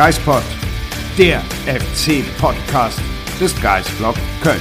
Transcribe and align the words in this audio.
Geispod, 0.00 0.42
der 1.18 1.42
FC-Podcast 1.66 2.98
des 3.38 3.54
Geistblog 3.60 4.14
Köln. 4.42 4.58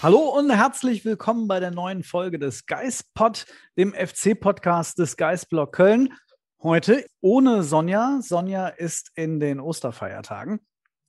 Hallo 0.00 0.18
und 0.18 0.48
herzlich 0.52 1.04
willkommen 1.04 1.48
bei 1.48 1.58
der 1.58 1.72
neuen 1.72 2.04
Folge 2.04 2.38
des 2.38 2.64
Geistpod, 2.66 3.46
dem 3.76 3.92
FC-Podcast 3.92 5.00
des 5.00 5.16
Geistblog 5.16 5.72
Köln. 5.72 6.14
Heute 6.62 7.04
ohne 7.20 7.64
Sonja. 7.64 8.20
Sonja 8.22 8.68
ist 8.68 9.10
in 9.16 9.40
den 9.40 9.58
Osterfeiertagen. 9.58 10.60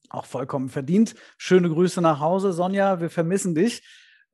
Auch 0.10 0.26
vollkommen 0.26 0.70
verdient. 0.70 1.14
Schöne 1.38 1.70
Grüße 1.70 2.02
nach 2.02 2.20
Hause, 2.20 2.54
Sonja. 2.54 3.02
Wir 3.02 3.12
vermissen 3.12 3.54
dich. 3.54 3.84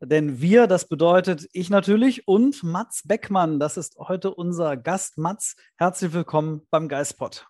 Denn 0.05 0.41
wir, 0.41 0.67
das 0.67 0.89
bedeutet 0.89 1.47
ich 1.53 1.69
natürlich 1.69 2.27
und 2.27 2.61
Mats 2.61 3.03
Beckmann, 3.07 3.57
das 3.57 3.77
ist 3.77 3.97
heute 3.97 4.33
unser 4.33 4.75
Gast. 4.75 5.17
Mats, 5.17 5.55
herzlich 5.77 6.11
willkommen 6.11 6.67
beim 6.69 6.89
Geistpod. 6.89 7.47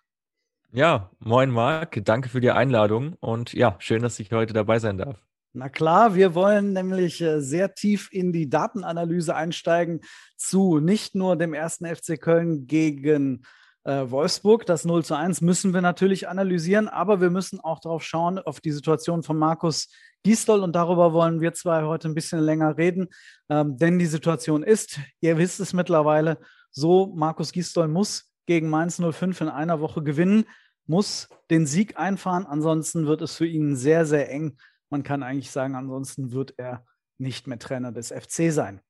Ja, 0.70 1.10
moin 1.18 1.50
Marc, 1.50 2.00
danke 2.04 2.28
für 2.28 2.40
die 2.40 2.52
Einladung 2.52 3.14
und 3.18 3.54
ja, 3.54 3.74
schön, 3.80 4.02
dass 4.02 4.20
ich 4.20 4.30
heute 4.30 4.52
dabei 4.52 4.78
sein 4.78 4.98
darf. 4.98 5.20
Na 5.52 5.68
klar, 5.68 6.14
wir 6.14 6.36
wollen 6.36 6.72
nämlich 6.72 7.20
äh, 7.20 7.40
sehr 7.40 7.74
tief 7.74 8.08
in 8.12 8.32
die 8.32 8.48
Datenanalyse 8.48 9.34
einsteigen 9.34 10.02
zu 10.36 10.78
nicht 10.78 11.16
nur 11.16 11.34
dem 11.36 11.54
ersten 11.54 11.86
FC 11.86 12.20
Köln 12.20 12.68
gegen 12.68 13.42
äh, 13.84 14.10
Wolfsburg. 14.10 14.66
Das 14.66 14.84
0 14.84 15.04
zu 15.04 15.14
1 15.14 15.40
müssen 15.40 15.72
wir 15.72 15.80
natürlich 15.80 16.28
analysieren, 16.28 16.88
aber 16.88 17.20
wir 17.20 17.30
müssen 17.30 17.60
auch 17.60 17.80
darauf 17.80 18.02
schauen, 18.02 18.38
auf 18.38 18.60
die 18.60 18.72
Situation 18.72 19.22
von 19.22 19.38
Markus 19.38 19.88
Gisdol 20.24 20.62
und 20.62 20.74
darüber 20.74 21.12
wollen 21.12 21.40
wir 21.40 21.52
zwei 21.52 21.84
heute 21.84 22.08
ein 22.08 22.14
bisschen 22.14 22.40
länger 22.40 22.76
reden, 22.78 23.08
ähm, 23.48 23.76
denn 23.76 23.98
die 23.98 24.06
Situation 24.06 24.62
ist, 24.62 24.98
ihr 25.20 25.36
wisst 25.36 25.60
es 25.60 25.74
mittlerweile, 25.74 26.38
so 26.70 27.12
Markus 27.14 27.52
Gisdol 27.52 27.88
muss 27.88 28.32
gegen 28.46 28.70
Mainz 28.70 29.00
05 29.00 29.42
in 29.42 29.48
einer 29.48 29.80
Woche 29.80 30.02
gewinnen, 30.02 30.46
muss 30.86 31.28
den 31.50 31.66
Sieg 31.66 31.98
einfahren, 31.98 32.46
ansonsten 32.46 33.06
wird 33.06 33.22
es 33.22 33.36
für 33.36 33.46
ihn 33.46 33.76
sehr, 33.76 34.06
sehr 34.06 34.30
eng. 34.30 34.56
Man 34.90 35.02
kann 35.02 35.22
eigentlich 35.22 35.50
sagen, 35.50 35.74
ansonsten 35.74 36.32
wird 36.32 36.54
er 36.56 36.84
nicht 37.18 37.46
mehr 37.46 37.58
Trainer 37.58 37.92
des 37.92 38.12
FC 38.12 38.52
sein. 38.52 38.80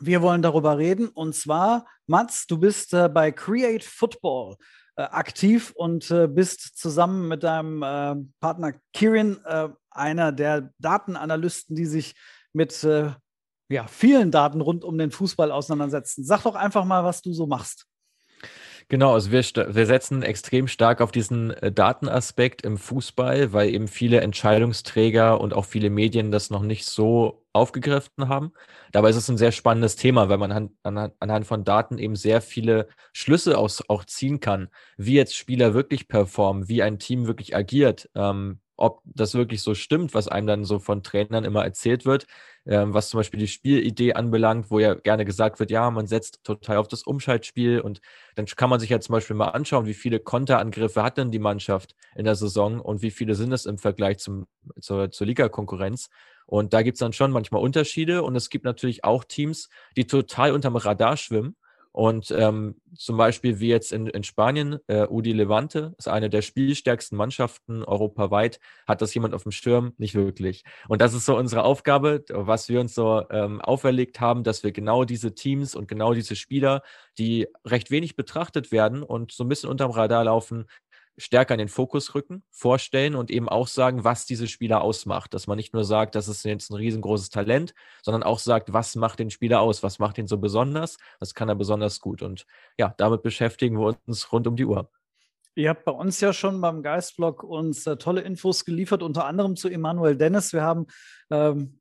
Wir 0.00 0.22
wollen 0.22 0.42
darüber 0.42 0.78
reden 0.78 1.08
und 1.08 1.34
zwar, 1.34 1.86
Mats, 2.06 2.46
du 2.46 2.58
bist 2.58 2.92
äh, 2.94 3.08
bei 3.08 3.30
Create 3.30 3.84
Football 3.84 4.56
äh, 4.96 5.02
aktiv 5.02 5.72
und 5.74 6.10
äh, 6.10 6.26
bist 6.26 6.76
zusammen 6.78 7.28
mit 7.28 7.42
deinem 7.42 7.82
äh, 7.82 8.16
Partner 8.40 8.74
Kirin 8.92 9.38
äh, 9.44 9.68
einer 9.90 10.32
der 10.32 10.72
Datenanalysten, 10.78 11.76
die 11.76 11.86
sich 11.86 12.14
mit 12.52 12.84
äh, 12.84 13.12
ja, 13.68 13.86
vielen 13.86 14.30
Daten 14.30 14.60
rund 14.60 14.84
um 14.84 14.98
den 14.98 15.10
Fußball 15.10 15.50
auseinandersetzen. 15.50 16.24
Sag 16.24 16.42
doch 16.42 16.54
einfach 16.54 16.84
mal, 16.84 17.04
was 17.04 17.22
du 17.22 17.32
so 17.32 17.46
machst. 17.46 17.86
Genau, 18.88 19.14
also 19.14 19.30
wir, 19.30 19.42
wir 19.42 19.86
setzen 19.86 20.22
extrem 20.22 20.68
stark 20.68 21.00
auf 21.00 21.10
diesen 21.10 21.54
Datenaspekt 21.74 22.62
im 22.62 22.76
Fußball, 22.76 23.52
weil 23.52 23.70
eben 23.70 23.88
viele 23.88 24.20
Entscheidungsträger 24.20 25.40
und 25.40 25.54
auch 25.54 25.64
viele 25.64 25.88
Medien 25.88 26.30
das 26.30 26.50
noch 26.50 26.62
nicht 26.62 26.84
so 26.84 27.43
aufgegriffen 27.54 28.28
haben. 28.28 28.52
Dabei 28.92 29.10
ist 29.10 29.16
es 29.16 29.28
ein 29.30 29.38
sehr 29.38 29.52
spannendes 29.52 29.96
Thema, 29.96 30.28
weil 30.28 30.38
man 30.38 30.52
an, 30.82 31.12
anhand 31.18 31.46
von 31.46 31.64
Daten 31.64 31.98
eben 31.98 32.16
sehr 32.16 32.40
viele 32.40 32.88
Schlüsse 33.12 33.56
aus, 33.56 33.88
auch 33.88 34.04
ziehen 34.04 34.40
kann, 34.40 34.68
wie 34.96 35.14
jetzt 35.14 35.36
Spieler 35.36 35.72
wirklich 35.72 36.08
performen, 36.08 36.68
wie 36.68 36.82
ein 36.82 36.98
Team 36.98 37.26
wirklich 37.26 37.56
agiert, 37.56 38.10
ähm, 38.14 38.60
ob 38.76 39.02
das 39.04 39.34
wirklich 39.34 39.62
so 39.62 39.74
stimmt, 39.74 40.14
was 40.14 40.26
einem 40.28 40.46
dann 40.48 40.64
so 40.64 40.80
von 40.80 41.02
Trainern 41.04 41.44
immer 41.44 41.64
erzählt 41.64 42.04
wird, 42.06 42.26
ähm, 42.66 42.92
was 42.92 43.08
zum 43.10 43.18
Beispiel 43.18 43.38
die 43.38 43.46
Spielidee 43.46 44.14
anbelangt, 44.14 44.70
wo 44.70 44.78
ja 44.80 44.94
gerne 44.94 45.24
gesagt 45.24 45.60
wird, 45.60 45.70
ja, 45.70 45.90
man 45.90 46.06
setzt 46.06 46.42
total 46.42 46.78
auf 46.78 46.88
das 46.88 47.04
Umschaltspiel 47.04 47.80
und 47.80 48.00
dann 48.34 48.46
kann 48.46 48.70
man 48.70 48.80
sich 48.80 48.90
ja 48.90 48.98
zum 49.00 49.12
Beispiel 49.12 49.36
mal 49.36 49.48
anschauen, 49.50 49.86
wie 49.86 49.94
viele 49.94 50.18
Konterangriffe 50.18 51.02
hat 51.02 51.18
denn 51.18 51.30
die 51.30 51.38
Mannschaft 51.38 51.94
in 52.16 52.24
der 52.24 52.34
Saison 52.34 52.80
und 52.80 53.02
wie 53.02 53.12
viele 53.12 53.34
sind 53.36 53.52
es 53.52 53.66
im 53.66 53.78
Vergleich 53.78 54.18
zum, 54.18 54.46
zur, 54.80 55.10
zur 55.10 55.26
Liga-Konkurrenz. 55.26 56.10
Und 56.46 56.72
da 56.72 56.82
gibt 56.82 56.96
es 56.96 57.00
dann 57.00 57.12
schon 57.12 57.30
manchmal 57.30 57.62
Unterschiede 57.62 58.22
und 58.22 58.36
es 58.36 58.50
gibt 58.50 58.64
natürlich 58.64 59.04
auch 59.04 59.24
Teams, 59.24 59.68
die 59.96 60.06
total 60.06 60.52
unterm 60.52 60.76
Radar 60.76 61.16
schwimmen 61.16 61.56
und 61.94 62.32
ähm, 62.32 62.74
zum 62.96 63.16
Beispiel 63.16 63.60
wie 63.60 63.68
jetzt 63.68 63.92
in, 63.92 64.08
in 64.08 64.24
Spanien, 64.24 64.80
äh, 64.88 65.06
Udi 65.08 65.30
Levante 65.30 65.94
ist 65.96 66.08
eine 66.08 66.28
der 66.28 66.42
spielstärksten 66.42 67.16
Mannschaften 67.16 67.84
europaweit. 67.84 68.58
Hat 68.88 69.00
das 69.00 69.14
jemand 69.14 69.32
auf 69.32 69.44
dem 69.44 69.52
Schirm? 69.52 69.92
Nicht 69.96 70.16
wirklich. 70.16 70.64
Und 70.88 71.00
das 71.00 71.14
ist 71.14 71.24
so 71.24 71.36
unsere 71.36 71.62
Aufgabe, 71.62 72.24
was 72.30 72.68
wir 72.68 72.80
uns 72.80 72.96
so 72.96 73.22
ähm, 73.30 73.60
auferlegt 73.60 74.18
haben, 74.18 74.42
dass 74.42 74.64
wir 74.64 74.72
genau 74.72 75.04
diese 75.04 75.36
Teams 75.36 75.76
und 75.76 75.86
genau 75.86 76.14
diese 76.14 76.34
Spieler, 76.34 76.82
die 77.16 77.46
recht 77.64 77.92
wenig 77.92 78.16
betrachtet 78.16 78.72
werden 78.72 79.04
und 79.04 79.30
so 79.30 79.44
ein 79.44 79.48
bisschen 79.48 79.70
unterm 79.70 79.92
Radar 79.92 80.24
laufen, 80.24 80.64
stärker 81.16 81.54
in 81.54 81.58
den 81.58 81.68
Fokus 81.68 82.14
rücken, 82.14 82.42
vorstellen 82.50 83.14
und 83.14 83.30
eben 83.30 83.48
auch 83.48 83.68
sagen, 83.68 84.04
was 84.04 84.26
diese 84.26 84.48
Spieler 84.48 84.82
ausmacht. 84.82 85.34
Dass 85.34 85.46
man 85.46 85.56
nicht 85.56 85.72
nur 85.72 85.84
sagt, 85.84 86.14
das 86.14 86.28
ist 86.28 86.44
jetzt 86.44 86.70
ein 86.70 86.76
riesengroßes 86.76 87.30
Talent, 87.30 87.74
sondern 88.02 88.22
auch 88.22 88.38
sagt, 88.38 88.72
was 88.72 88.96
macht 88.96 89.18
den 89.18 89.30
Spieler 89.30 89.60
aus, 89.60 89.82
was 89.82 89.98
macht 89.98 90.18
ihn 90.18 90.26
so 90.26 90.38
besonders, 90.38 90.96
was 91.20 91.34
kann 91.34 91.48
er 91.48 91.54
besonders 91.54 92.00
gut. 92.00 92.22
Und 92.22 92.46
ja, 92.78 92.94
damit 92.96 93.22
beschäftigen 93.22 93.78
wir 93.78 93.96
uns 94.06 94.32
rund 94.32 94.46
um 94.46 94.56
die 94.56 94.64
Uhr. 94.64 94.90
Ihr 95.56 95.68
habt 95.68 95.84
bei 95.84 95.92
uns 95.92 96.20
ja 96.20 96.32
schon 96.32 96.60
beim 96.60 96.82
Geistblog 96.82 97.44
uns 97.44 97.86
äh, 97.86 97.96
tolle 97.96 98.22
Infos 98.22 98.64
geliefert, 98.64 99.04
unter 99.04 99.24
anderem 99.24 99.54
zu 99.54 99.68
Emanuel 99.68 100.16
Dennis. 100.16 100.52
Wir 100.52 100.62
haben 100.62 100.86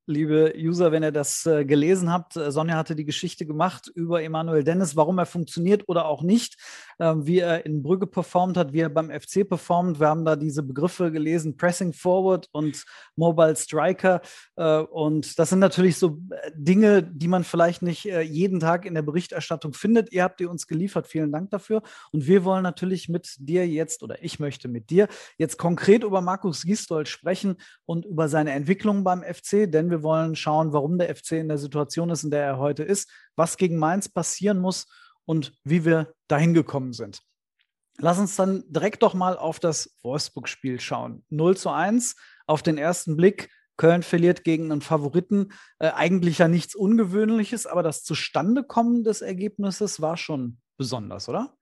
liebe 0.05 0.53
User, 0.57 0.91
wenn 0.91 1.03
ihr 1.03 1.11
das 1.11 1.45
äh, 1.45 1.65
gelesen 1.65 2.11
habt, 2.11 2.35
äh, 2.35 2.51
Sonja 2.51 2.75
hatte 2.75 2.95
die 2.95 3.05
Geschichte 3.05 3.45
gemacht 3.45 3.89
über 3.93 4.21
Emanuel 4.21 4.63
Dennis, 4.63 4.95
warum 4.95 5.17
er 5.17 5.25
funktioniert 5.25 5.87
oder 5.87 6.05
auch 6.05 6.23
nicht, 6.23 6.57
äh, 6.99 7.13
wie 7.17 7.39
er 7.39 7.65
in 7.65 7.83
Brügge 7.83 8.07
performt 8.07 8.57
hat, 8.57 8.73
wie 8.73 8.81
er 8.81 8.89
beim 8.89 9.09
FC 9.09 9.47
performt. 9.47 9.99
Wir 9.99 10.07
haben 10.07 10.25
da 10.25 10.35
diese 10.35 10.61
Begriffe 10.61 11.11
gelesen, 11.11 11.55
Pressing 11.55 11.93
Forward 11.93 12.49
und 12.51 12.83
Mobile 13.15 13.55
Striker. 13.55 14.21
Äh, 14.57 14.79
und 14.79 15.39
das 15.39 15.49
sind 15.49 15.59
natürlich 15.59 15.97
so 15.97 16.19
Dinge, 16.53 17.03
die 17.03 17.27
man 17.27 17.43
vielleicht 17.43 17.81
nicht 17.81 18.03
jeden 18.03 18.59
Tag 18.59 18.85
in 18.85 18.95
der 18.95 19.01
Berichterstattung 19.01 19.73
findet. 19.73 20.11
Ihr 20.11 20.23
habt 20.23 20.39
die 20.39 20.45
uns 20.45 20.67
geliefert. 20.67 21.07
Vielen 21.07 21.31
Dank 21.31 21.51
dafür. 21.51 21.81
Und 22.11 22.27
wir 22.27 22.43
wollen 22.43 22.63
natürlich 22.63 23.09
mit 23.09 23.35
dir 23.39 23.67
jetzt, 23.67 24.03
oder 24.03 24.21
ich 24.23 24.39
möchte 24.39 24.67
mit 24.67 24.89
dir 24.89 25.07
jetzt 25.37 25.57
konkret 25.57 26.03
über 26.03 26.21
Markus 26.21 26.63
Gisdol 26.63 27.05
sprechen 27.05 27.55
und 27.85 28.05
über 28.05 28.27
seine 28.27 28.51
Entwicklung 28.51 29.03
beim 29.03 29.23
FC. 29.23 29.42
FC, 29.43 29.69
denn 29.71 29.89
wir 29.89 30.03
wollen 30.03 30.35
schauen, 30.35 30.73
warum 30.73 30.97
der 30.97 31.13
FC 31.15 31.33
in 31.33 31.49
der 31.49 31.57
Situation 31.57 32.09
ist, 32.09 32.23
in 32.23 32.31
der 32.31 32.43
er 32.43 32.57
heute 32.57 32.83
ist, 32.83 33.09
was 33.35 33.57
gegen 33.57 33.77
Mainz 33.77 34.09
passieren 34.09 34.59
muss 34.59 34.87
und 35.25 35.53
wie 35.63 35.85
wir 35.85 36.13
dahin 36.27 36.53
gekommen 36.53 36.93
sind. 36.93 37.21
Lass 37.99 38.17
uns 38.17 38.35
dann 38.35 38.63
direkt 38.67 39.03
doch 39.03 39.13
mal 39.13 39.37
auf 39.37 39.59
das 39.59 39.95
Wolfsburg-Spiel 40.01 40.79
schauen. 40.79 41.23
0 41.29 41.57
zu 41.57 41.69
1 41.69 42.15
auf 42.47 42.63
den 42.63 42.77
ersten 42.77 43.15
Blick. 43.15 43.49
Köln 43.77 44.03
verliert 44.03 44.43
gegen 44.43 44.71
einen 44.71 44.81
Favoriten. 44.81 45.51
Äh, 45.79 45.91
eigentlich 45.91 46.39
ja 46.39 46.47
nichts 46.47 46.75
Ungewöhnliches, 46.75 47.65
aber 47.65 47.83
das 47.83 48.03
Zustandekommen 48.03 49.03
des 49.03 49.21
Ergebnisses 49.21 50.01
war 50.01 50.17
schon 50.17 50.59
besonders, 50.77 51.29
oder? 51.29 51.55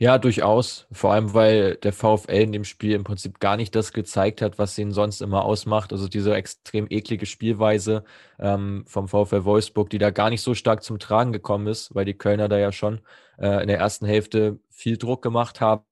Ja, 0.00 0.16
durchaus. 0.18 0.86
Vor 0.92 1.12
allem, 1.12 1.34
weil 1.34 1.74
der 1.76 1.92
VfL 1.92 2.30
in 2.42 2.52
dem 2.52 2.62
Spiel 2.64 2.92
im 2.92 3.02
Prinzip 3.02 3.40
gar 3.40 3.56
nicht 3.56 3.74
das 3.74 3.92
gezeigt 3.92 4.42
hat, 4.42 4.56
was 4.56 4.78
ihn 4.78 4.92
sonst 4.92 5.20
immer 5.20 5.44
ausmacht. 5.44 5.92
Also 5.92 6.06
diese 6.06 6.34
extrem 6.36 6.86
eklige 6.88 7.26
Spielweise 7.26 8.04
ähm, 8.38 8.84
vom 8.86 9.08
VfL 9.08 9.44
Wolfsburg, 9.44 9.90
die 9.90 9.98
da 9.98 10.10
gar 10.10 10.30
nicht 10.30 10.42
so 10.42 10.54
stark 10.54 10.84
zum 10.84 11.00
Tragen 11.00 11.32
gekommen 11.32 11.66
ist, 11.66 11.92
weil 11.96 12.04
die 12.04 12.14
Kölner 12.14 12.48
da 12.48 12.58
ja 12.58 12.70
schon 12.70 13.00
äh, 13.38 13.60
in 13.60 13.66
der 13.66 13.78
ersten 13.78 14.06
Hälfte 14.06 14.60
viel 14.70 14.98
Druck 14.98 15.20
gemacht 15.20 15.60
haben, 15.60 15.82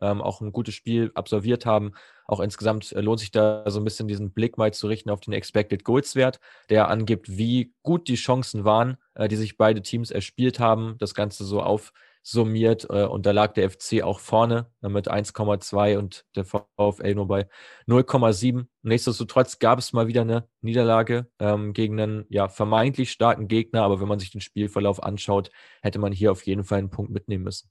ähm, 0.00 0.22
auch 0.22 0.40
ein 0.40 0.52
gutes 0.52 0.74
Spiel 0.74 1.10
absolviert 1.16 1.66
haben. 1.66 1.92
Auch 2.28 2.38
insgesamt 2.38 2.92
äh, 2.92 3.00
lohnt 3.00 3.18
sich 3.18 3.32
da 3.32 3.68
so 3.68 3.80
ein 3.80 3.84
bisschen 3.84 4.06
diesen 4.06 4.32
Blick 4.32 4.58
mal 4.58 4.72
zu 4.72 4.86
richten 4.86 5.10
auf 5.10 5.20
den 5.20 5.32
Expected 5.32 5.82
Goals 5.82 6.14
Wert, 6.14 6.38
der 6.70 6.88
angibt, 6.88 7.36
wie 7.36 7.72
gut 7.82 8.06
die 8.06 8.14
Chancen 8.14 8.64
waren, 8.64 8.96
äh, 9.14 9.26
die 9.26 9.36
sich 9.36 9.56
beide 9.56 9.82
Teams 9.82 10.12
erspielt 10.12 10.60
haben. 10.60 10.94
Das 10.98 11.14
Ganze 11.14 11.44
so 11.44 11.60
auf 11.62 11.92
summiert. 12.26 12.86
Äh, 12.90 13.04
und 13.04 13.24
da 13.24 13.30
lag 13.30 13.52
der 13.52 13.70
FC 13.70 14.02
auch 14.02 14.18
vorne 14.18 14.66
äh, 14.82 14.88
mit 14.88 15.10
1,2 15.10 15.96
und 15.96 16.24
der 16.34 16.44
VfL 16.44 17.14
nur 17.14 17.28
bei 17.28 17.48
0,7. 17.86 18.66
Nichtsdestotrotz 18.82 19.58
gab 19.58 19.78
es 19.78 19.92
mal 19.92 20.08
wieder 20.08 20.22
eine 20.22 20.48
Niederlage 20.60 21.28
ähm, 21.38 21.72
gegen 21.72 22.00
einen 22.00 22.24
ja, 22.28 22.48
vermeintlich 22.48 23.12
starken 23.12 23.46
Gegner. 23.46 23.82
Aber 23.82 24.00
wenn 24.00 24.08
man 24.08 24.18
sich 24.18 24.32
den 24.32 24.40
Spielverlauf 24.40 25.02
anschaut, 25.02 25.50
hätte 25.82 26.00
man 26.00 26.12
hier 26.12 26.32
auf 26.32 26.44
jeden 26.46 26.64
Fall 26.64 26.78
einen 26.78 26.90
Punkt 26.90 27.12
mitnehmen 27.12 27.44
müssen. 27.44 27.70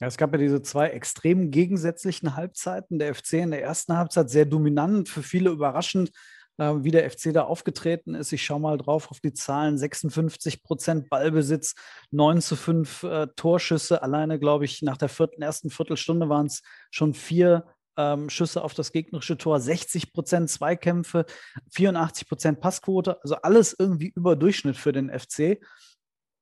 Ja, 0.00 0.06
es 0.06 0.16
gab 0.16 0.32
ja 0.32 0.38
diese 0.38 0.62
zwei 0.62 0.88
extrem 0.90 1.50
gegensätzlichen 1.50 2.36
Halbzeiten. 2.36 2.98
Der 2.98 3.14
FC 3.14 3.34
in 3.34 3.50
der 3.50 3.62
ersten 3.62 3.96
Halbzeit 3.96 4.30
sehr 4.30 4.46
dominant, 4.46 5.08
für 5.08 5.22
viele 5.22 5.50
überraschend 5.50 6.12
äh, 6.60 6.84
wie 6.84 6.90
der 6.90 7.10
FC 7.10 7.32
da 7.32 7.44
aufgetreten 7.44 8.14
ist. 8.14 8.32
Ich 8.32 8.44
schaue 8.44 8.60
mal 8.60 8.76
drauf 8.76 9.10
auf 9.10 9.20
die 9.20 9.32
Zahlen. 9.32 9.78
56 9.78 10.62
Prozent 10.62 11.08
Ballbesitz, 11.08 11.74
9 12.10 12.42
zu 12.42 12.54
5 12.54 13.02
äh, 13.02 13.26
Torschüsse. 13.34 14.02
Alleine, 14.02 14.38
glaube 14.38 14.66
ich, 14.66 14.82
nach 14.82 14.98
der 14.98 15.08
vierten, 15.08 15.40
ersten 15.40 15.70
Viertelstunde 15.70 16.28
waren 16.28 16.46
es 16.46 16.60
schon 16.90 17.14
vier 17.14 17.64
ähm, 17.96 18.28
Schüsse 18.28 18.62
auf 18.62 18.74
das 18.74 18.92
gegnerische 18.92 19.38
Tor, 19.38 19.58
60 19.58 20.12
Prozent 20.12 20.50
Zweikämpfe, 20.50 21.24
84 21.70 22.28
Prozent 22.28 22.60
Passquote. 22.60 23.18
Also 23.22 23.36
alles 23.36 23.74
irgendwie 23.78 24.12
über 24.14 24.36
Durchschnitt 24.36 24.76
für 24.76 24.92
den 24.92 25.10
FC. 25.10 25.60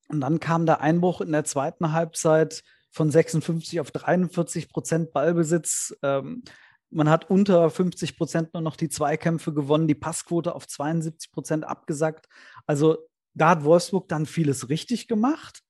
Und 0.09 0.21
dann 0.21 0.41
kam 0.41 0.67
der 0.67 0.81
Einbruch 0.81 1.21
in 1.21 1.31
der 1.31 1.45
zweiten 1.45 1.93
Halbzeit 1.93 2.65
von 2.91 3.11
56 3.11 3.79
auf 3.79 3.93
43 3.93 4.69
Prozent 4.69 5.13
Ballbesitz. 5.13 5.95
Ähm, 6.03 6.43
man 6.91 7.09
hat 7.09 7.31
unter 7.31 7.71
50 7.71 8.17
Prozent 8.17 8.55
nur 8.55 8.63
noch 8.63 8.77
die 8.77 8.89
Zweikämpfe 8.89 9.53
gewonnen, 9.53 9.89
die 9.89 9.95
Passquote 9.95 10.55
auf 10.55 10.67
72 10.67 11.31
Prozent 11.33 11.67
abgesackt. 11.67 12.27
Also 12.67 12.99
da 13.35 13.51
hat 13.51 13.65
Wolfsburg 13.65 14.09
dann 14.09 14.27
vieles 14.27 14.69
richtig 14.69 15.09
gemacht 15.09 15.61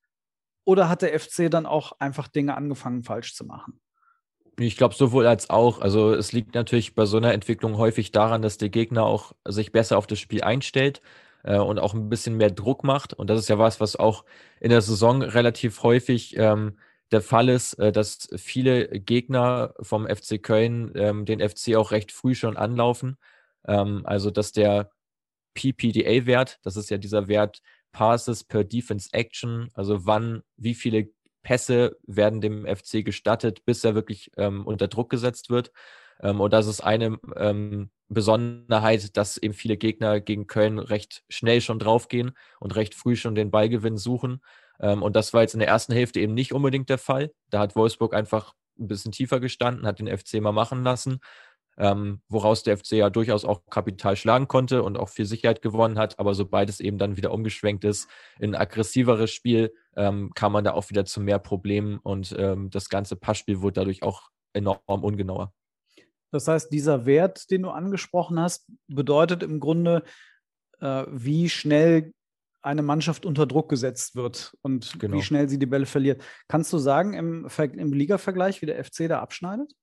oder 0.65 0.89
hat 0.89 1.01
der 1.01 1.17
FC 1.19 1.49
dann 1.49 1.65
auch 1.65 1.93
einfach 1.99 2.27
Dinge 2.27 2.55
angefangen 2.55 3.03
falsch 3.03 3.35
zu 3.35 3.45
machen? 3.45 3.81
Ich 4.59 4.75
glaube 4.75 4.95
sowohl 4.95 5.25
als 5.25 5.49
auch. 5.49 5.79
Also 5.79 6.13
es 6.13 6.31
liegt 6.31 6.53
natürlich 6.53 6.95
bei 6.95 7.05
so 7.05 7.17
einer 7.17 7.33
Entwicklung 7.33 7.77
häufig 7.77 8.11
daran, 8.11 8.41
dass 8.41 8.57
der 8.57 8.69
Gegner 8.69 9.05
auch 9.05 9.33
sich 9.47 9.71
besser 9.71 9.97
auf 9.97 10.07
das 10.07 10.19
Spiel 10.19 10.43
einstellt 10.43 11.01
äh, 11.43 11.57
und 11.57 11.79
auch 11.79 11.93
ein 11.93 12.09
bisschen 12.09 12.35
mehr 12.37 12.51
Druck 12.51 12.83
macht. 12.83 13.13
Und 13.13 13.29
das 13.29 13.39
ist 13.39 13.47
ja 13.47 13.57
was, 13.57 13.79
was 13.79 13.95
auch 13.95 14.25
in 14.59 14.69
der 14.69 14.81
Saison 14.81 15.21
relativ 15.21 15.83
häufig 15.83 16.35
ähm, 16.37 16.77
der 17.11 17.21
Fall 17.21 17.49
ist, 17.49 17.73
äh, 17.73 17.91
dass 17.91 18.29
viele 18.35 18.87
Gegner 18.99 19.73
vom 19.81 20.07
FC 20.07 20.41
Köln 20.41 20.91
ähm, 20.95 21.25
den 21.25 21.47
FC 21.47 21.75
auch 21.75 21.91
recht 21.91 22.11
früh 22.11 22.35
schon 22.35 22.57
anlaufen. 22.57 23.17
Ähm, 23.67 24.01
also 24.05 24.31
dass 24.31 24.51
der 24.51 24.91
PPDA-Wert, 25.55 26.59
das 26.63 26.75
ist 26.75 26.89
ja 26.89 26.97
dieser 26.97 27.27
Wert 27.27 27.61
Passes 27.91 28.43
per 28.43 28.63
Defense 28.63 29.09
Action, 29.13 29.69
also 29.73 30.05
wann, 30.05 30.43
wie 30.57 30.75
viele 30.75 31.09
Pässe 31.41 31.97
werden 32.05 32.41
dem 32.41 32.65
FC 32.65 33.03
gestattet, 33.03 33.65
bis 33.65 33.83
er 33.83 33.95
wirklich 33.95 34.31
ähm, 34.37 34.65
unter 34.65 34.87
Druck 34.87 35.09
gesetzt 35.09 35.49
wird. 35.49 35.71
Ähm, 36.21 36.41
und 36.41 36.53
das 36.53 36.67
ist 36.67 36.81
eine 36.81 37.17
ähm, 37.35 37.89
Besonderheit, 38.09 39.15
dass 39.17 39.37
eben 39.37 39.53
viele 39.53 39.77
Gegner 39.77 40.19
gegen 40.19 40.47
Köln 40.47 40.79
recht 40.79 41.23
schnell 41.29 41.61
schon 41.61 41.79
draufgehen 41.79 42.31
und 42.59 42.75
recht 42.75 42.95
früh 42.95 43.15
schon 43.15 43.35
den 43.35 43.51
Ballgewinn 43.51 43.97
suchen. 43.97 44.41
Ähm, 44.81 45.03
und 45.03 45.15
das 45.15 45.33
war 45.33 45.41
jetzt 45.41 45.53
in 45.53 45.59
der 45.59 45.69
ersten 45.69 45.93
Hälfte 45.93 46.19
eben 46.19 46.33
nicht 46.33 46.53
unbedingt 46.53 46.89
der 46.89 46.97
Fall. 46.97 47.31
Da 47.49 47.59
hat 47.59 47.75
Wolfsburg 47.75 48.13
einfach 48.13 48.53
ein 48.79 48.87
bisschen 48.87 49.11
tiefer 49.11 49.39
gestanden, 49.39 49.85
hat 49.85 49.99
den 49.99 50.07
FC 50.07 50.41
mal 50.41 50.51
machen 50.51 50.83
lassen, 50.83 51.19
ähm, 51.77 52.21
woraus 52.29 52.63
der 52.63 52.77
FC 52.77 52.93
ja 52.93 53.09
durchaus 53.09 53.45
auch 53.45 53.61
Kapital 53.69 54.15
schlagen 54.15 54.47
konnte 54.47 54.83
und 54.83 54.97
auch 54.97 55.09
viel 55.09 55.25
Sicherheit 55.25 55.61
gewonnen 55.61 55.97
hat. 55.99 56.19
Aber 56.19 56.33
sobald 56.33 56.69
es 56.69 56.79
eben 56.79 56.97
dann 56.97 57.17
wieder 57.17 57.31
umgeschwenkt 57.31 57.83
ist 57.83 58.09
in 58.39 58.55
ein 58.55 58.61
aggressiveres 58.61 59.31
Spiel, 59.31 59.73
ähm, 59.95 60.31
kam 60.33 60.53
man 60.53 60.63
da 60.63 60.73
auch 60.73 60.89
wieder 60.89 61.05
zu 61.05 61.19
mehr 61.21 61.39
Problemen 61.39 61.97
und 61.99 62.35
das 62.37 62.89
ganze 62.89 63.15
Passspiel 63.15 63.61
wurde 63.61 63.81
dadurch 63.81 64.03
auch 64.03 64.29
enorm 64.53 64.79
ungenauer. 64.87 65.53
Das 66.31 66.47
heißt, 66.47 66.71
dieser 66.71 67.05
Wert, 67.05 67.49
den 67.49 67.63
du 67.63 67.69
angesprochen 67.69 68.39
hast, 68.39 68.71
bedeutet 68.87 69.43
im 69.43 69.59
Grunde, 69.59 70.03
äh, 70.79 71.05
wie 71.09 71.49
schnell 71.49 72.13
eine 72.61 72.81
Mannschaft 72.81 73.25
unter 73.25 73.45
Druck 73.45 73.69
gesetzt 73.69 74.15
wird 74.15 74.57
und 74.61 74.99
genau. 74.99 75.17
wie 75.17 75.21
schnell 75.21 75.49
sie 75.49 75.59
die 75.59 75.65
Bälle 75.65 75.85
verliert. 75.85 76.21
Kannst 76.47 76.71
du 76.73 76.77
sagen 76.77 77.13
im, 77.13 77.47
im 77.57 77.93
Liga-Vergleich, 77.93 78.61
wie 78.61 78.65
der 78.65 78.83
FC 78.83 79.07
da 79.07 79.19
abschneidet? 79.19 79.73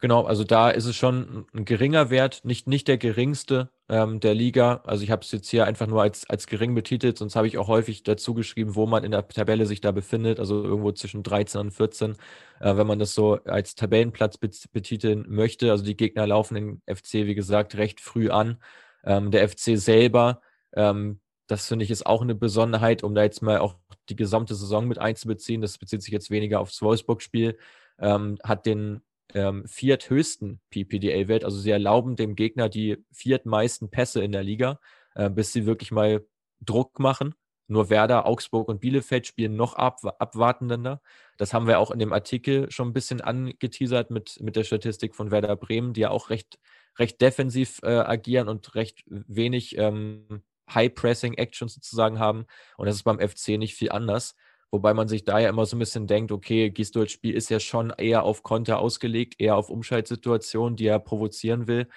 Genau, 0.00 0.24
also 0.24 0.44
da 0.44 0.70
ist 0.70 0.86
es 0.86 0.96
schon 0.96 1.46
ein 1.52 1.64
geringer 1.64 2.10
Wert, 2.10 2.40
nicht, 2.44 2.66
nicht 2.66 2.88
der 2.88 2.98
geringste 2.98 3.70
ähm, 3.88 4.20
der 4.20 4.34
Liga. 4.34 4.82
Also 4.84 5.04
ich 5.04 5.10
habe 5.10 5.22
es 5.22 5.32
jetzt 5.32 5.48
hier 5.48 5.66
einfach 5.66 5.86
nur 5.86 6.02
als, 6.02 6.28
als 6.28 6.46
gering 6.46 6.74
betitelt, 6.74 7.18
sonst 7.18 7.36
habe 7.36 7.46
ich 7.46 7.58
auch 7.58 7.68
häufig 7.68 8.02
dazu 8.02 8.34
geschrieben, 8.34 8.74
wo 8.74 8.86
man 8.86 9.04
in 9.04 9.10
der 9.12 9.26
Tabelle 9.28 9.66
sich 9.66 9.80
da 9.80 9.92
befindet, 9.92 10.38
also 10.40 10.62
irgendwo 10.62 10.92
zwischen 10.92 11.22
13 11.22 11.60
und 11.60 11.70
14, 11.72 12.12
äh, 12.60 12.76
wenn 12.76 12.86
man 12.86 12.98
das 12.98 13.14
so 13.14 13.34
als 13.44 13.74
Tabellenplatz 13.74 14.38
betiteln 14.38 15.24
möchte. 15.28 15.70
Also 15.70 15.84
die 15.84 15.96
Gegner 15.96 16.26
laufen 16.26 16.54
den 16.54 16.82
FC, 16.86 17.14
wie 17.26 17.34
gesagt, 17.34 17.76
recht 17.76 18.00
früh 18.00 18.30
an. 18.30 18.58
Ähm, 19.04 19.30
der 19.30 19.48
FC 19.48 19.78
selber 19.78 20.40
ähm, 20.74 21.20
das 21.46 21.68
finde 21.68 21.84
ich 21.84 21.90
ist 21.90 22.06
auch 22.06 22.22
eine 22.22 22.34
Besonderheit, 22.34 23.02
um 23.02 23.14
da 23.14 23.22
jetzt 23.22 23.42
mal 23.42 23.58
auch 23.58 23.76
die 24.08 24.16
gesamte 24.16 24.54
Saison 24.54 24.86
mit 24.88 24.98
einzubeziehen. 24.98 25.60
Das 25.60 25.78
bezieht 25.78 26.02
sich 26.02 26.12
jetzt 26.12 26.30
weniger 26.30 26.60
aufs 26.60 26.82
Wolfsburg-Spiel. 26.82 27.58
Ähm, 27.98 28.38
hat 28.42 28.66
den 28.66 29.02
ähm, 29.34 29.64
vierthöchsten 29.66 30.60
PPDA-Wert. 30.70 31.44
Also 31.44 31.58
sie 31.58 31.70
erlauben 31.70 32.16
dem 32.16 32.36
Gegner 32.36 32.68
die 32.68 33.04
viertmeisten 33.12 33.90
Pässe 33.90 34.22
in 34.22 34.32
der 34.32 34.42
Liga, 34.42 34.80
äh, 35.14 35.30
bis 35.30 35.52
sie 35.52 35.66
wirklich 35.66 35.92
mal 35.92 36.24
Druck 36.60 36.98
machen. 36.98 37.34
Nur 37.68 37.90
Werder, 37.90 38.26
Augsburg 38.26 38.68
und 38.68 38.80
Bielefeld 38.80 39.26
spielen 39.26 39.56
noch 39.56 39.74
ab, 39.74 40.00
abwartender. 40.20 41.00
Das 41.36 41.52
haben 41.52 41.66
wir 41.66 41.80
auch 41.80 41.90
in 41.90 41.98
dem 41.98 42.12
Artikel 42.12 42.70
schon 42.70 42.88
ein 42.88 42.92
bisschen 42.92 43.20
angeteasert 43.20 44.10
mit, 44.10 44.38
mit 44.40 44.54
der 44.56 44.64
Statistik 44.64 45.16
von 45.16 45.30
Werder 45.32 45.56
Bremen, 45.56 45.92
die 45.92 46.02
ja 46.02 46.10
auch 46.10 46.30
recht, 46.30 46.58
recht 46.96 47.20
defensiv 47.20 47.80
äh, 47.82 47.88
agieren 47.88 48.48
und 48.48 48.74
recht 48.76 49.02
wenig 49.06 49.76
ähm, 49.78 50.42
High-Pressing-Action 50.72 51.68
sozusagen 51.68 52.18
haben. 52.18 52.46
Und 52.76 52.86
das 52.86 52.96
ist 52.96 53.04
beim 53.04 53.20
FC 53.20 53.58
nicht 53.58 53.74
viel 53.74 53.90
anders. 53.90 54.34
Wobei 54.70 54.94
man 54.94 55.08
sich 55.08 55.24
da 55.24 55.38
ja 55.38 55.48
immer 55.48 55.64
so 55.64 55.76
ein 55.76 55.78
bisschen 55.78 56.06
denkt, 56.06 56.32
okay, 56.32 56.70
Gisdols 56.70 57.12
Spiel 57.12 57.34
ist 57.34 57.48
ja 57.50 57.60
schon 57.60 57.90
eher 57.90 58.24
auf 58.24 58.42
Konter 58.42 58.78
ausgelegt, 58.78 59.36
eher 59.38 59.56
auf 59.56 59.70
Umschaltsituationen, 59.70 60.76
die 60.76 60.86
er 60.86 60.98
provozieren 60.98 61.66
will. 61.66 61.88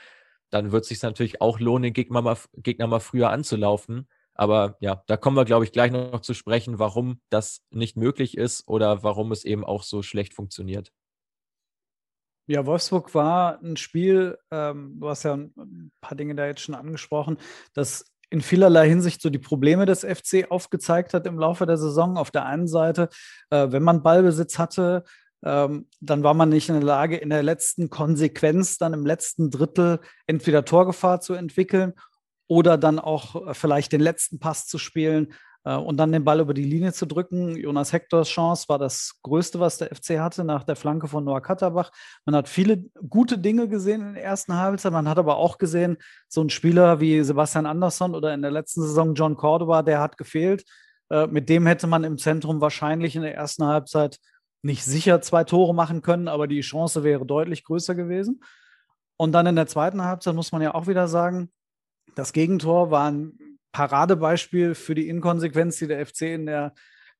Dann 0.49 0.71
wird 0.71 0.83
es 0.83 0.89
sich 0.89 1.01
natürlich 1.01 1.41
auch 1.41 1.59
lohnen, 1.59 1.83
den 1.83 1.93
Gegner 1.93 2.21
mal, 2.21 2.37
Gegner 2.53 2.87
mal 2.87 2.99
früher 2.99 3.31
anzulaufen. 3.31 4.07
Aber 4.33 4.77
ja, 4.79 5.03
da 5.07 5.17
kommen 5.17 5.35
wir, 5.35 5.45
glaube 5.45 5.65
ich, 5.65 5.71
gleich 5.71 5.91
noch 5.91 6.21
zu 6.21 6.33
sprechen, 6.33 6.79
warum 6.79 7.19
das 7.29 7.65
nicht 7.71 7.97
möglich 7.97 8.37
ist 8.37 8.67
oder 8.67 9.03
warum 9.03 9.31
es 9.31 9.43
eben 9.43 9.65
auch 9.65 9.83
so 9.83 10.01
schlecht 10.01 10.33
funktioniert. 10.33 10.93
Ja, 12.47 12.65
Wolfsburg 12.65 13.13
war 13.13 13.61
ein 13.61 13.77
Spiel, 13.77 14.37
ähm, 14.49 14.99
du 14.99 15.09
hast 15.09 15.23
ja 15.23 15.33
ein 15.33 15.91
paar 16.01 16.15
Dinge 16.15 16.35
da 16.35 16.47
jetzt 16.47 16.61
schon 16.61 16.73
angesprochen, 16.73 17.37
das 17.73 18.05
in 18.29 18.41
vielerlei 18.41 18.87
Hinsicht 18.87 19.21
so 19.21 19.29
die 19.29 19.39
Probleme 19.39 19.85
des 19.85 20.01
FC 20.01 20.47
aufgezeigt 20.49 21.13
hat 21.13 21.25
im 21.25 21.39
Laufe 21.39 21.65
der 21.65 21.77
Saison. 21.77 22.17
Auf 22.17 22.31
der 22.31 22.45
einen 22.45 22.67
Seite, 22.67 23.09
äh, 23.49 23.67
wenn 23.71 23.83
man 23.83 24.03
Ballbesitz 24.03 24.59
hatte, 24.59 25.03
ähm, 25.43 25.87
dann 26.01 26.23
war 26.23 26.33
man 26.33 26.49
nicht 26.49 26.69
in 26.69 26.75
der 26.75 26.83
Lage, 26.83 27.17
in 27.17 27.29
der 27.29 27.43
letzten 27.43 27.89
Konsequenz, 27.89 28.77
dann 28.77 28.93
im 28.93 29.05
letzten 29.05 29.49
Drittel 29.49 29.99
entweder 30.27 30.65
Torgefahr 30.65 31.21
zu 31.21 31.33
entwickeln 31.33 31.93
oder 32.47 32.77
dann 32.77 32.99
auch 32.99 33.47
äh, 33.47 33.53
vielleicht 33.53 33.91
den 33.91 34.01
letzten 34.01 34.39
Pass 34.39 34.67
zu 34.67 34.77
spielen, 34.77 35.33
und 35.63 35.97
dann 35.97 36.11
den 36.11 36.23
Ball 36.23 36.39
über 36.39 36.53
die 36.53 36.63
Linie 36.63 36.93
zu 36.93 37.05
drücken. 37.05 37.55
Jonas 37.57 37.91
Hektors 37.91 38.29
Chance 38.29 38.69
war 38.69 38.79
das 38.79 39.19
Größte, 39.23 39.59
was 39.59 39.77
der 39.77 39.93
FC 39.93 40.19
hatte 40.19 40.43
nach 40.43 40.63
der 40.63 40.75
Flanke 40.75 41.07
von 41.07 41.23
Noah 41.23 41.41
Katterbach. 41.41 41.91
Man 42.25 42.35
hat 42.35 42.47
viele 42.47 42.85
gute 43.09 43.37
Dinge 43.37 43.67
gesehen 43.67 44.01
in 44.01 44.13
der 44.13 44.23
ersten 44.23 44.55
Halbzeit. 44.55 44.93
Man 44.93 45.09
hat 45.09 45.17
aber 45.17 45.37
auch 45.37 45.57
gesehen, 45.57 45.97
so 46.27 46.41
ein 46.41 46.49
Spieler 46.49 46.99
wie 46.99 47.21
Sebastian 47.23 47.65
Andersson 47.65 48.15
oder 48.15 48.33
in 48.33 48.41
der 48.41 48.51
letzten 48.51 48.81
Saison 48.81 49.13
John 49.15 49.35
Cordova, 49.35 49.81
der 49.81 49.99
hat 49.99 50.17
gefehlt. 50.17 50.63
Äh, 51.09 51.27
mit 51.27 51.49
dem 51.49 51.65
hätte 51.65 51.87
man 51.87 52.03
im 52.03 52.17
Zentrum 52.17 52.61
wahrscheinlich 52.61 53.15
in 53.15 53.23
der 53.23 53.35
ersten 53.35 53.65
Halbzeit 53.65 54.19
nicht 54.61 54.83
sicher 54.83 55.21
zwei 55.21 55.43
Tore 55.43 55.73
machen 55.73 56.01
können, 56.01 56.27
aber 56.27 56.47
die 56.47 56.61
Chance 56.61 57.03
wäre 57.03 57.25
deutlich 57.25 57.63
größer 57.63 57.95
gewesen. 57.95 58.41
Und 59.17 59.33
dann 59.33 59.47
in 59.47 59.55
der 59.55 59.67
zweiten 59.67 60.03
Halbzeit 60.03 60.35
muss 60.35 60.51
man 60.51 60.61
ja 60.61 60.73
auch 60.73 60.87
wieder 60.87 61.07
sagen, 61.07 61.51
das 62.15 62.33
Gegentor 62.33 62.91
war 62.91 63.11
ein 63.11 63.37
Paradebeispiel 63.71 64.75
für 64.75 64.95
die 64.95 65.07
Inkonsequenz, 65.07 65.77
die 65.77 65.87
der 65.87 66.05
FC 66.05 66.23
in 66.23 66.45
der, 66.45 66.73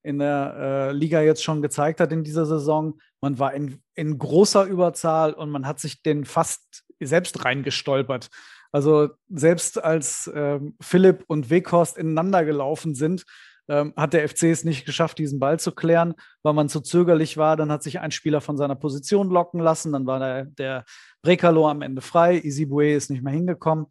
in 0.03 0.19
der 0.19 0.55
äh, 0.57 0.91
Liga 0.91 1.21
jetzt 1.21 1.43
schon 1.43 1.61
gezeigt 1.61 1.99
hat 1.99 2.11
in 2.11 2.23
dieser 2.23 2.45
Saison. 2.45 2.99
Man 3.21 3.39
war 3.39 3.53
in, 3.53 3.81
in 3.95 4.17
großer 4.17 4.65
Überzahl 4.65 5.33
und 5.33 5.49
man 5.49 5.67
hat 5.67 5.79
sich 5.79 6.01
den 6.01 6.25
fast 6.25 6.83
selbst 6.99 7.45
reingestolpert. 7.45 8.29
Also 8.71 9.09
selbst 9.29 9.83
als 9.83 10.29
ähm, 10.33 10.75
Philipp 10.79 11.23
und 11.27 11.49
Weghorst 11.49 11.97
ineinander 11.97 12.45
gelaufen 12.45 12.93
sind, 12.93 13.25
ähm, 13.67 13.93
hat 13.95 14.13
der 14.13 14.27
FC 14.27 14.43
es 14.43 14.63
nicht 14.63 14.85
geschafft, 14.85 15.17
diesen 15.19 15.39
Ball 15.39 15.59
zu 15.59 15.71
klären, 15.71 16.15
weil 16.43 16.53
man 16.53 16.69
zu 16.69 16.81
zögerlich 16.81 17.37
war. 17.37 17.55
Dann 17.55 17.71
hat 17.71 17.83
sich 17.83 17.99
ein 17.99 18.11
Spieler 18.11 18.41
von 18.41 18.57
seiner 18.57 18.75
Position 18.75 19.29
locken 19.29 19.59
lassen. 19.59 19.91
Dann 19.91 20.05
war 20.05 20.19
der, 20.19 20.45
der 20.45 20.85
Brekalo 21.21 21.69
am 21.69 21.81
Ende 21.81 22.01
frei. 22.01 22.39
Isibue 22.43 22.93
ist 22.93 23.09
nicht 23.09 23.23
mehr 23.23 23.33
hingekommen. 23.33 23.85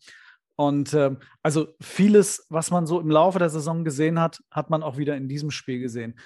Und 0.59 0.93
ähm, 0.93 1.19
also 1.43 1.69
vieles, 1.81 2.45
was 2.49 2.73
man 2.73 2.85
so 2.85 2.99
im 2.99 3.11
Laufe 3.11 3.38
der 3.38 3.49
Saison 3.49 3.85
gesehen 3.85 4.19
hat, 4.19 4.43
hat 4.50 4.71
man 4.71 4.83
auch 4.83 4.97
wieder 4.97 5.17
in 5.17 5.29
diesem 5.29 5.53
Spiel 5.53 5.79
gesehen. 5.79 6.19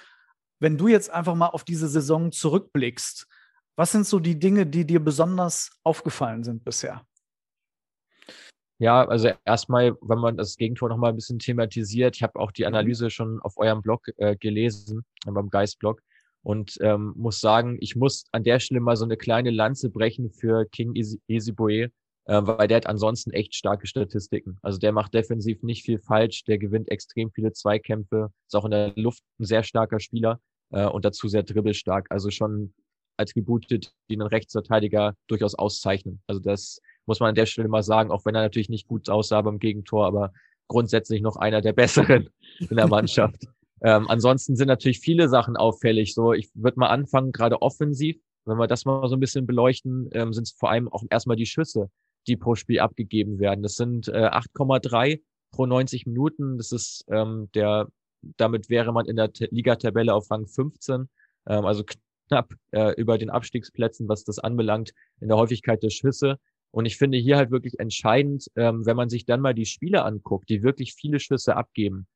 wenn 0.59 0.77
du 0.77 0.87
jetzt 0.87 1.09
einfach 1.09 1.35
mal 1.35 1.49
auf 1.49 1.65
diese 1.65 1.89
Saison 1.89 2.31
zurückblickst, 2.31 3.27
was 3.75 3.91
sind 3.91 4.07
so 4.07 4.19
die 4.19 4.39
Dinge, 4.39 4.65
die 4.65 4.85
dir 4.85 5.03
besonders 5.03 5.71
aufgefallen 5.83 6.43
sind 6.43 6.63
bisher? 6.63 7.05
Ja, 8.79 9.05
also 9.05 9.29
erstmal, 9.45 9.95
wenn 10.01 10.19
man 10.19 10.37
das 10.37 10.55
Gegentor 10.55 10.89
nochmal 10.89 11.11
ein 11.11 11.15
bisschen 11.15 11.39
thematisiert, 11.39 12.15
ich 12.15 12.23
habe 12.23 12.39
auch 12.39 12.51
die 12.51 12.63
mhm. 12.63 12.69
Analyse 12.69 13.09
schon 13.09 13.41
auf 13.41 13.57
eurem 13.57 13.81
Blog 13.81 14.07
äh, 14.17 14.35
gelesen, 14.37 15.03
beim 15.25 15.49
Geist-Blog, 15.49 16.01
und 16.43 16.77
ähm, 16.81 17.13
muss 17.15 17.39
sagen, 17.39 17.77
ich 17.81 17.95
muss 17.95 18.25
an 18.31 18.43
der 18.43 18.59
Stelle 18.59 18.81
mal 18.81 18.95
so 18.95 19.05
eine 19.05 19.17
kleine 19.17 19.51
Lanze 19.51 19.89
brechen 19.89 20.31
für 20.31 20.65
King 20.65 20.93
Easyboe, 20.95 21.89
äh, 22.25 22.41
weil 22.43 22.67
der 22.67 22.77
hat 22.77 22.87
ansonsten 22.87 23.31
echt 23.31 23.55
starke 23.55 23.87
Statistiken. 23.87 24.57
Also 24.61 24.79
der 24.79 24.91
macht 24.91 25.13
defensiv 25.13 25.61
nicht 25.63 25.83
viel 25.83 25.99
falsch, 25.99 26.43
der 26.45 26.57
gewinnt 26.57 26.89
extrem 26.89 27.31
viele 27.31 27.51
Zweikämpfe, 27.51 28.29
ist 28.47 28.55
auch 28.55 28.65
in 28.65 28.71
der 28.71 28.93
Luft 28.95 29.23
ein 29.39 29.45
sehr 29.45 29.63
starker 29.63 29.99
Spieler 29.99 30.39
äh, 30.71 30.85
und 30.85 31.05
dazu 31.05 31.27
sehr 31.27 31.43
dribbelstark. 31.43 32.07
Also 32.09 32.29
schon 32.29 32.73
Attribute, 33.17 33.69
die 33.69 33.81
einen 34.09 34.27
Rechtsverteidiger 34.27 35.15
durchaus 35.27 35.55
auszeichnen. 35.55 36.21
Also 36.27 36.41
das 36.41 36.79
muss 37.05 37.19
man 37.19 37.29
an 37.29 37.35
der 37.35 37.45
Stelle 37.45 37.67
mal 37.67 37.83
sagen, 37.83 38.11
auch 38.11 38.25
wenn 38.25 38.35
er 38.35 38.41
natürlich 38.41 38.69
nicht 38.69 38.87
gut 38.87 39.09
aussah 39.09 39.41
beim 39.41 39.59
Gegentor, 39.59 40.05
aber 40.05 40.31
grundsätzlich 40.67 41.21
noch 41.21 41.35
einer 41.35 41.61
der 41.61 41.73
besseren 41.73 42.29
in 42.57 42.77
der 42.77 42.87
Mannschaft. 42.87 43.45
ähm, 43.81 44.09
ansonsten 44.09 44.55
sind 44.55 44.67
natürlich 44.67 44.99
viele 44.99 45.29
Sachen 45.29 45.57
auffällig. 45.57 46.13
So, 46.13 46.33
ich 46.33 46.49
würde 46.53 46.79
mal 46.79 46.87
anfangen, 46.87 47.31
gerade 47.31 47.61
offensiv, 47.61 48.17
wenn 48.45 48.57
wir 48.57 48.67
das 48.67 48.85
mal 48.85 49.07
so 49.07 49.15
ein 49.15 49.19
bisschen 49.19 49.45
beleuchten, 49.45 50.09
ähm, 50.13 50.33
sind 50.33 50.43
es 50.43 50.51
vor 50.51 50.71
allem 50.71 50.87
auch 50.87 51.03
erstmal 51.09 51.37
die 51.37 51.45
Schüsse, 51.45 51.89
die 52.27 52.37
pro 52.37 52.55
Spiel 52.55 52.79
abgegeben 52.79 53.39
werden. 53.39 53.63
Das 53.63 53.75
sind 53.75 54.07
äh, 54.07 54.29
8,3 54.29 55.21
pro 55.51 55.65
90 55.65 56.05
Minuten. 56.05 56.57
Das 56.57 56.71
ist 56.71 57.05
ähm, 57.09 57.49
der, 57.53 57.87
damit 58.37 58.69
wäre 58.69 58.91
man 58.91 59.05
in 59.05 59.15
der 59.15 59.31
Ligatabelle 59.51 60.13
auf 60.13 60.29
Rang 60.31 60.47
15, 60.47 61.09
ähm, 61.47 61.65
also 61.65 61.83
knapp 62.27 62.53
äh, 62.71 62.93
über 62.95 63.17
den 63.17 63.29
Abstiegsplätzen, 63.29 64.07
was 64.07 64.23
das 64.23 64.39
anbelangt, 64.39 64.91
in 65.19 65.27
der 65.27 65.37
Häufigkeit 65.37 65.83
der 65.83 65.89
Schüsse. 65.89 66.37
Und 66.71 66.85
ich 66.85 66.97
finde 66.97 67.19
hier 67.19 67.37
halt 67.37 67.51
wirklich 67.51 67.79
entscheidend, 67.79 68.47
ähm, 68.55 68.85
wenn 68.85 68.97
man 68.97 69.09
sich 69.09 69.25
dann 69.25 69.41
mal 69.41 69.53
die 69.53 69.67
Spiele 69.67 70.03
anguckt, 70.03 70.49
die 70.49 70.63
wirklich 70.63 70.95
viele 70.95 71.19
Schüsse 71.19 71.55
abgeben. 71.55 72.07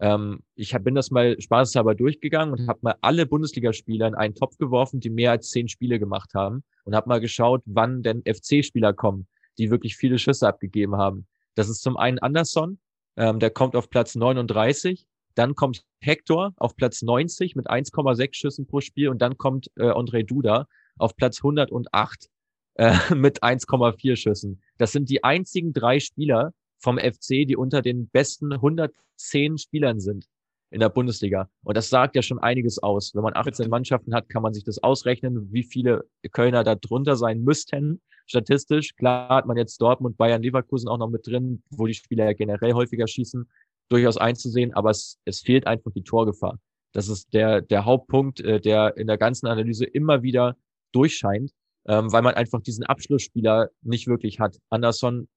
Ähm, 0.00 0.40
ich 0.54 0.74
hab, 0.74 0.84
bin 0.84 0.94
das 0.94 1.10
mal 1.10 1.40
spaßeshalber 1.40 1.94
durchgegangen 1.94 2.52
und 2.52 2.68
habe 2.68 2.80
mal 2.82 2.96
alle 3.00 3.24
Bundesligaspieler 3.24 4.08
in 4.08 4.14
einen 4.14 4.34
Topf 4.34 4.58
geworfen, 4.58 5.00
die 5.00 5.10
mehr 5.10 5.30
als 5.30 5.48
zehn 5.48 5.68
Spiele 5.68 5.98
gemacht 5.98 6.34
haben 6.34 6.62
und 6.84 6.94
habe 6.94 7.08
mal 7.08 7.20
geschaut, 7.20 7.62
wann 7.64 8.02
denn 8.02 8.22
FC-Spieler 8.22 8.92
kommen, 8.92 9.28
die 9.58 9.70
wirklich 9.70 9.96
viele 9.96 10.18
Schüsse 10.18 10.48
abgegeben 10.48 10.96
haben. 10.96 11.26
Das 11.54 11.68
ist 11.68 11.82
zum 11.82 11.96
einen 11.96 12.18
Anderson, 12.18 12.78
ähm, 13.16 13.38
der 13.38 13.50
kommt 13.50 13.76
auf 13.76 13.90
Platz 13.90 14.14
39. 14.14 15.06
Dann 15.34 15.54
kommt 15.54 15.84
Hector 16.00 16.52
auf 16.56 16.76
Platz 16.76 17.02
90 17.02 17.56
mit 17.56 17.70
1,6 17.70 18.34
Schüssen 18.34 18.66
pro 18.66 18.80
Spiel 18.80 19.08
und 19.08 19.20
dann 19.22 19.38
kommt 19.38 19.70
äh, 19.76 19.84
André 19.84 20.24
Duda 20.24 20.66
auf 20.98 21.16
Platz 21.16 21.38
108 21.38 22.28
äh, 22.74 22.94
mit 23.14 23.42
1,4 23.42 24.16
Schüssen. 24.16 24.62
Das 24.78 24.92
sind 24.92 25.08
die 25.08 25.24
einzigen 25.24 25.72
drei 25.72 26.00
Spieler 26.00 26.52
vom 26.78 26.98
FC, 26.98 27.46
die 27.46 27.56
unter 27.56 27.80
den 27.80 28.08
besten 28.08 28.52
110 28.52 29.58
Spielern 29.58 30.00
sind 30.00 30.26
in 30.72 30.80
der 30.80 30.88
Bundesliga. 30.88 31.48
Und 31.64 31.76
das 31.76 31.88
sagt 31.88 32.16
ja 32.16 32.22
schon 32.22 32.38
einiges 32.38 32.82
aus. 32.82 33.14
Wenn 33.14 33.22
man 33.22 33.36
18 33.36 33.68
Mannschaften 33.68 34.14
hat, 34.14 34.28
kann 34.28 34.42
man 34.42 34.54
sich 34.54 34.64
das 34.64 34.82
ausrechnen, 34.82 35.52
wie 35.52 35.62
viele 35.62 36.04
Kölner 36.32 36.64
da 36.64 36.74
drunter 36.74 37.16
sein 37.16 37.42
müssten. 37.42 38.00
Statistisch, 38.26 38.94
klar 38.96 39.28
hat 39.28 39.46
man 39.46 39.56
jetzt 39.56 39.80
Dortmund, 39.80 40.16
Bayern, 40.16 40.42
Leverkusen 40.42 40.88
auch 40.88 40.98
noch 40.98 41.10
mit 41.10 41.26
drin, 41.26 41.62
wo 41.70 41.86
die 41.86 41.94
Spieler 41.94 42.24
ja 42.24 42.32
generell 42.32 42.72
häufiger 42.72 43.06
schießen, 43.06 43.48
durchaus 43.88 44.16
einzusehen, 44.16 44.72
aber 44.72 44.90
es, 44.90 45.18
es 45.24 45.40
fehlt 45.40 45.66
einfach 45.66 45.90
die 45.92 46.04
Torgefahr. 46.04 46.58
Das 46.92 47.08
ist 47.08 47.32
der, 47.34 47.60
der 47.60 47.84
Hauptpunkt, 47.84 48.40
äh, 48.40 48.60
der 48.60 48.96
in 48.96 49.06
der 49.06 49.18
ganzen 49.18 49.46
Analyse 49.46 49.84
immer 49.84 50.22
wieder 50.22 50.56
durchscheint 50.92 51.52
ähm, 51.86 52.12
weil 52.12 52.22
man 52.22 52.34
einfach 52.34 52.60
diesen 52.60 52.84
Abschlussspieler 52.84 53.70
nicht 53.82 54.06
wirklich 54.06 54.40
hat. 54.40 54.58
Anderson 54.70 55.28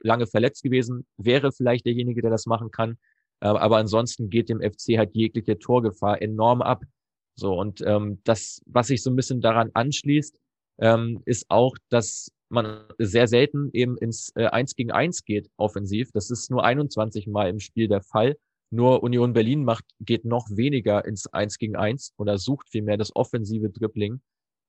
lange 0.00 0.26
verletzt 0.26 0.62
gewesen, 0.62 1.06
wäre 1.16 1.52
vielleicht 1.52 1.86
derjenige, 1.86 2.22
der 2.22 2.30
das 2.30 2.46
machen 2.46 2.70
kann. 2.70 2.98
Äh, 3.42 3.48
aber 3.48 3.78
ansonsten 3.78 4.30
geht 4.30 4.48
dem 4.48 4.60
FC 4.60 4.96
halt 4.96 5.14
jegliche 5.14 5.58
Torgefahr 5.58 6.22
enorm 6.22 6.62
ab. 6.62 6.84
So, 7.34 7.58
und 7.58 7.82
ähm, 7.84 8.20
das, 8.24 8.62
was 8.66 8.86
sich 8.86 9.02
so 9.02 9.10
ein 9.10 9.16
bisschen 9.16 9.40
daran 9.40 9.70
anschließt, 9.74 10.38
ähm, 10.78 11.22
ist 11.24 11.46
auch, 11.48 11.76
dass 11.88 12.30
man 12.48 12.84
sehr 12.98 13.26
selten 13.26 13.70
eben 13.72 13.96
ins 13.98 14.30
äh, 14.36 14.46
1 14.46 14.76
gegen 14.76 14.92
1 14.92 15.24
geht, 15.24 15.50
offensiv. 15.56 16.10
Das 16.12 16.30
ist 16.30 16.50
nur 16.50 16.64
21 16.64 17.26
Mal 17.26 17.48
im 17.48 17.58
Spiel 17.58 17.88
der 17.88 18.02
Fall. 18.02 18.36
Nur 18.70 19.02
Union 19.02 19.32
Berlin 19.32 19.64
macht, 19.64 19.84
geht 20.00 20.24
noch 20.24 20.46
weniger 20.50 21.04
ins 21.04 21.26
1 21.26 21.58
gegen 21.58 21.76
1 21.76 22.14
oder 22.18 22.38
sucht 22.38 22.68
vielmehr 22.70 22.96
das 22.96 23.14
offensive 23.16 23.70
Dribbling. 23.70 24.20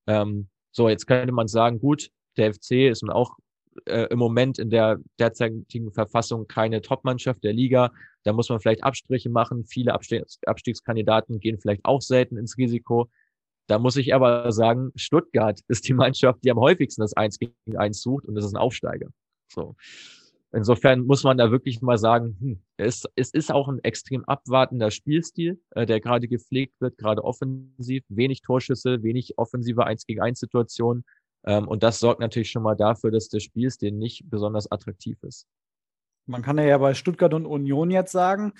Ähm, 0.08 0.50
so, 0.72 0.89
jetzt 0.89 1.06
könnte 1.06 1.34
man 1.34 1.48
sagen, 1.48 1.80
gut, 1.80 2.10
der 2.38 2.53
FC 2.53 2.89
ist 2.89 3.03
nun 3.03 3.12
auch 3.12 3.36
äh, 3.86 4.08
im 4.10 4.20
Moment 4.20 4.60
in 4.60 4.70
der 4.70 5.00
derzeitigen 5.20 5.92
Verfassung 5.92 6.48
keine 6.48 6.82
Topmannschaft 6.82 7.44
der 7.44 7.53
Liga. 7.53 7.92
Da 8.24 8.34
muss 8.34 8.50
man 8.50 8.60
vielleicht 8.60 8.84
Abstriche 8.84 9.30
machen. 9.30 9.65
Viele 9.65 9.94
Abstiegs 9.94 10.39
Abstiegskandidaten 10.46 11.39
gehen 11.39 11.60
vielleicht 11.60 11.86
auch 11.86 12.01
selten 12.01 12.38
ins 12.38 12.58
Risiko. 12.58 13.10
Da 13.68 13.80
muss 13.80 13.96
ich 13.96 14.13
aber 14.13 14.51
sagen, 14.51 14.92
Stuttgart 14.96 15.60
ist 15.68 15.88
die 15.88 15.94
Mannschaft, 15.94 16.44
die 16.44 16.51
am 16.51 16.60
häufigsten 16.60 17.01
das 17.01 17.15
Eins 17.15 17.39
gegen 17.39 17.77
Eins 17.77 18.01
sucht 18.01 18.25
und 18.25 18.36
das 18.36 18.46
ist 18.46 18.53
ein 18.53 18.58
Aufsteiger. 18.58 19.10
So. 19.48 19.75
Insofern 20.56 21.08
muss 21.08 21.24
man 21.24 21.38
da 21.39 21.50
wirklich 21.50 21.82
mal 21.82 21.98
sagen, 21.98 22.38
hm, 22.39 22.62
es, 22.77 23.06
es 23.15 23.32
ist 23.32 23.51
auch 23.51 23.68
ein 23.70 23.84
extrem 23.84 24.24
abwartender 24.25 24.92
Spielstil, 24.92 25.60
äh, 25.72 25.88
der 25.88 26.00
gerade 26.00 26.27
gepflegt 26.27 26.80
wird, 26.80 26.98
gerade 26.98 27.24
offensiv, 27.24 28.03
wenig 28.08 28.42
Torschüsse, 28.42 29.01
wenig 29.01 29.38
offensive 29.38 29.84
1 29.84 30.06
gegen 30.06 30.22
1 30.22 30.39
Situationen. 30.39 31.06
Ähm, 31.46 31.68
und 31.68 31.84
das 31.84 32.00
sorgt 32.00 32.20
natürlich 32.20 32.52
schon 32.52 32.64
mal 32.64 32.76
dafür, 32.76 33.12
dass 33.12 33.30
der 33.30 33.40
Spielstil 33.40 33.92
nicht 33.92 34.30
besonders 34.30 34.72
attraktiv 34.72 35.22
ist. 35.24 35.48
Man 36.26 36.42
kann 36.42 36.58
ja 36.58 36.78
bei 36.78 36.94
Stuttgart 36.94 37.34
und 37.34 37.46
Union 37.46 37.92
jetzt 37.92 38.12
sagen, 38.12 38.54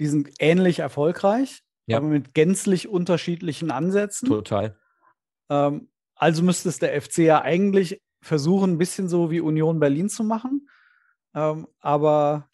die 0.00 0.06
sind 0.06 0.30
ähnlich 0.38 0.78
erfolgreich, 0.78 1.62
ja. 1.86 1.98
aber 1.98 2.06
mit 2.06 2.34
gänzlich 2.34 2.88
unterschiedlichen 2.88 3.70
Ansätzen. 3.70 4.28
Total. 4.28 4.76
Ähm, 5.50 5.88
also 6.14 6.42
müsste 6.42 6.68
es 6.68 6.78
der 6.78 7.00
FC 7.00 7.18
ja 7.18 7.42
eigentlich 7.42 8.00
versuchen, 8.22 8.72
ein 8.72 8.78
bisschen 8.78 9.08
so 9.08 9.30
wie 9.30 9.40
Union 9.40 9.80
Berlin 9.80 10.08
zu 10.08 10.24
machen 10.24 10.66
ähm, 11.34 11.66
aber 11.80 12.48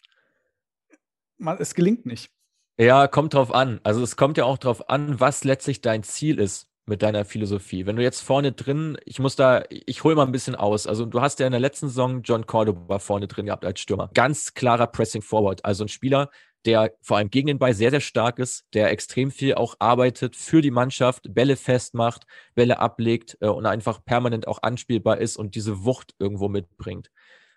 man, 1.39 1.59
es 1.59 1.75
gelingt 1.75 2.07
nicht. 2.07 2.33
Ja, 2.79 3.07
kommt 3.09 3.35
drauf 3.35 3.53
an. 3.53 3.81
Also 3.83 4.03
es 4.03 4.17
kommt 4.17 4.39
ja 4.39 4.45
auch 4.45 4.59
drauf 4.59 4.89
an, 4.89 5.21
was 5.21 5.45
letztlich 5.45 5.83
dein 5.83 6.03
Ziel 6.03 6.39
ist 6.39 6.70
mit 6.91 7.03
deiner 7.03 7.25
Philosophie. 7.25 7.87
Wenn 7.87 7.97
du 7.97 8.03
jetzt 8.03 8.21
vorne 8.21 8.53
drin, 8.53 8.99
ich 9.07 9.21
muss 9.21 9.37
da, 9.37 9.63
ich 9.71 10.05
hole 10.05 10.17
mal 10.17 10.27
ein 10.27 10.33
bisschen 10.33 10.57
aus. 10.57 10.87
Also 10.87 11.07
du 11.07 11.23
hast 11.23 11.39
ja 11.39 11.47
in 11.47 11.53
der 11.53 11.61
letzten 11.61 11.89
Saison 11.89 12.21
John 12.23 12.47
Cordoba 12.47 12.99
vorne 12.99 13.29
drin 13.29 13.47
gehabt 13.47 13.65
als 13.65 13.81
Stürmer. 13.81 14.11
Ganz 14.13 14.53
klarer 14.53 14.89
Pressing 14.89 15.23
Forward. 15.23 15.65
Also 15.65 15.85
ein 15.85 15.89
Spieler, 15.89 16.31
der 16.67 16.93
vor 17.01 17.17
allem 17.17 17.31
gegen 17.31 17.47
den 17.47 17.59
Ball 17.59 17.75
sehr, 17.75 17.91
sehr 17.91 18.01
stark 18.01 18.39
ist, 18.39 18.65
der 18.75 18.91
extrem 18.91 19.31
viel 19.31 19.55
auch 19.55 19.77
arbeitet 19.79 20.37
für 20.37 20.61
die 20.61 20.73
Mannschaft, 20.73 21.33
Bälle 21.33 21.57
festmacht, 21.57 22.27
Bälle 22.55 22.81
ablegt 22.81 23.39
äh, 23.41 23.47
und 23.47 23.65
einfach 23.67 24.05
permanent 24.05 24.47
auch 24.47 24.63
anspielbar 24.63 25.19
ist 25.19 25.37
und 25.37 25.55
diese 25.55 25.85
Wucht 25.85 26.15
irgendwo 26.19 26.49
mitbringt. 26.49 27.11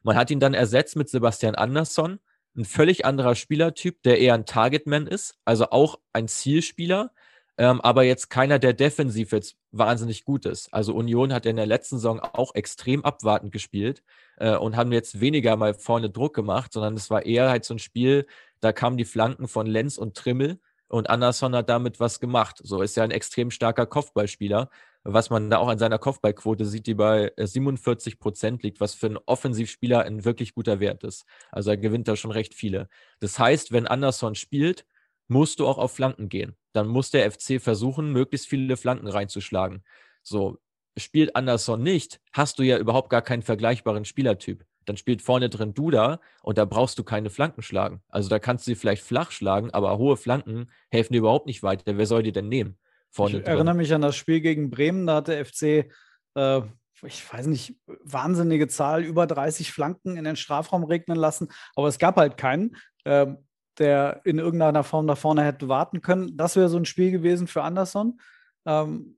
Man 0.03 0.15
hat 0.15 0.31
ihn 0.31 0.39
dann 0.39 0.53
ersetzt 0.53 0.95
mit 0.95 1.09
Sebastian 1.09 1.55
Andersson, 1.55 2.19
ein 2.55 2.65
völlig 2.65 3.03
anderer 3.03 3.33
Spielertyp, 3.33 4.03
der 4.03 4.19
eher 4.19 4.35
ein 4.35 4.45
Targetman 4.45 5.07
ist, 5.07 5.35
also 5.43 5.71
auch 5.71 5.99
ein 6.13 6.27
Zielspieler, 6.27 7.11
ähm, 7.57 7.81
aber 7.81 8.03
jetzt 8.03 8.29
keiner, 8.29 8.59
der 8.59 8.73
defensiv 8.73 9.31
jetzt 9.31 9.55
wahnsinnig 9.71 10.25
gut 10.25 10.45
ist. 10.45 10.73
Also 10.73 10.93
Union 10.93 11.33
hat 11.33 11.45
in 11.45 11.55
der 11.55 11.65
letzten 11.65 11.97
Saison 11.97 12.19
auch 12.19 12.55
extrem 12.55 13.03
abwartend 13.05 13.51
gespielt 13.51 14.03
äh, 14.37 14.55
und 14.55 14.75
haben 14.75 14.91
jetzt 14.91 15.19
weniger 15.19 15.55
mal 15.55 15.73
vorne 15.73 16.09
Druck 16.09 16.35
gemacht, 16.35 16.73
sondern 16.73 16.95
es 16.95 17.09
war 17.09 17.25
eher 17.25 17.49
halt 17.49 17.65
so 17.65 17.75
ein 17.75 17.79
Spiel, 17.79 18.25
da 18.59 18.71
kamen 18.71 18.97
die 18.97 19.05
Flanken 19.05 19.47
von 19.47 19.67
Lenz 19.67 19.97
und 19.97 20.15
Trimmel 20.15 20.59
und 20.87 21.09
Anderson 21.09 21.55
hat 21.55 21.69
damit 21.69 21.99
was 21.99 22.19
gemacht. 22.19 22.59
So 22.63 22.81
ist 22.81 22.95
ja 22.97 23.03
ein 23.03 23.11
extrem 23.11 23.51
starker 23.51 23.85
Kopfballspieler 23.85 24.69
was 25.03 25.29
man 25.29 25.49
da 25.49 25.57
auch 25.57 25.67
an 25.67 25.77
seiner 25.77 25.99
Kopfballquote 25.99 26.65
sieht, 26.65 26.87
die 26.87 26.93
bei 26.93 27.31
47 27.37 28.13
äh, 28.13 28.17
Prozent 28.17 28.63
liegt, 28.63 28.79
was 28.79 28.93
für 28.93 29.07
einen 29.07 29.19
Offensivspieler 29.25 30.03
ein 30.03 30.23
wirklich 30.23 30.53
guter 30.53 30.79
Wert 30.79 31.03
ist. 31.03 31.25
Also 31.51 31.71
er 31.71 31.77
gewinnt 31.77 32.07
da 32.07 32.15
schon 32.15 32.31
recht 32.31 32.53
viele. 32.53 32.87
Das 33.19 33.37
heißt, 33.37 33.71
wenn 33.71 33.87
Anderson 33.87 34.35
spielt, 34.35 34.85
musst 35.33 35.59
du 35.59 35.67
auch 35.67 35.77
auf 35.77 35.93
Flanken 35.93 36.29
gehen. 36.29 36.55
Dann 36.71 36.87
muss 36.87 37.11
der 37.11 37.29
FC 37.29 37.61
versuchen, 37.61 38.11
möglichst 38.11 38.47
viele 38.47 38.77
Flanken 38.77 39.07
reinzuschlagen. 39.07 39.83
So, 40.23 40.57
spielt 40.97 41.35
Anderson 41.35 41.83
nicht, 41.83 42.21
hast 42.31 42.59
du 42.59 42.63
ja 42.63 42.77
überhaupt 42.77 43.09
gar 43.09 43.21
keinen 43.21 43.41
vergleichbaren 43.41 44.05
Spielertyp. 44.05 44.63
Dann 44.85 44.97
spielt 44.97 45.21
vorne 45.21 45.49
drin 45.49 45.73
Duda 45.73 46.19
und 46.41 46.57
da 46.57 46.65
brauchst 46.65 46.97
du 46.99 47.03
keine 47.03 47.29
Flanken 47.29 47.61
schlagen. 47.61 48.01
Also 48.09 48.29
da 48.29 48.39
kannst 48.39 48.65
du 48.65 48.71
sie 48.71 48.75
vielleicht 48.75 49.03
flach 49.03 49.31
schlagen, 49.31 49.71
aber 49.71 49.97
hohe 49.97 50.17
Flanken 50.17 50.69
helfen 50.89 51.13
dir 51.13 51.19
überhaupt 51.19 51.47
nicht 51.47 51.63
weiter. 51.63 51.97
Wer 51.97 52.05
soll 52.05 52.23
die 52.23 52.31
denn 52.31 52.49
nehmen? 52.49 52.77
vorne 53.13 53.37
Ich 53.37 53.43
drin. 53.43 53.53
erinnere 53.53 53.75
mich 53.75 53.93
an 53.93 54.01
das 54.01 54.15
Spiel 54.15 54.41
gegen 54.41 54.69
Bremen, 54.69 55.07
da 55.07 55.15
hat 55.15 55.27
der 55.27 55.45
FC, 55.45 55.89
äh, 56.35 56.61
ich 57.05 57.31
weiß 57.31 57.47
nicht, 57.47 57.75
wahnsinnige 57.85 58.67
Zahl, 58.67 59.03
über 59.03 59.27
30 59.27 59.71
Flanken 59.71 60.17
in 60.17 60.23
den 60.23 60.35
Strafraum 60.35 60.83
regnen 60.83 61.17
lassen, 61.17 61.49
aber 61.75 61.87
es 61.87 61.99
gab 61.99 62.17
halt 62.17 62.37
keinen. 62.37 62.75
Ähm, 63.05 63.37
der 63.79 64.21
in 64.23 64.39
irgendeiner 64.39 64.83
Form 64.83 65.07
da 65.07 65.15
vorne 65.15 65.43
hätte 65.43 65.67
warten 65.67 66.01
können. 66.01 66.37
Das 66.37 66.55
wäre 66.55 66.69
so 66.69 66.77
ein 66.77 66.85
Spiel 66.85 67.11
gewesen 67.11 67.47
für 67.47 67.63
Anderson. 67.63 68.19
Ähm, 68.65 69.17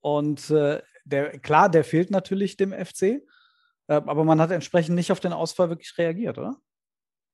und 0.00 0.50
äh, 0.50 0.82
der, 1.04 1.38
klar, 1.38 1.68
der 1.68 1.84
fehlt 1.84 2.10
natürlich 2.10 2.56
dem 2.56 2.72
FC, 2.72 3.02
äh, 3.02 3.20
aber 3.88 4.24
man 4.24 4.40
hat 4.40 4.50
entsprechend 4.50 4.94
nicht 4.94 5.12
auf 5.12 5.20
den 5.20 5.32
Ausfall 5.32 5.68
wirklich 5.68 5.96
reagiert, 5.98 6.38
oder? 6.38 6.56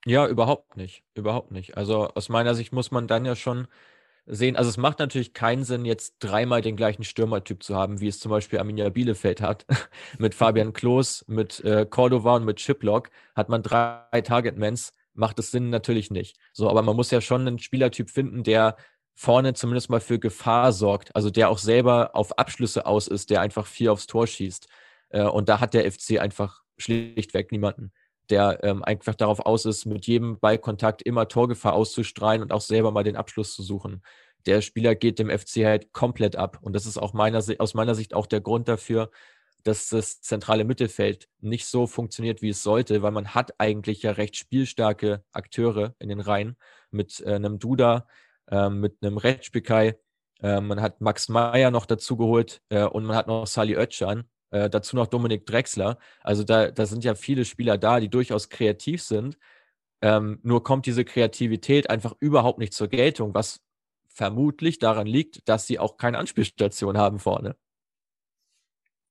Ja, 0.05 0.27
überhaupt 0.27 0.77
nicht. 0.77 1.05
Überhaupt 1.15 1.51
nicht. 1.51 1.77
Also 1.77 2.09
aus 2.09 2.29
meiner 2.29 2.55
Sicht 2.55 2.73
muss 2.73 2.91
man 2.91 3.09
dann 3.09 3.25
ja 3.25 3.37
schon 3.37 3.67
sehen, 4.27 4.57
also 4.57 4.69
es 4.69 4.77
macht 4.77 4.99
natürlich 4.99 5.33
keinen 5.33 5.65
Sinn, 5.65 5.85
jetzt 5.85 6.17
dreimal 6.19 6.61
den 6.61 6.77
gleichen 6.77 7.05
Stürmertyp 7.05 7.63
zu 7.63 7.75
haben, 7.75 8.01
wie 8.01 8.09
es 8.09 8.21
zum 8.21 8.31
Beispiel 8.31 8.59
Arminia 8.59 8.91
Bielefeld 8.91 9.41
hat. 9.41 9.67
mit 10.19 10.35
Fabian 10.35 10.73
Klos, 10.73 11.25
mit 11.27 11.61
äh, 11.65 11.87
Cordova 11.89 12.37
und 12.37 12.45
mit 12.45 12.59
Chiplock 12.59 13.11
hat 13.35 13.49
man 13.49 13.63
drei 13.63 14.21
Targetmans, 14.23 14.93
macht 15.19 15.39
es 15.39 15.51
Sinn 15.51 15.71
natürlich 15.71 16.11
nicht. 16.11 16.37
So, 16.53 16.69
aber 16.71 16.83
man 16.83 16.97
muss 16.97 17.11
ja 17.11 17.21
schon 17.21 17.47
einen 17.47 17.59
Spielertyp 17.59 18.11
finden, 18.11 18.43
der 18.43 18.77
vorne 19.15 19.55
zumindest 19.55 19.91
mal 19.91 20.01
für 20.01 20.19
Gefahr 20.19 20.73
sorgt, 20.73 21.15
also 21.17 21.31
der 21.31 21.51
auch 21.51 21.59
selber 21.59 22.15
auf 22.15 22.39
Abschlüsse 22.39 22.87
aus 22.87 23.09
ist, 23.09 23.31
der 23.31 23.41
einfach 23.41 23.67
viel 23.67 23.89
aufs 23.89 24.07
Tor 24.07 24.27
schießt. 24.27 24.69
Äh, 25.11 25.25
und 25.25 25.49
da 25.49 25.61
hat 25.61 25.75
der 25.75 25.91
FC 25.91 26.21
einfach 26.21 26.63
schlichtweg 26.79 27.51
niemanden 27.53 27.93
der 28.31 28.63
ähm, 28.63 28.83
einfach 28.85 29.15
darauf 29.15 29.41
aus 29.41 29.65
ist, 29.65 29.87
mit 29.87 30.07
jedem 30.07 30.39
Ballkontakt 30.39 31.03
immer 31.03 31.29
Torgefahr 31.29 31.73
auszustrahlen 31.73 32.43
und 32.43 32.53
auch 32.53 32.61
selber 32.61 32.91
mal 32.91 33.05
den 33.05 33.17
Abschluss 33.17 33.55
zu 33.55 33.63
suchen. 33.63 34.03
Der 34.47 34.61
Spieler 34.61 34.95
geht 34.95 35.19
dem 35.19 35.31
FC 35.31 35.65
halt 35.65 35.93
komplett 35.93 36.37
ab. 36.37 36.59
Und 36.61 36.75
das 36.75 36.87
ist 36.87 36.99
auch 36.99 37.13
meiner, 37.13 37.43
aus 37.59 37.75
meiner 37.75 37.95
Sicht 37.95 38.15
auch 38.15 38.27
der 38.27 38.41
Grund 38.41 38.69
dafür, 38.69 39.11
dass 39.65 39.89
das 39.89 40.21
zentrale 40.21 40.65
Mittelfeld 40.65 41.29
nicht 41.41 41.67
so 41.67 41.87
funktioniert, 41.87 42.43
wie 42.43 42.51
es 42.51 42.63
sollte, 42.63 43.03
weil 43.03 43.13
man 43.13 43.35
hat 43.35 43.55
eigentlich 43.59 44.03
ja 44.03 44.13
recht 44.13 44.37
spielstarke 44.37 45.25
Akteure 45.33 45.95
in 45.99 46.09
den 46.09 46.21
Reihen 46.21 46.57
mit 46.91 47.21
äh, 47.21 47.35
einem 47.35 47.59
Duda, 47.59 48.07
äh, 48.51 48.71
mit 48.71 48.97
einem 49.03 49.19
Retschbekai, 49.19 49.99
äh, 50.41 50.61
man 50.61 50.81
hat 50.81 51.01
Max 51.01 51.29
Meyer 51.29 51.71
noch 51.71 51.87
dazu 51.87 52.17
geholt 52.17 52.63
äh, 52.69 52.85
und 52.85 53.05
man 53.05 53.17
hat 53.17 53.27
noch 53.27 53.47
Sali 53.47 53.75
Özcan, 53.75 54.25
äh, 54.51 54.71
dazu 54.71 54.97
noch 54.97 55.07
Dominik 55.07 55.47
Drexler. 55.47 55.99
Also 56.21 56.45
da, 56.45 56.71
da 56.71 56.87
sind 56.87 57.05
ja 57.05 57.15
viele 57.15 57.45
Spieler 57.45 57.79
da, 57.79 58.01
die 58.01 58.09
durchaus 58.09 58.49
kreativ 58.49 59.03
sind. 59.03 59.39
Ähm, 60.01 60.39
nur 60.43 60.63
kommt 60.63 60.87
diese 60.87 61.05
Kreativität 61.05 61.91
einfach 61.91 62.15
überhaupt 62.21 62.61
nicht 62.61 62.73
zur 62.73 62.89
Geltung, 62.89 63.35
was 63.35 63.61
vermutlich 64.09 64.79
daran 64.79 65.07
liegt, 65.07 65.49
dass 65.49 65.67
sie 65.67 65.79
auch 65.79 65.97
keine 65.97 66.19
Anspielstation 66.19 66.99
haben 66.99 67.19
vorne. 67.19 67.57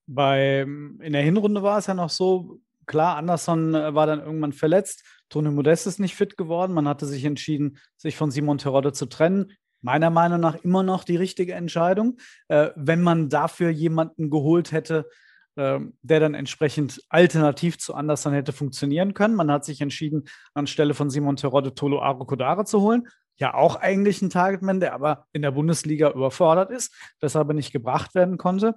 Bei, 0.07 0.61
in 0.61 1.13
der 1.13 1.21
Hinrunde 1.21 1.63
war 1.63 1.77
es 1.77 1.87
ja 1.87 1.93
noch 1.93 2.09
so, 2.09 2.59
klar, 2.85 3.17
Anderson 3.17 3.75
äh, 3.75 3.93
war 3.93 4.07
dann 4.07 4.21
irgendwann 4.21 4.53
verletzt, 4.53 5.03
Toni 5.29 5.51
Modest 5.51 5.87
ist 5.87 5.99
nicht 5.99 6.15
fit 6.15 6.37
geworden, 6.37 6.73
man 6.73 6.87
hatte 6.87 7.05
sich 7.05 7.25
entschieden, 7.25 7.77
sich 7.97 8.15
von 8.15 8.31
Simon 8.31 8.57
Terodde 8.57 8.93
zu 8.93 9.07
trennen 9.07 9.53
meiner 9.81 10.09
Meinung 10.09 10.39
nach 10.39 10.55
immer 10.55 10.83
noch 10.83 11.03
die 11.03 11.15
richtige 11.15 11.53
Entscheidung. 11.53 12.17
Äh, 12.47 12.69
wenn 12.75 13.01
man 13.01 13.29
dafür 13.29 13.69
jemanden 13.69 14.29
geholt 14.29 14.71
hätte, 14.71 15.07
ähm, 15.55 15.97
der 16.01 16.19
dann 16.19 16.33
entsprechend 16.33 17.01
alternativ 17.09 17.79
zu 17.79 17.95
Anderson 17.95 18.33
hätte 18.33 18.53
funktionieren 18.53 19.13
können. 19.13 19.35
Man 19.35 19.51
hat 19.51 19.65
sich 19.65 19.81
entschieden, 19.81 20.25
anstelle 20.53 20.93
von 20.93 21.09
Simon 21.09 21.35
Terodde 21.35 21.73
Tolo 21.73 22.01
Arokodare 22.01 22.65
zu 22.65 22.81
holen. 22.81 23.07
Ja, 23.37 23.53
auch 23.53 23.75
eigentlich 23.75 24.21
ein 24.21 24.29
Targetman, 24.29 24.79
der 24.79 24.93
aber 24.93 25.25
in 25.31 25.41
der 25.43 25.51
Bundesliga 25.51 26.11
überfordert 26.11 26.71
ist, 26.71 26.93
weshalb 27.21 27.49
er 27.49 27.53
nicht 27.53 27.71
gebracht 27.71 28.13
werden 28.13 28.37
konnte. 28.37 28.75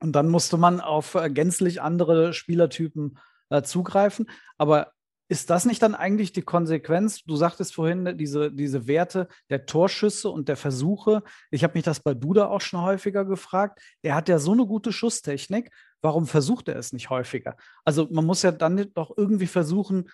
Und 0.00 0.12
dann 0.12 0.28
musste 0.28 0.56
man 0.56 0.80
auf 0.80 1.14
äh, 1.14 1.30
gänzlich 1.30 1.80
andere 1.80 2.32
Spielertypen 2.32 3.18
äh, 3.50 3.62
zugreifen. 3.62 4.28
Aber 4.58 4.92
ist 5.28 5.50
das 5.50 5.64
nicht 5.64 5.82
dann 5.82 5.94
eigentlich 5.94 6.32
die 6.32 6.42
Konsequenz? 6.42 7.24
Du 7.24 7.34
sagtest 7.34 7.74
vorhin, 7.74 8.04
ne, 8.04 8.14
diese, 8.14 8.52
diese 8.52 8.86
Werte 8.86 9.28
der 9.50 9.66
Torschüsse 9.66 10.30
und 10.30 10.48
der 10.48 10.56
Versuche. 10.56 11.22
Ich 11.50 11.64
habe 11.64 11.74
mich 11.74 11.82
das 11.82 12.00
bei 12.00 12.14
Duda 12.14 12.46
auch 12.46 12.60
schon 12.60 12.82
häufiger 12.82 13.24
gefragt. 13.24 13.80
Er 14.02 14.14
hat 14.14 14.28
ja 14.28 14.38
so 14.38 14.52
eine 14.52 14.66
gute 14.66 14.92
Schusstechnik. 14.92 15.70
Warum 16.00 16.26
versucht 16.26 16.68
er 16.68 16.76
es 16.76 16.92
nicht 16.92 17.10
häufiger? 17.10 17.56
Also 17.84 18.06
man 18.10 18.24
muss 18.24 18.42
ja 18.42 18.52
dann 18.52 18.92
doch 18.94 19.16
irgendwie 19.16 19.48
versuchen, 19.48 20.10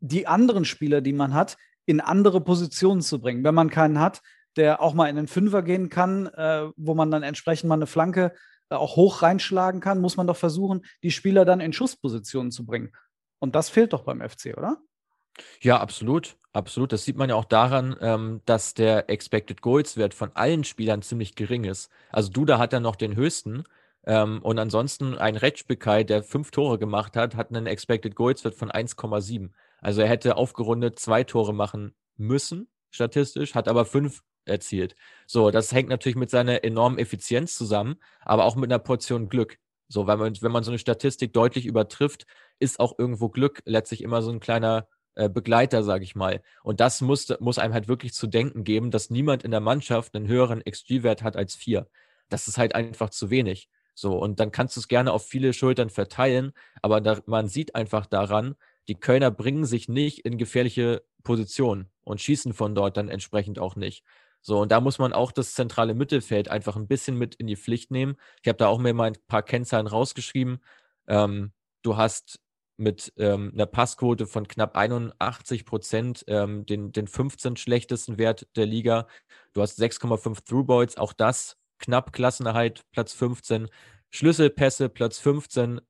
die 0.00 0.26
anderen 0.26 0.64
Spieler, 0.64 1.02
die 1.02 1.12
man 1.12 1.34
hat, 1.34 1.56
in 1.86 2.00
andere 2.00 2.40
Positionen 2.40 3.02
zu 3.02 3.20
bringen. 3.20 3.44
Wenn 3.44 3.54
man 3.54 3.68
keinen 3.68 4.00
hat, 4.00 4.22
der 4.56 4.80
auch 4.80 4.94
mal 4.94 5.08
in 5.08 5.16
den 5.16 5.28
Fünfer 5.28 5.62
gehen 5.62 5.90
kann, 5.90 6.26
äh, 6.26 6.68
wo 6.76 6.94
man 6.94 7.10
dann 7.10 7.22
entsprechend 7.22 7.68
mal 7.68 7.74
eine 7.74 7.86
Flanke 7.86 8.32
auch 8.70 8.96
hoch 8.96 9.22
reinschlagen 9.22 9.80
kann, 9.80 10.00
muss 10.00 10.16
man 10.16 10.26
doch 10.26 10.36
versuchen, 10.36 10.84
die 11.02 11.10
Spieler 11.10 11.44
dann 11.44 11.60
in 11.60 11.72
Schusspositionen 11.72 12.50
zu 12.50 12.64
bringen. 12.64 12.92
Und 13.38 13.54
das 13.54 13.68
fehlt 13.68 13.92
doch 13.92 14.04
beim 14.04 14.20
FC, 14.20 14.56
oder? 14.56 14.78
Ja, 15.60 15.80
absolut. 15.80 16.36
Absolut. 16.52 16.92
Das 16.92 17.04
sieht 17.04 17.16
man 17.16 17.28
ja 17.28 17.34
auch 17.34 17.44
daran, 17.44 17.96
ähm, 18.00 18.40
dass 18.46 18.74
der 18.74 19.10
Expected 19.10 19.60
Goals 19.60 19.96
Wert 19.96 20.14
von 20.14 20.30
allen 20.34 20.62
Spielern 20.62 21.02
ziemlich 21.02 21.34
gering 21.34 21.64
ist. 21.64 21.90
Also 22.10 22.30
Duda 22.30 22.58
hat 22.58 22.72
ja 22.72 22.78
noch 22.78 22.94
den 22.94 23.16
höchsten. 23.16 23.64
Ähm, 24.06 24.40
und 24.40 24.58
ansonsten 24.60 25.18
ein 25.18 25.36
Retschbekai, 25.36 26.04
der 26.04 26.22
fünf 26.22 26.52
Tore 26.52 26.78
gemacht 26.78 27.16
hat, 27.16 27.34
hat 27.34 27.48
einen 27.50 27.66
Expected 27.66 28.14
Goals 28.14 28.44
Wert 28.44 28.54
von 28.54 28.70
1,7. 28.70 29.50
Also 29.80 30.02
er 30.02 30.08
hätte 30.08 30.36
aufgerundet 30.36 30.98
zwei 31.00 31.24
Tore 31.24 31.52
machen 31.52 31.94
müssen, 32.16 32.68
statistisch, 32.90 33.54
hat 33.56 33.66
aber 33.66 33.84
fünf 33.84 34.22
erzielt. 34.46 34.94
So, 35.26 35.50
das 35.50 35.72
hängt 35.72 35.88
natürlich 35.88 36.16
mit 36.16 36.30
seiner 36.30 36.64
enormen 36.64 36.98
Effizienz 36.98 37.54
zusammen, 37.56 37.96
aber 38.20 38.44
auch 38.44 38.56
mit 38.56 38.70
einer 38.70 38.78
Portion 38.78 39.28
Glück. 39.28 39.58
So, 39.88 40.06
weil 40.06 40.16
man, 40.16 40.34
wenn 40.40 40.52
man 40.52 40.64
so 40.64 40.70
eine 40.70 40.78
Statistik 40.78 41.32
deutlich 41.32 41.66
übertrifft, 41.66 42.26
ist 42.58 42.80
auch 42.80 42.98
irgendwo 42.98 43.28
Glück 43.28 43.62
letztlich 43.64 44.02
immer 44.02 44.22
so 44.22 44.30
ein 44.30 44.40
kleiner 44.40 44.88
äh, 45.14 45.28
Begleiter, 45.28 45.82
sage 45.84 46.04
ich 46.04 46.14
mal. 46.14 46.42
Und 46.62 46.80
das 46.80 47.00
muss, 47.00 47.32
muss 47.40 47.58
einem 47.58 47.74
halt 47.74 47.88
wirklich 47.88 48.14
zu 48.14 48.26
denken 48.26 48.64
geben, 48.64 48.90
dass 48.90 49.10
niemand 49.10 49.44
in 49.44 49.50
der 49.50 49.60
Mannschaft 49.60 50.14
einen 50.14 50.28
höheren 50.28 50.62
XG-Wert 50.64 51.22
hat 51.22 51.36
als 51.36 51.54
vier. 51.54 51.88
Das 52.28 52.48
ist 52.48 52.58
halt 52.58 52.74
einfach 52.74 53.10
zu 53.10 53.30
wenig. 53.30 53.68
So, 53.94 54.18
und 54.18 54.40
dann 54.40 54.50
kannst 54.50 54.76
du 54.76 54.80
es 54.80 54.88
gerne 54.88 55.12
auf 55.12 55.26
viele 55.26 55.52
Schultern 55.52 55.88
verteilen, 55.88 56.52
aber 56.82 57.00
da, 57.00 57.20
man 57.26 57.46
sieht 57.46 57.76
einfach 57.76 58.06
daran, 58.06 58.56
die 58.88 58.96
Kölner 58.96 59.30
bringen 59.30 59.64
sich 59.64 59.88
nicht 59.88 60.20
in 60.20 60.36
gefährliche 60.36 61.04
Positionen 61.22 61.90
und 62.02 62.20
schießen 62.20 62.52
von 62.52 62.74
dort 62.74 62.96
dann 62.96 63.08
entsprechend 63.08 63.58
auch 63.58 63.76
nicht. 63.76 64.04
So, 64.46 64.60
und 64.60 64.70
da 64.70 64.82
muss 64.82 64.98
man 64.98 65.14
auch 65.14 65.32
das 65.32 65.54
zentrale 65.54 65.94
Mittelfeld 65.94 66.48
einfach 66.50 66.76
ein 66.76 66.86
bisschen 66.86 67.16
mit 67.16 67.34
in 67.36 67.46
die 67.46 67.56
Pflicht 67.56 67.90
nehmen. 67.90 68.16
Ich 68.42 68.48
habe 68.48 68.58
da 68.58 68.68
auch 68.68 68.78
mir 68.78 68.92
mal 68.92 69.06
ein 69.06 69.16
paar 69.26 69.42
Kennzahlen 69.42 69.86
rausgeschrieben. 69.86 70.58
Ähm, 71.08 71.52
du 71.80 71.96
hast 71.96 72.40
mit 72.76 73.14
ähm, 73.16 73.52
einer 73.54 73.64
Passquote 73.64 74.26
von 74.26 74.46
knapp 74.46 74.76
81 74.76 75.64
Prozent 75.64 76.24
ähm, 76.28 76.66
den, 76.66 76.92
den 76.92 77.06
15 77.06 77.56
schlechtesten 77.56 78.18
Wert 78.18 78.46
der 78.54 78.66
Liga. 78.66 79.06
Du 79.54 79.62
hast 79.62 79.80
6,5 79.80 80.44
Throughballs, 80.44 80.98
auch 80.98 81.14
das 81.14 81.56
knapp 81.78 82.12
Klassenerhalt, 82.12 82.82
Platz 82.92 83.14
15. 83.14 83.68
Schlüsselpässe, 84.10 84.90
Platz 84.90 85.18
15. 85.20 85.80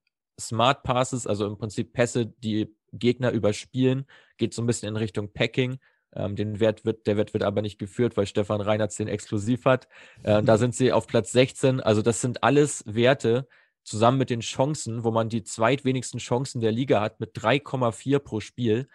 Smart 0.41 0.85
Passes, 0.85 1.27
also 1.27 1.47
im 1.47 1.59
Prinzip 1.59 1.93
Pässe, 1.93 2.27
die 2.27 2.73
Gegner 2.93 3.33
überspielen, 3.33 4.07
geht 4.37 4.55
so 4.55 4.63
ein 4.63 4.67
bisschen 4.67 4.91
in 4.91 4.97
Richtung 4.97 5.33
Packing. 5.33 5.81
Ähm, 6.15 6.37
den 6.37 6.61
Wert 6.61 6.85
wird, 6.85 7.07
der 7.07 7.17
Wert 7.17 7.35
wird 7.35 7.43
aber 7.43 7.63
nicht 7.63 7.79
geführt, 7.79 8.17
weil 8.17 8.27
Stefan 8.27 8.61
Reinhardt 8.61 8.99
den 8.99 9.09
exklusiv 9.09 9.65
hat. 9.65 9.89
Äh, 10.23 10.43
da 10.43 10.59
sind 10.59 10.75
sie 10.75 10.93
auf 10.93 11.07
Platz 11.07 11.33
16. 11.33 11.81
Also 11.81 12.03
das 12.03 12.21
sind 12.21 12.43
alles 12.43 12.85
Werte, 12.87 13.47
zusammen 13.85 14.19
mit 14.19 14.31
den 14.31 14.41
Chancen, 14.41 15.05
wo 15.05 15.11
man 15.11 15.29
die 15.29 15.45
zweitwenigsten 15.45 16.19
Chancen 16.19 16.61
der 16.61 16.73
Liga 16.73 17.01
hat, 17.01 17.21
mit 17.21 17.37
3,4 17.37 18.19
pro 18.19 18.41
Spiel, 18.41 18.89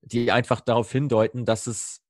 die 0.00 0.32
einfach 0.32 0.60
darauf 0.60 0.90
hindeuten, 0.90 1.44
dass 1.44 1.66
es 1.66 2.02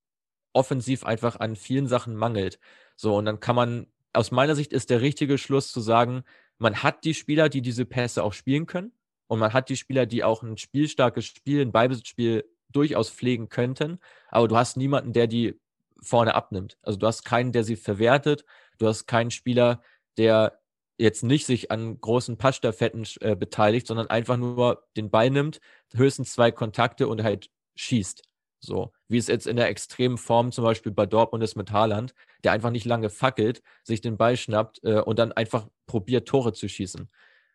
offensiv 0.53 1.05
einfach 1.05 1.39
an 1.41 1.57
vielen 1.57 1.89
Sachen 1.89 2.15
mangelt. 2.15 2.59
So, 2.97 3.17
und 3.17 3.25
dann 3.25 3.41
kann 3.41 3.57
man, 3.57 3.87
aus 4.13 4.31
meiner 4.31 4.55
Sicht 4.55 4.73
ist 4.73 4.91
der 4.91 5.01
richtige 5.01 5.39
Schluss 5.39 5.73
zu 5.73 5.81
sagen, 5.81 6.23
man 6.59 6.83
hat 6.83 7.05
die 7.05 7.15
Spieler, 7.15 7.49
die 7.49 7.63
diese 7.63 7.85
Pässe 7.85 8.23
auch 8.23 8.33
spielen 8.33 8.67
können. 8.67 8.93
Und 9.27 9.39
man 9.39 9.53
hat 9.53 9.69
die 9.69 9.77
Spieler, 9.77 10.07
die 10.07 10.25
auch 10.25 10.43
ein 10.43 10.57
spielstarkes 10.57 11.25
Spiel, 11.25 11.63
ein 11.63 11.73
Beibesitzspiel 11.73 12.45
durchaus 12.73 13.11
pflegen 13.11 13.49
könnten, 13.49 13.99
aber 14.29 14.49
du 14.49 14.57
hast 14.57 14.77
niemanden, 14.77 15.13
der 15.13 15.27
die 15.27 15.61
vorne 16.03 16.35
abnimmt. 16.35 16.79
Also 16.83 16.99
du 16.99 17.07
hast 17.07 17.25
keinen, 17.25 17.53
der 17.53 17.65
sie 17.65 17.77
verwertet, 17.77 18.45
du 18.79 18.87
hast 18.87 19.07
keinen 19.07 19.31
Spieler, 19.31 19.83
der 20.17 20.61
jetzt 20.99 21.23
nicht 21.23 21.47
sich 21.47 21.71
an 21.71 22.01
großen 22.01 22.37
Passstaffetten 22.37 23.07
äh, 23.21 23.35
beteiligt, 23.35 23.87
sondern 23.87 24.09
einfach 24.09 24.37
nur 24.37 24.87
den 24.97 25.11
Ball 25.11 25.31
nimmt, 25.31 25.61
höchstens 25.95 26.33
zwei 26.33 26.51
Kontakte 26.51 27.09
und 27.09 27.23
halt 27.23 27.51
schießt. 27.75 28.23
So, 28.63 28.93
wie 29.09 29.17
es 29.17 29.29
jetzt 29.29 29.47
in 29.47 29.57
der 29.57 29.69
extremen 29.69 30.19
Form 30.19 30.53
zum 30.53 30.65
Beispiel 30.65 30.93
bei 30.93 31.07
Dortmund 31.07 31.43
ist 31.43 31.57
mit 31.57 31.73
Haaland, 31.73 32.15
der 32.45 32.53
einfach 32.53 32.71
nicht 32.71 32.85
lange 32.85 33.09
fackelt, 33.09 33.63
sich 33.83 34.03
den 34.03 34.19
Ball 34.19 34.37
schnappt 34.37 34.85
äh, 34.85 35.01
und 35.01 35.19
dann 35.19 35.33
einfach 35.33 35.67
probiert, 35.87 36.29
Tore 36.29 36.53
zu 36.53 36.69
schießen. 36.69 37.09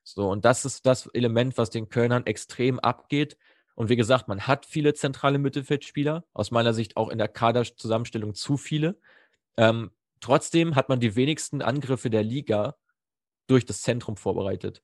So, 0.04 0.30
und 0.30 0.46
das 0.46 0.66
ist 0.66 0.86
das 0.86 1.08
Element, 1.08 1.58
was 1.60 1.70
den 1.70 1.90
Kölnern 1.90 2.26
extrem 2.26 2.80
abgeht. 2.80 3.38
Und 3.76 3.90
wie 3.90 3.96
gesagt, 3.96 4.28
man 4.28 4.48
hat 4.48 4.66
viele 4.66 4.94
zentrale 4.94 5.38
Mittelfeldspieler, 5.38 6.24
aus 6.34 6.52
meiner 6.52 6.74
Sicht 6.74 6.98
auch 6.98 7.10
in 7.10 7.18
der 7.18 7.28
Kaderzusammenstellung 7.28 8.34
zu 8.34 8.58
viele. 8.58 8.98
Ähm, 9.58 9.92
trotzdem 10.22 10.76
hat 10.76 10.90
man 10.90 11.00
die 11.00 11.16
wenigsten 11.16 11.62
Angriffe 11.62 12.10
der 12.10 12.24
Liga 12.24 12.76
durch 13.48 13.66
das 13.66 13.82
Zentrum 13.82 14.18
vorbereitet. 14.18 14.82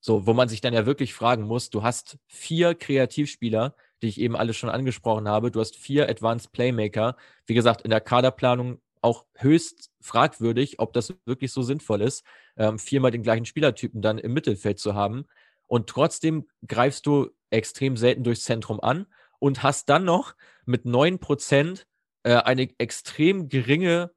So, 0.00 0.26
wo 0.26 0.34
man 0.34 0.48
sich 0.48 0.60
dann 0.60 0.74
ja 0.74 0.84
wirklich 0.84 1.14
fragen 1.14 1.44
muss, 1.44 1.70
du 1.70 1.84
hast 1.84 2.18
vier 2.26 2.74
Kreativspieler, 2.74 3.76
die 4.02 4.08
ich 4.08 4.20
eben 4.20 4.34
alle 4.34 4.52
schon 4.52 4.68
angesprochen 4.68 5.28
habe. 5.28 5.52
Du 5.52 5.60
hast 5.60 5.76
vier 5.76 6.08
Advanced 6.08 6.50
Playmaker. 6.50 7.16
Wie 7.46 7.54
gesagt, 7.54 7.82
in 7.82 7.90
der 7.90 8.00
Kaderplanung 8.00 8.80
auch 9.00 9.24
höchst 9.36 9.90
fragwürdig, 10.00 10.80
ob 10.80 10.92
das 10.92 11.14
wirklich 11.24 11.52
so 11.52 11.62
sinnvoll 11.62 12.02
ist, 12.02 12.24
ähm, 12.56 12.78
viermal 12.78 13.12
den 13.12 13.22
gleichen 13.22 13.44
Spielertypen 13.44 14.02
dann 14.02 14.18
im 14.18 14.32
Mittelfeld 14.32 14.80
zu 14.80 14.94
haben. 14.94 15.26
Und 15.72 15.88
trotzdem 15.88 16.46
greifst 16.68 17.06
du 17.06 17.30
extrem 17.48 17.96
selten 17.96 18.24
durchs 18.24 18.44
Zentrum 18.44 18.78
an 18.80 19.06
und 19.38 19.62
hast 19.62 19.88
dann 19.88 20.04
noch 20.04 20.34
mit 20.66 20.84
9% 20.84 21.86
äh, 22.24 22.34
eine 22.34 22.68
extrem 22.76 23.48
geringe 23.48 24.12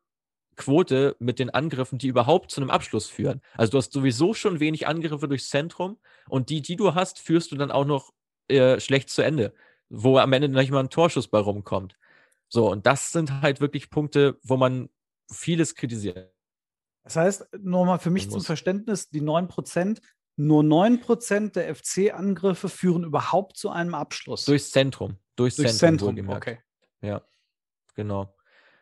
Quote 0.57 1.15
mit 1.19 1.39
den 1.39 1.49
Angriffen, 1.49 1.97
die 1.97 2.09
überhaupt 2.09 2.51
zu 2.51 2.59
einem 2.59 2.71
Abschluss 2.71 3.07
führen. 3.07 3.39
Also 3.53 3.71
du 3.71 3.77
hast 3.77 3.93
sowieso 3.93 4.33
schon 4.33 4.59
wenig 4.59 4.85
Angriffe 4.85 5.29
durchs 5.29 5.47
Zentrum 5.47 5.97
und 6.27 6.49
die, 6.49 6.61
die 6.61 6.75
du 6.75 6.93
hast, 6.93 7.19
führst 7.19 7.53
du 7.53 7.55
dann 7.55 7.71
auch 7.71 7.85
noch 7.85 8.11
äh, 8.49 8.81
schlecht 8.81 9.09
zu 9.09 9.21
Ende, 9.21 9.53
wo 9.87 10.17
am 10.17 10.33
Ende 10.33 10.49
nicht 10.49 10.71
mal 10.71 10.81
ein 10.81 10.89
Torschuss 10.89 11.29
bei 11.29 11.39
rumkommt. 11.39 11.95
So, 12.49 12.69
und 12.69 12.85
das 12.85 13.13
sind 13.13 13.31
halt 13.41 13.61
wirklich 13.61 13.89
Punkte, 13.89 14.37
wo 14.43 14.57
man 14.57 14.89
vieles 15.31 15.73
kritisiert. 15.73 16.33
Das 17.05 17.15
heißt, 17.15 17.47
nur 17.61 17.85
mal 17.85 17.99
für 17.99 18.09
mich 18.09 18.29
zum 18.29 18.41
Verständnis, 18.41 19.09
die 19.09 19.21
9%, 19.21 20.01
nur 20.37 20.63
9% 20.63 21.53
der 21.53 21.73
FC-Angriffe 21.75 22.69
führen 22.69 23.03
überhaupt 23.03 23.57
zu 23.57 23.69
einem 23.69 23.95
Abschluss. 23.95 24.45
Durchs 24.45 24.71
Zentrum. 24.71 25.17
Durchs, 25.35 25.57
Durchs 25.57 25.77
Zentrum, 25.77 26.15
Zentrum 26.15 26.35
okay. 26.35 26.59
Ja, 27.01 27.21
genau. 27.95 28.35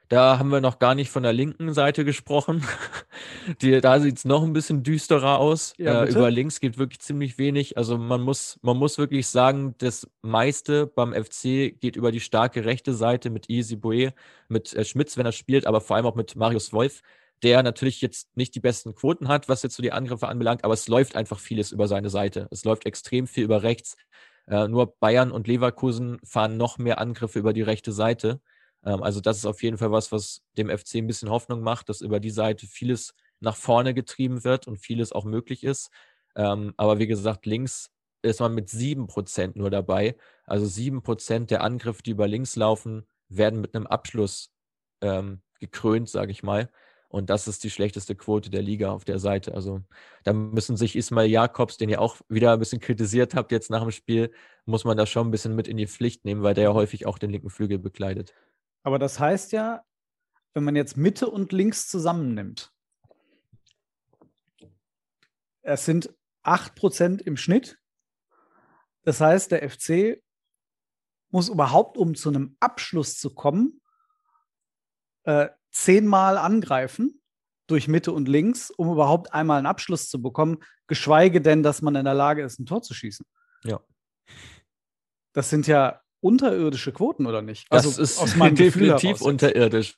Da 0.09 0.37
haben 0.37 0.49
wir 0.49 0.61
noch 0.61 0.77
gar 0.77 0.93
nicht 0.93 1.09
von 1.09 1.23
der 1.23 1.33
linken 1.33 1.73
Seite 1.73 2.05
gesprochen. 2.05 2.63
Die, 3.61 3.81
da 3.81 3.99
sieht 3.99 4.17
es 4.17 4.25
noch 4.25 4.43
ein 4.43 4.53
bisschen 4.53 4.83
düsterer 4.83 5.39
aus. 5.39 5.73
Ja, 5.77 6.03
äh, 6.03 6.09
über 6.09 6.29
links 6.29 6.59
geht 6.59 6.77
wirklich 6.77 6.99
ziemlich 6.99 7.37
wenig. 7.37 7.77
Also 7.77 7.97
man 7.97 8.21
muss, 8.21 8.59
man 8.61 8.77
muss 8.77 8.97
wirklich 8.97 9.27
sagen, 9.27 9.75
das 9.79 10.07
meiste 10.21 10.85
beim 10.85 11.13
FC 11.13 11.79
geht 11.79 11.95
über 11.95 12.11
die 12.11 12.19
starke 12.19 12.65
rechte 12.65 12.93
Seite 12.93 13.29
mit 13.29 13.49
Easy 13.49 13.75
Boe, 13.75 14.13
mit 14.49 14.73
äh, 14.73 14.85
Schmitz, 14.85 15.17
wenn 15.17 15.25
er 15.25 15.31
spielt, 15.31 15.65
aber 15.65 15.81
vor 15.81 15.95
allem 15.95 16.05
auch 16.05 16.15
mit 16.15 16.35
Marius 16.35 16.73
Wolf, 16.73 17.01
der 17.41 17.63
natürlich 17.63 18.01
jetzt 18.01 18.35
nicht 18.35 18.55
die 18.55 18.59
besten 18.59 18.95
Quoten 18.95 19.27
hat, 19.27 19.49
was 19.49 19.63
jetzt 19.63 19.75
so 19.75 19.83
die 19.83 19.91
Angriffe 19.91 20.27
anbelangt, 20.27 20.63
aber 20.63 20.73
es 20.73 20.87
läuft 20.87 21.15
einfach 21.15 21.39
vieles 21.39 21.71
über 21.71 21.87
seine 21.87 22.09
Seite. 22.09 22.47
Es 22.51 22.63
läuft 22.63 22.85
extrem 22.85 23.27
viel 23.27 23.43
über 23.43 23.63
rechts. 23.63 23.97
Äh, 24.47 24.67
nur 24.67 24.95
Bayern 24.97 25.31
und 25.31 25.47
Leverkusen 25.47 26.19
fahren 26.23 26.57
noch 26.57 26.77
mehr 26.77 26.99
Angriffe 26.99 27.39
über 27.39 27.53
die 27.53 27.61
rechte 27.61 27.91
Seite. 27.91 28.41
Ähm, 28.85 29.03
also 29.03 29.19
das 29.21 29.37
ist 29.37 29.45
auf 29.45 29.63
jeden 29.63 29.77
Fall 29.77 29.91
was, 29.91 30.11
was 30.11 30.41
dem 30.57 30.69
FC 30.69 30.95
ein 30.95 31.07
bisschen 31.07 31.29
Hoffnung 31.29 31.61
macht, 31.61 31.89
dass 31.89 32.01
über 32.01 32.19
die 32.19 32.29
Seite 32.29 32.67
vieles 32.67 33.13
nach 33.39 33.55
vorne 33.55 33.93
getrieben 33.93 34.43
wird 34.43 34.67
und 34.67 34.77
vieles 34.77 35.11
auch 35.11 35.25
möglich 35.25 35.63
ist. 35.63 35.89
Ähm, 36.35 36.73
aber 36.77 36.99
wie 36.99 37.07
gesagt, 37.07 37.45
links 37.45 37.91
ist 38.21 38.39
man 38.39 38.53
mit 38.53 38.69
7% 38.69 39.57
nur 39.57 39.69
dabei. 39.69 40.15
Also 40.45 40.65
7% 40.65 41.49
der 41.49 41.61
Angriffe, 41.61 42.03
die 42.03 42.11
über 42.11 42.27
links 42.27 42.55
laufen, 42.55 43.05
werden 43.27 43.61
mit 43.61 43.75
einem 43.75 43.87
Abschluss 43.87 44.51
ähm, 45.01 45.41
gekrönt, 45.59 46.09
sage 46.09 46.31
ich 46.31 46.43
mal. 46.43 46.69
Und 47.13 47.29
das 47.29 47.47
ist 47.47 47.63
die 47.63 47.69
schlechteste 47.69 48.15
Quote 48.15 48.49
der 48.49 48.63
Liga 48.63 48.89
auf 48.89 49.05
der 49.05 49.19
Seite. 49.19 49.53
Also 49.53 49.83
da 50.23 50.33
müssen 50.33 50.77
sich 50.77 50.95
Ismail 50.95 51.29
Jakobs, 51.29 51.77
den 51.77 51.89
ihr 51.89 52.01
auch 52.01 52.17
wieder 52.27 52.53
ein 52.53 52.59
bisschen 52.59 52.79
kritisiert 52.79 53.35
habt 53.35 53.51
jetzt 53.51 53.69
nach 53.69 53.83
dem 53.83 53.91
Spiel, 53.91 54.33
muss 54.65 54.83
man 54.83 54.97
da 54.97 55.05
schon 55.05 55.27
ein 55.27 55.31
bisschen 55.31 55.55
mit 55.55 55.67
in 55.67 55.77
die 55.77 55.85
Pflicht 55.85 56.25
nehmen, 56.25 56.41
weil 56.41 56.55
der 56.55 56.63
ja 56.63 56.73
häufig 56.73 57.05
auch 57.05 57.19
den 57.19 57.29
linken 57.29 57.51
Flügel 57.51 57.77
bekleidet. 57.77 58.33
Aber 58.81 58.97
das 58.97 59.19
heißt 59.19 59.51
ja, 59.51 59.83
wenn 60.55 60.63
man 60.63 60.75
jetzt 60.75 60.97
Mitte 60.97 61.29
und 61.29 61.51
links 61.51 61.87
zusammennimmt, 61.87 62.73
es 65.61 65.85
sind 65.85 66.11
8% 66.43 67.21
im 67.21 67.37
Schnitt. 67.37 67.77
Das 69.03 69.21
heißt, 69.21 69.51
der 69.51 69.69
FC 69.69 70.19
muss 71.29 71.47
überhaupt, 71.47 71.95
um 71.95 72.15
zu 72.15 72.29
einem 72.29 72.57
Abschluss 72.59 73.19
zu 73.19 73.35
kommen, 73.35 73.81
äh, 75.25 75.49
zehnmal 75.73 76.37
angreifen 76.37 77.21
durch 77.67 77.87
Mitte 77.87 78.11
und 78.11 78.27
links, 78.27 78.71
um 78.71 78.91
überhaupt 78.91 79.33
einmal 79.33 79.57
einen 79.57 79.67
Abschluss 79.67 80.09
zu 80.09 80.21
bekommen, 80.21 80.59
geschweige 80.87 81.41
denn, 81.41 81.63
dass 81.63 81.81
man 81.81 81.95
in 81.95 82.05
der 82.05 82.13
Lage 82.13 82.43
ist, 82.43 82.59
ein 82.59 82.65
Tor 82.65 82.81
zu 82.81 82.93
schießen. 82.93 83.25
Ja. 83.63 83.81
Das 85.33 85.49
sind 85.49 85.67
ja 85.67 86.01
unterirdische 86.19 86.91
Quoten, 86.91 87.25
oder 87.25 87.41
nicht? 87.41 87.67
Also 87.69 87.89
das 87.89 87.97
ist 87.97 88.19
aus 88.19 88.35
meinem 88.35 88.55
definitiv 88.55 89.21
unterirdisch. 89.21 89.97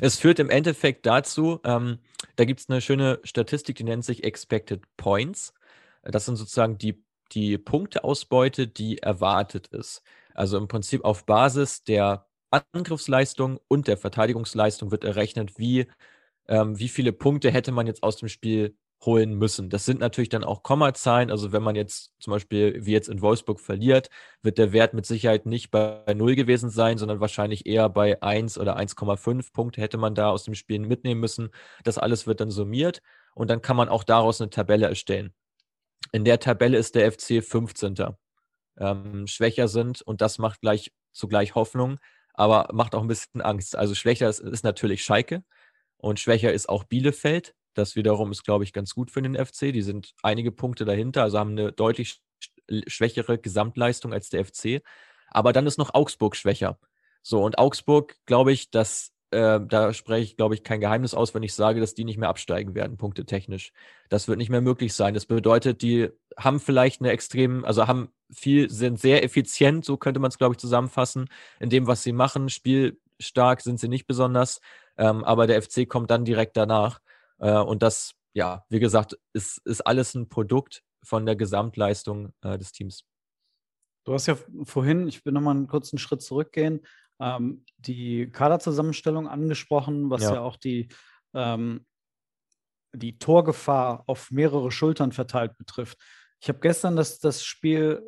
Es 0.00 0.18
führt 0.18 0.38
im 0.38 0.50
Endeffekt 0.50 1.06
dazu, 1.06 1.60
ähm, 1.64 1.98
da 2.36 2.44
gibt 2.44 2.60
es 2.60 2.68
eine 2.68 2.80
schöne 2.80 3.20
Statistik, 3.24 3.76
die 3.76 3.84
nennt 3.84 4.04
sich 4.04 4.24
Expected 4.24 4.82
Points. 4.96 5.54
Das 6.02 6.26
sind 6.26 6.36
sozusagen 6.36 6.78
die, 6.78 7.02
die 7.32 7.58
Punkteausbeute, 7.58 8.68
die 8.68 8.98
erwartet 8.98 9.68
ist. 9.68 10.02
Also 10.34 10.58
im 10.58 10.68
Prinzip 10.68 11.04
auf 11.04 11.24
Basis 11.24 11.84
der 11.84 12.26
Angriffsleistung 12.72 13.58
und 13.68 13.88
der 13.88 13.96
Verteidigungsleistung 13.96 14.90
wird 14.90 15.04
errechnet, 15.04 15.58
wie, 15.58 15.86
ähm, 16.48 16.78
wie 16.78 16.88
viele 16.88 17.12
Punkte 17.12 17.50
hätte 17.50 17.72
man 17.72 17.86
jetzt 17.86 18.02
aus 18.02 18.16
dem 18.16 18.28
Spiel 18.28 18.76
holen 19.04 19.34
müssen. 19.34 19.70
Das 19.70 19.84
sind 19.84 20.00
natürlich 20.00 20.28
dann 20.28 20.44
auch 20.44 20.62
Kommazahlen. 20.62 21.30
Also 21.30 21.52
wenn 21.52 21.62
man 21.62 21.76
jetzt 21.76 22.12
zum 22.18 22.32
Beispiel 22.32 22.84
wie 22.84 22.92
jetzt 22.92 23.08
in 23.08 23.20
Wolfsburg 23.20 23.60
verliert, 23.60 24.08
wird 24.42 24.58
der 24.58 24.72
Wert 24.72 24.94
mit 24.94 25.06
Sicherheit 25.06 25.46
nicht 25.46 25.70
bei 25.70 26.02
0 26.14 26.34
gewesen 26.34 26.70
sein, 26.70 26.98
sondern 26.98 27.20
wahrscheinlich 27.20 27.66
eher 27.66 27.88
bei 27.88 28.22
1 28.22 28.58
oder 28.58 28.76
1,5 28.76 29.52
Punkte 29.52 29.80
hätte 29.80 29.98
man 29.98 30.14
da 30.14 30.30
aus 30.30 30.44
dem 30.44 30.54
Spiel 30.54 30.80
mitnehmen 30.80 31.20
müssen. 31.20 31.50
Das 31.84 31.98
alles 31.98 32.26
wird 32.26 32.40
dann 32.40 32.50
summiert 32.50 33.02
und 33.34 33.50
dann 33.50 33.62
kann 33.62 33.76
man 33.76 33.88
auch 33.88 34.04
daraus 34.04 34.40
eine 34.40 34.50
Tabelle 34.50 34.86
erstellen. 34.86 35.34
In 36.12 36.24
der 36.24 36.38
Tabelle 36.38 36.78
ist 36.78 36.94
der 36.94 37.10
FC 37.10 37.42
15. 37.42 37.96
Ähm, 38.78 39.26
schwächer 39.26 39.68
sind 39.68 40.02
und 40.02 40.20
das 40.20 40.38
macht 40.38 40.60
gleich 40.60 40.92
zugleich 41.12 41.54
Hoffnung, 41.54 41.98
aber 42.34 42.68
macht 42.72 42.94
auch 42.94 43.02
ein 43.02 43.08
bisschen 43.08 43.40
Angst. 43.40 43.76
Also 43.76 43.94
schwächer 43.94 44.28
ist, 44.28 44.40
ist 44.40 44.64
natürlich 44.64 45.02
Schalke 45.02 45.42
und 45.96 46.20
schwächer 46.20 46.52
ist 46.52 46.68
auch 46.68 46.84
Bielefeld 46.84 47.54
das 47.74 47.96
wiederum 47.96 48.30
ist, 48.30 48.44
glaube 48.44 48.64
ich, 48.64 48.72
ganz 48.72 48.94
gut 48.94 49.10
für 49.10 49.20
den 49.20 49.34
FC. 49.34 49.72
Die 49.72 49.82
sind 49.82 50.14
einige 50.22 50.52
Punkte 50.52 50.84
dahinter, 50.84 51.22
also 51.22 51.38
haben 51.38 51.50
eine 51.50 51.72
deutlich 51.72 52.22
schwächere 52.86 53.38
Gesamtleistung 53.38 54.12
als 54.12 54.30
der 54.30 54.44
FC. 54.44 54.82
Aber 55.28 55.52
dann 55.52 55.66
ist 55.66 55.78
noch 55.78 55.92
Augsburg 55.92 56.36
schwächer. 56.36 56.78
So, 57.22 57.42
und 57.42 57.58
Augsburg, 57.58 58.16
glaube 58.26 58.52
ich, 58.52 58.70
dass 58.70 59.12
äh, 59.30 59.60
da 59.66 59.92
spreche 59.92 60.22
ich, 60.22 60.36
glaube 60.36 60.54
ich, 60.54 60.62
kein 60.62 60.80
Geheimnis 60.80 61.14
aus, 61.14 61.34
wenn 61.34 61.42
ich 61.42 61.54
sage, 61.54 61.80
dass 61.80 61.94
die 61.94 62.04
nicht 62.04 62.18
mehr 62.18 62.28
absteigen 62.28 62.74
werden, 62.74 62.96
punkte 62.96 63.24
technisch. 63.26 63.72
Das 64.08 64.28
wird 64.28 64.38
nicht 64.38 64.50
mehr 64.50 64.60
möglich 64.60 64.94
sein. 64.94 65.14
Das 65.14 65.26
bedeutet, 65.26 65.82
die 65.82 66.10
haben 66.36 66.60
vielleicht 66.60 67.00
eine 67.00 67.10
extrem, 67.10 67.64
also 67.64 67.88
haben 67.88 68.10
viel, 68.34 68.70
sind 68.70 69.00
sehr 69.00 69.24
effizient, 69.24 69.84
so 69.84 69.96
könnte 69.96 70.20
man 70.20 70.28
es, 70.30 70.38
glaube 70.38 70.54
ich, 70.54 70.58
zusammenfassen, 70.58 71.28
in 71.60 71.70
dem, 71.70 71.86
was 71.86 72.02
sie 72.02 72.12
machen. 72.12 72.48
Spielstark 72.48 73.60
sind 73.60 73.80
sie 73.80 73.88
nicht 73.88 74.06
besonders, 74.06 74.60
ähm, 74.96 75.24
aber 75.24 75.46
der 75.46 75.60
FC 75.62 75.88
kommt 75.88 76.10
dann 76.10 76.24
direkt 76.24 76.56
danach. 76.56 77.00
Äh, 77.38 77.58
und 77.58 77.82
das, 77.82 78.14
ja, 78.32 78.64
wie 78.68 78.80
gesagt, 78.80 79.18
ist, 79.32 79.58
ist 79.64 79.86
alles 79.86 80.14
ein 80.14 80.28
Produkt 80.28 80.82
von 81.02 81.26
der 81.26 81.36
Gesamtleistung 81.36 82.32
äh, 82.42 82.58
des 82.58 82.72
Teams. 82.72 83.04
Du 84.04 84.12
hast 84.12 84.26
ja 84.26 84.36
vorhin, 84.64 85.08
ich 85.08 85.24
will 85.24 85.32
nochmal 85.32 85.56
einen 85.56 85.66
kurzen 85.66 85.98
Schritt 85.98 86.22
zurückgehen, 86.22 86.80
ähm, 87.20 87.64
die 87.78 88.30
Kaderzusammenstellung 88.30 89.28
angesprochen, 89.28 90.10
was 90.10 90.22
ja, 90.22 90.34
ja 90.34 90.40
auch 90.40 90.56
die, 90.56 90.88
ähm, 91.32 91.86
die 92.92 93.18
Torgefahr 93.18 94.04
auf 94.06 94.30
mehrere 94.30 94.70
Schultern 94.70 95.12
verteilt 95.12 95.56
betrifft. 95.56 95.98
Ich 96.40 96.48
habe 96.48 96.60
gestern 96.60 96.96
das, 96.96 97.18
das 97.18 97.44
Spiel 97.44 98.02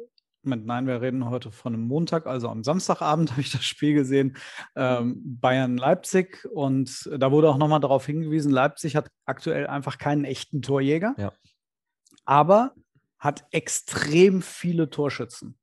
nein, 0.46 0.86
wir 0.86 1.02
reden 1.02 1.28
heute 1.28 1.50
von 1.50 1.74
einem 1.74 1.86
Montag, 1.86 2.26
also 2.26 2.48
am 2.48 2.64
Samstagabend 2.64 3.30
habe 3.32 3.40
ich 3.40 3.50
das 3.50 3.64
Spiel 3.64 3.94
gesehen, 3.94 4.36
ähm, 4.74 5.20
Bayern-Leipzig. 5.40 6.46
Und 6.52 7.10
da 7.12 7.30
wurde 7.32 7.48
auch 7.48 7.58
nochmal 7.58 7.80
darauf 7.80 8.06
hingewiesen, 8.06 8.52
Leipzig 8.52 8.96
hat 8.96 9.10
aktuell 9.24 9.66
einfach 9.66 9.98
keinen 9.98 10.24
echten 10.24 10.62
Torjäger, 10.62 11.14
ja. 11.18 11.32
aber 12.24 12.74
hat 13.18 13.44
extrem 13.50 14.42
viele 14.42 14.90
Torschützen. 14.90 15.58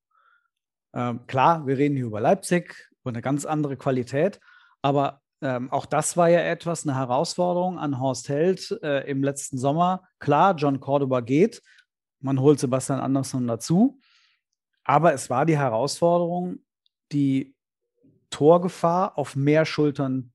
Ähm, 0.94 1.26
klar, 1.28 1.66
wir 1.66 1.78
reden 1.78 1.96
hier 1.96 2.06
über 2.06 2.22
Leipzig 2.22 2.92
und 3.04 3.16
eine 3.16 3.22
ganz 3.22 3.46
andere 3.46 3.78
Qualität, 3.78 4.40
aber 4.82 5.22
ähm, 5.42 5.72
auch 5.72 5.86
das 5.86 6.16
war 6.16 6.30
ja 6.30 6.40
etwas, 6.40 6.86
eine 6.86 6.96
Herausforderung 6.96 7.78
an 7.78 8.00
Horst 8.00 8.30
Held 8.30 8.80
äh, 8.82 9.10
im 9.10 9.24
letzten 9.24 9.58
Sommer. 9.58 10.04
Klar, 10.20 10.56
John 10.56 10.80
Cordoba 10.80 11.20
geht, 11.20 11.62
man 12.22 12.40
holt 12.40 12.60
Sebastian 12.60 13.02
Andersson 13.02 13.46
dazu. 13.46 14.00
Aber 14.84 15.14
es 15.14 15.30
war 15.30 15.46
die 15.46 15.58
Herausforderung, 15.58 16.60
die 17.12 17.56
Torgefahr 18.30 19.18
auf 19.18 19.36
mehr 19.36 19.66
Schultern 19.66 20.34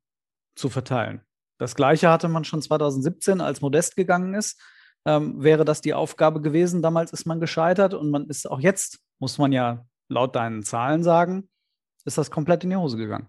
zu 0.54 0.68
verteilen. 0.68 1.22
Das 1.58 1.74
gleiche 1.74 2.10
hatte 2.10 2.28
man 2.28 2.44
schon 2.44 2.62
2017, 2.62 3.40
als 3.40 3.60
Modest 3.60 3.96
gegangen 3.96 4.34
ist. 4.34 4.60
Ähm, 5.04 5.42
wäre 5.42 5.64
das 5.64 5.80
die 5.80 5.94
Aufgabe 5.94 6.40
gewesen. 6.40 6.82
Damals 6.82 7.12
ist 7.12 7.26
man 7.26 7.40
gescheitert 7.40 7.94
und 7.94 8.10
man 8.10 8.28
ist 8.28 8.48
auch 8.48 8.60
jetzt, 8.60 9.00
muss 9.18 9.38
man 9.38 9.52
ja 9.52 9.84
laut 10.08 10.36
deinen 10.36 10.62
Zahlen 10.62 11.02
sagen, 11.02 11.48
ist 12.04 12.18
das 12.18 12.30
komplett 12.30 12.64
in 12.64 12.70
die 12.70 12.76
Hose 12.76 12.96
gegangen. 12.96 13.28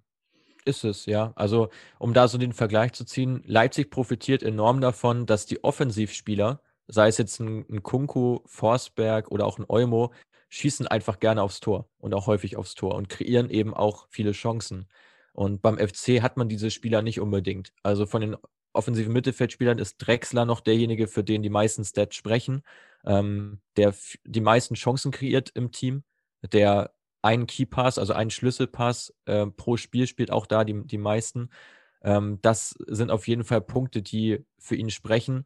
Ist 0.66 0.84
es, 0.84 1.06
ja. 1.06 1.34
Also, 1.36 1.70
um 1.98 2.14
da 2.14 2.28
so 2.28 2.38
den 2.38 2.54
Vergleich 2.54 2.94
zu 2.94 3.06
ziehen, 3.06 3.42
Leipzig 3.46 3.90
profitiert 3.90 4.44
enorm 4.44 4.82
davon, 4.82 5.26
dass 5.26 5.46
die 5.46 5.64
Offensivspieler, 5.64 6.62
sei 6.88 7.08
es 7.08 7.18
jetzt 7.18 7.40
ein, 7.40 7.66
ein 7.70 7.82
Kunku, 7.82 8.40
Forsberg 8.46 9.32
oder 9.32 9.46
auch 9.46 9.58
ein 9.58 9.66
Olmo, 9.68 10.12
schießen 10.50 10.88
einfach 10.88 11.20
gerne 11.20 11.42
aufs 11.42 11.60
Tor 11.60 11.90
und 12.00 12.14
auch 12.14 12.28
häufig 12.28 12.58
aufs 12.58 12.76
Tor 12.76 12.96
und 12.96 13.10
kreieren 13.10 13.50
eben 13.50 13.74
auch 13.74 14.08
viele 14.10 14.32
Chancen. 14.32 14.88
Und 15.34 15.62
beim 15.62 15.78
FC 15.78 16.22
hat 16.22 16.38
man 16.38 16.50
diese 16.50 16.72
Spieler 16.72 17.02
nicht 17.02 17.20
unbedingt. 17.20 17.72
Also 17.84 18.06
von 18.06 18.22
den 18.22 18.36
offensiven 18.74 19.14
Mittelfeldspielern 19.14 19.80
ist 19.80 19.98
Drexler 19.98 20.46
noch 20.46 20.60
derjenige, 20.60 21.08
für 21.08 21.24
den 21.24 21.44
die 21.44 21.50
meisten 21.50 21.84
Stats 21.84 22.16
sprechen, 22.16 22.64
ähm, 23.06 23.60
der 23.78 23.94
die 24.26 24.42
meisten 24.42 24.76
Chancen 24.76 25.12
kreiert 25.12 25.52
im 25.54 25.72
Team, 25.72 26.04
der 26.52 26.94
einen 27.22 27.48
Keypass, 27.48 27.98
also 27.98 28.14
einen 28.14 28.30
Schlüsselpass 28.30 29.14
äh, 29.26 29.46
pro 29.48 29.78
Spiel 29.78 30.08
spielt, 30.08 30.32
auch 30.32 30.46
da 30.46 30.64
die, 30.64 30.86
die 30.86 30.98
meisten. 30.98 31.50
Ähm, 32.02 32.40
das 32.42 32.76
sind 32.88 33.12
auf 33.12 33.28
jeden 33.28 33.44
Fall 33.44 33.62
Punkte, 33.62 34.02
die 34.02 34.46
für 34.58 34.76
ihn 34.76 34.90
sprechen. 34.90 35.46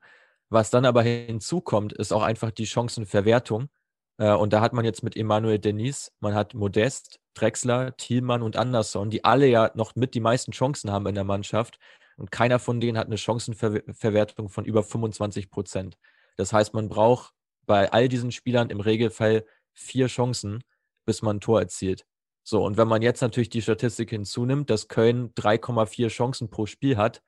Was 0.50 0.70
dann 0.70 0.86
aber 0.86 1.02
hinzukommt, 1.02 1.94
ist 1.94 2.14
auch 2.14 2.22
einfach 2.22 2.52
die 2.52 2.68
Chancenverwertung. 2.68 3.70
Äh, 4.18 4.34
und 4.34 4.54
da 4.54 4.62
hat 4.62 4.74
man 4.74 4.86
jetzt 4.86 5.04
mit 5.04 5.16
Emmanuel 5.16 5.60
Denis, 5.60 6.12
man 6.20 6.34
hat 6.36 6.54
Modest, 6.54 7.20
Drexler, 7.34 7.96
Thielmann 7.98 8.42
und 8.42 8.58
Anderson, 8.58 9.10
die 9.10 9.24
alle 9.24 9.48
ja 9.48 9.72
noch 9.76 9.96
mit 9.96 10.14
die 10.14 10.20
meisten 10.20 10.52
Chancen 10.52 10.92
haben 10.92 11.08
in 11.08 11.16
der 11.16 11.24
Mannschaft. 11.24 11.80
Und 12.18 12.32
keiner 12.32 12.60
von 12.60 12.80
denen 12.80 12.98
hat 12.98 13.08
eine 13.08 13.18
Chancenverwertung 13.18 14.50
von 14.50 14.66
über 14.66 14.84
25 14.84 15.50
Prozent. 15.50 15.98
Das 16.38 16.54
heißt, 16.54 16.74
man 16.74 16.90
braucht 16.90 17.34
bei 17.66 17.92
all 17.92 18.08
diesen 18.08 18.32
Spielern 18.32 18.70
im 18.70 18.80
Regelfall 18.80 19.46
vier 19.74 20.08
Chancen, 20.08 20.64
bis 21.06 21.22
man 21.22 21.38
ein 21.38 21.42
Tor 21.42 21.60
erzielt. 21.60 22.06
So, 22.44 22.64
und 22.64 22.78
wenn 22.78 22.88
man 22.88 23.02
jetzt 23.02 23.22
natürlich 23.22 23.50
die 23.50 23.62
Statistik 23.62 24.10
hinzunimmt, 24.10 24.70
dass 24.70 24.90
Köln 24.90 25.34
3,4 25.36 26.10
Chancen 26.10 26.50
pro 26.50 26.66
Spiel 26.66 26.98
hat, 26.98 27.24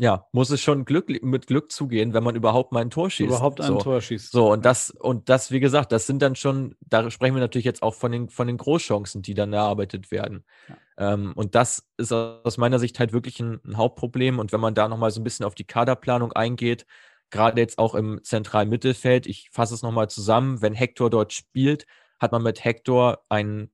ja, 0.00 0.26
muss 0.30 0.50
es 0.50 0.60
schon 0.60 0.84
Glück, 0.84 1.08
mit 1.22 1.48
Glück 1.48 1.72
zugehen, 1.72 2.14
wenn 2.14 2.22
man 2.22 2.36
überhaupt 2.36 2.70
mal 2.70 2.80
ein 2.80 2.90
Tor 2.90 3.10
schießt. 3.10 3.28
Überhaupt 3.28 3.60
ein 3.60 3.66
so. 3.66 3.78
Tor 3.78 4.00
schießt. 4.00 4.30
So, 4.30 4.52
und 4.52 4.64
das, 4.64 4.90
und 4.90 5.28
das, 5.28 5.50
wie 5.50 5.58
gesagt, 5.58 5.90
das 5.90 6.06
sind 6.06 6.22
dann 6.22 6.36
schon, 6.36 6.76
da 6.80 7.10
sprechen 7.10 7.34
wir 7.34 7.40
natürlich 7.40 7.64
jetzt 7.64 7.82
auch 7.82 7.94
von 7.94 8.12
den, 8.12 8.28
von 8.28 8.46
den 8.46 8.58
Großchancen, 8.58 9.22
die 9.22 9.34
dann 9.34 9.52
erarbeitet 9.52 10.12
werden. 10.12 10.44
Ja. 10.68 11.14
Ähm, 11.14 11.32
und 11.34 11.56
das 11.56 11.88
ist 11.96 12.12
aus 12.12 12.58
meiner 12.58 12.78
Sicht 12.78 13.00
halt 13.00 13.12
wirklich 13.12 13.40
ein, 13.40 13.60
ein 13.64 13.76
Hauptproblem. 13.76 14.38
Und 14.38 14.52
wenn 14.52 14.60
man 14.60 14.74
da 14.74 14.86
nochmal 14.86 15.10
so 15.10 15.20
ein 15.20 15.24
bisschen 15.24 15.44
auf 15.44 15.56
die 15.56 15.66
Kaderplanung 15.66 16.32
eingeht, 16.32 16.86
gerade 17.30 17.60
jetzt 17.60 17.78
auch 17.78 17.96
im 17.96 18.22
zentralen 18.22 18.68
Mittelfeld, 18.68 19.26
ich 19.26 19.50
fasse 19.50 19.74
es 19.74 19.82
nochmal 19.82 20.08
zusammen, 20.08 20.62
wenn 20.62 20.74
Hector 20.74 21.10
dort 21.10 21.32
spielt, 21.32 21.86
hat 22.20 22.30
man 22.30 22.44
mit 22.44 22.64
Hector 22.64 23.24
einen 23.28 23.72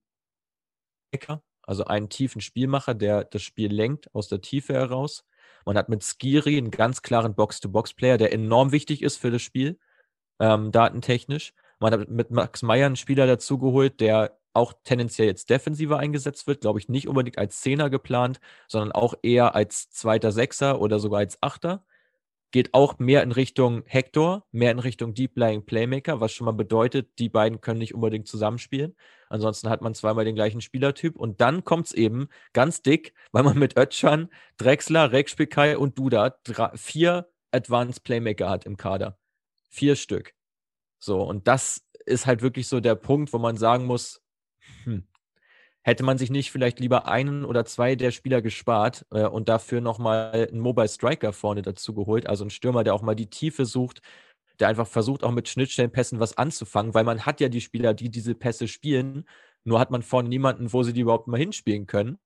Hacker, 1.14 1.42
also 1.62 1.84
einen 1.84 2.08
tiefen 2.08 2.40
Spielmacher, 2.40 2.94
der 2.94 3.24
das 3.24 3.42
Spiel 3.42 3.70
lenkt 3.70 4.14
aus 4.14 4.28
der 4.28 4.40
Tiefe 4.40 4.72
heraus. 4.72 5.24
Man 5.64 5.76
hat 5.76 5.88
mit 5.88 6.02
Skiri 6.02 6.58
einen 6.58 6.70
ganz 6.70 7.02
klaren 7.02 7.34
Box-to-Box-Player, 7.34 8.18
der 8.18 8.32
enorm 8.32 8.72
wichtig 8.72 9.02
ist 9.02 9.16
für 9.16 9.30
das 9.30 9.42
Spiel, 9.42 9.78
ähm, 10.40 10.72
datentechnisch. 10.72 11.54
Man 11.80 11.92
hat 11.92 12.08
mit 12.08 12.30
Max 12.30 12.62
Meyer 12.62 12.86
einen 12.86 12.96
Spieler 12.96 13.26
dazugeholt, 13.26 14.00
der 14.00 14.38
auch 14.52 14.72
tendenziell 14.84 15.26
jetzt 15.26 15.50
defensiver 15.50 15.98
eingesetzt 15.98 16.46
wird, 16.46 16.60
glaube 16.60 16.78
ich, 16.78 16.88
nicht 16.88 17.08
unbedingt 17.08 17.38
als 17.38 17.60
Zehner 17.60 17.90
geplant, 17.90 18.40
sondern 18.68 18.92
auch 18.92 19.14
eher 19.22 19.54
als 19.54 19.90
zweiter 19.90 20.32
Sechser 20.32 20.80
oder 20.80 21.00
sogar 21.00 21.18
als 21.20 21.42
Achter 21.42 21.84
geht 22.54 22.72
auch 22.72 23.00
mehr 23.00 23.24
in 23.24 23.32
Richtung 23.32 23.82
Hector, 23.84 24.46
mehr 24.52 24.70
in 24.70 24.78
Richtung 24.78 25.12
Deep 25.12 25.36
Lying 25.36 25.66
Playmaker, 25.66 26.20
was 26.20 26.32
schon 26.32 26.44
mal 26.44 26.52
bedeutet, 26.52 27.18
die 27.18 27.28
beiden 27.28 27.60
können 27.60 27.80
nicht 27.80 27.96
unbedingt 27.96 28.28
zusammenspielen. 28.28 28.94
Ansonsten 29.28 29.70
hat 29.70 29.82
man 29.82 29.92
zweimal 29.92 30.24
den 30.24 30.36
gleichen 30.36 30.60
Spielertyp 30.60 31.16
und 31.16 31.40
dann 31.40 31.64
kommt 31.64 31.86
es 31.86 31.92
eben 31.92 32.28
ganz 32.52 32.80
dick, 32.80 33.12
weil 33.32 33.42
man 33.42 33.58
mit 33.58 33.76
Ötchan, 33.76 34.30
Drexler, 34.56 35.10
Rekspikai 35.10 35.76
und 35.76 35.98
Duda 35.98 36.36
drei, 36.44 36.70
vier 36.76 37.28
Advanced 37.50 38.04
Playmaker 38.04 38.48
hat 38.48 38.66
im 38.66 38.76
Kader. 38.76 39.18
Vier 39.68 39.96
Stück. 39.96 40.32
So, 41.00 41.22
und 41.22 41.48
das 41.48 41.84
ist 42.06 42.24
halt 42.24 42.40
wirklich 42.40 42.68
so 42.68 42.78
der 42.78 42.94
Punkt, 42.94 43.32
wo 43.32 43.38
man 43.38 43.56
sagen 43.56 43.84
muss, 43.84 44.22
hm, 44.84 45.08
hätte 45.84 46.02
man 46.02 46.16
sich 46.16 46.30
nicht 46.30 46.50
vielleicht 46.50 46.80
lieber 46.80 47.06
einen 47.06 47.44
oder 47.44 47.66
zwei 47.66 47.94
der 47.94 48.10
Spieler 48.10 48.40
gespart 48.40 49.06
äh, 49.10 49.26
und 49.26 49.50
dafür 49.50 49.82
nochmal 49.82 50.48
einen 50.50 50.60
Mobile 50.60 50.88
Striker 50.88 51.32
vorne 51.32 51.60
dazu 51.60 51.94
geholt, 51.94 52.26
also 52.26 52.42
einen 52.42 52.50
Stürmer, 52.50 52.84
der 52.84 52.94
auch 52.94 53.02
mal 53.02 53.14
die 53.14 53.28
Tiefe 53.28 53.66
sucht, 53.66 54.00
der 54.58 54.68
einfach 54.68 54.86
versucht, 54.86 55.22
auch 55.22 55.30
mit 55.30 55.48
Schnittstellenpässen 55.48 56.20
was 56.20 56.38
anzufangen, 56.38 56.94
weil 56.94 57.04
man 57.04 57.26
hat 57.26 57.38
ja 57.40 57.50
die 57.50 57.60
Spieler, 57.60 57.92
die 57.92 58.08
diese 58.08 58.34
Pässe 58.34 58.66
spielen, 58.66 59.28
nur 59.62 59.78
hat 59.78 59.90
man 59.90 60.02
vorne 60.02 60.30
niemanden, 60.30 60.72
wo 60.72 60.82
sie 60.82 60.94
die 60.94 61.02
überhaupt 61.02 61.28
mal 61.28 61.38
hinspielen 61.38 61.86
können. 61.86 62.18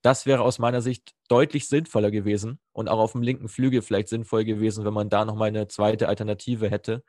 Das 0.00 0.24
wäre 0.24 0.42
aus 0.42 0.58
meiner 0.58 0.80
Sicht 0.80 1.12
deutlich 1.28 1.68
sinnvoller 1.68 2.10
gewesen 2.10 2.58
und 2.72 2.88
auch 2.88 3.00
auf 3.00 3.12
dem 3.12 3.22
linken 3.22 3.48
Flügel 3.48 3.82
vielleicht 3.82 4.08
sinnvoll 4.08 4.44
gewesen, 4.44 4.86
wenn 4.86 4.94
man 4.94 5.10
da 5.10 5.26
nochmal 5.26 5.48
eine 5.48 5.68
zweite 5.68 6.08
Alternative 6.08 6.70
hätte. 6.70 7.02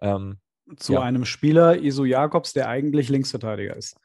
Ähm, 0.00 0.38
Zu 0.76 0.94
ja. 0.94 1.02
einem 1.02 1.26
Spieler, 1.26 1.76
Iso 1.76 2.06
Jakobs, 2.06 2.54
der 2.54 2.68
eigentlich 2.68 3.10
Linksverteidiger 3.10 3.76
ist 3.76 3.96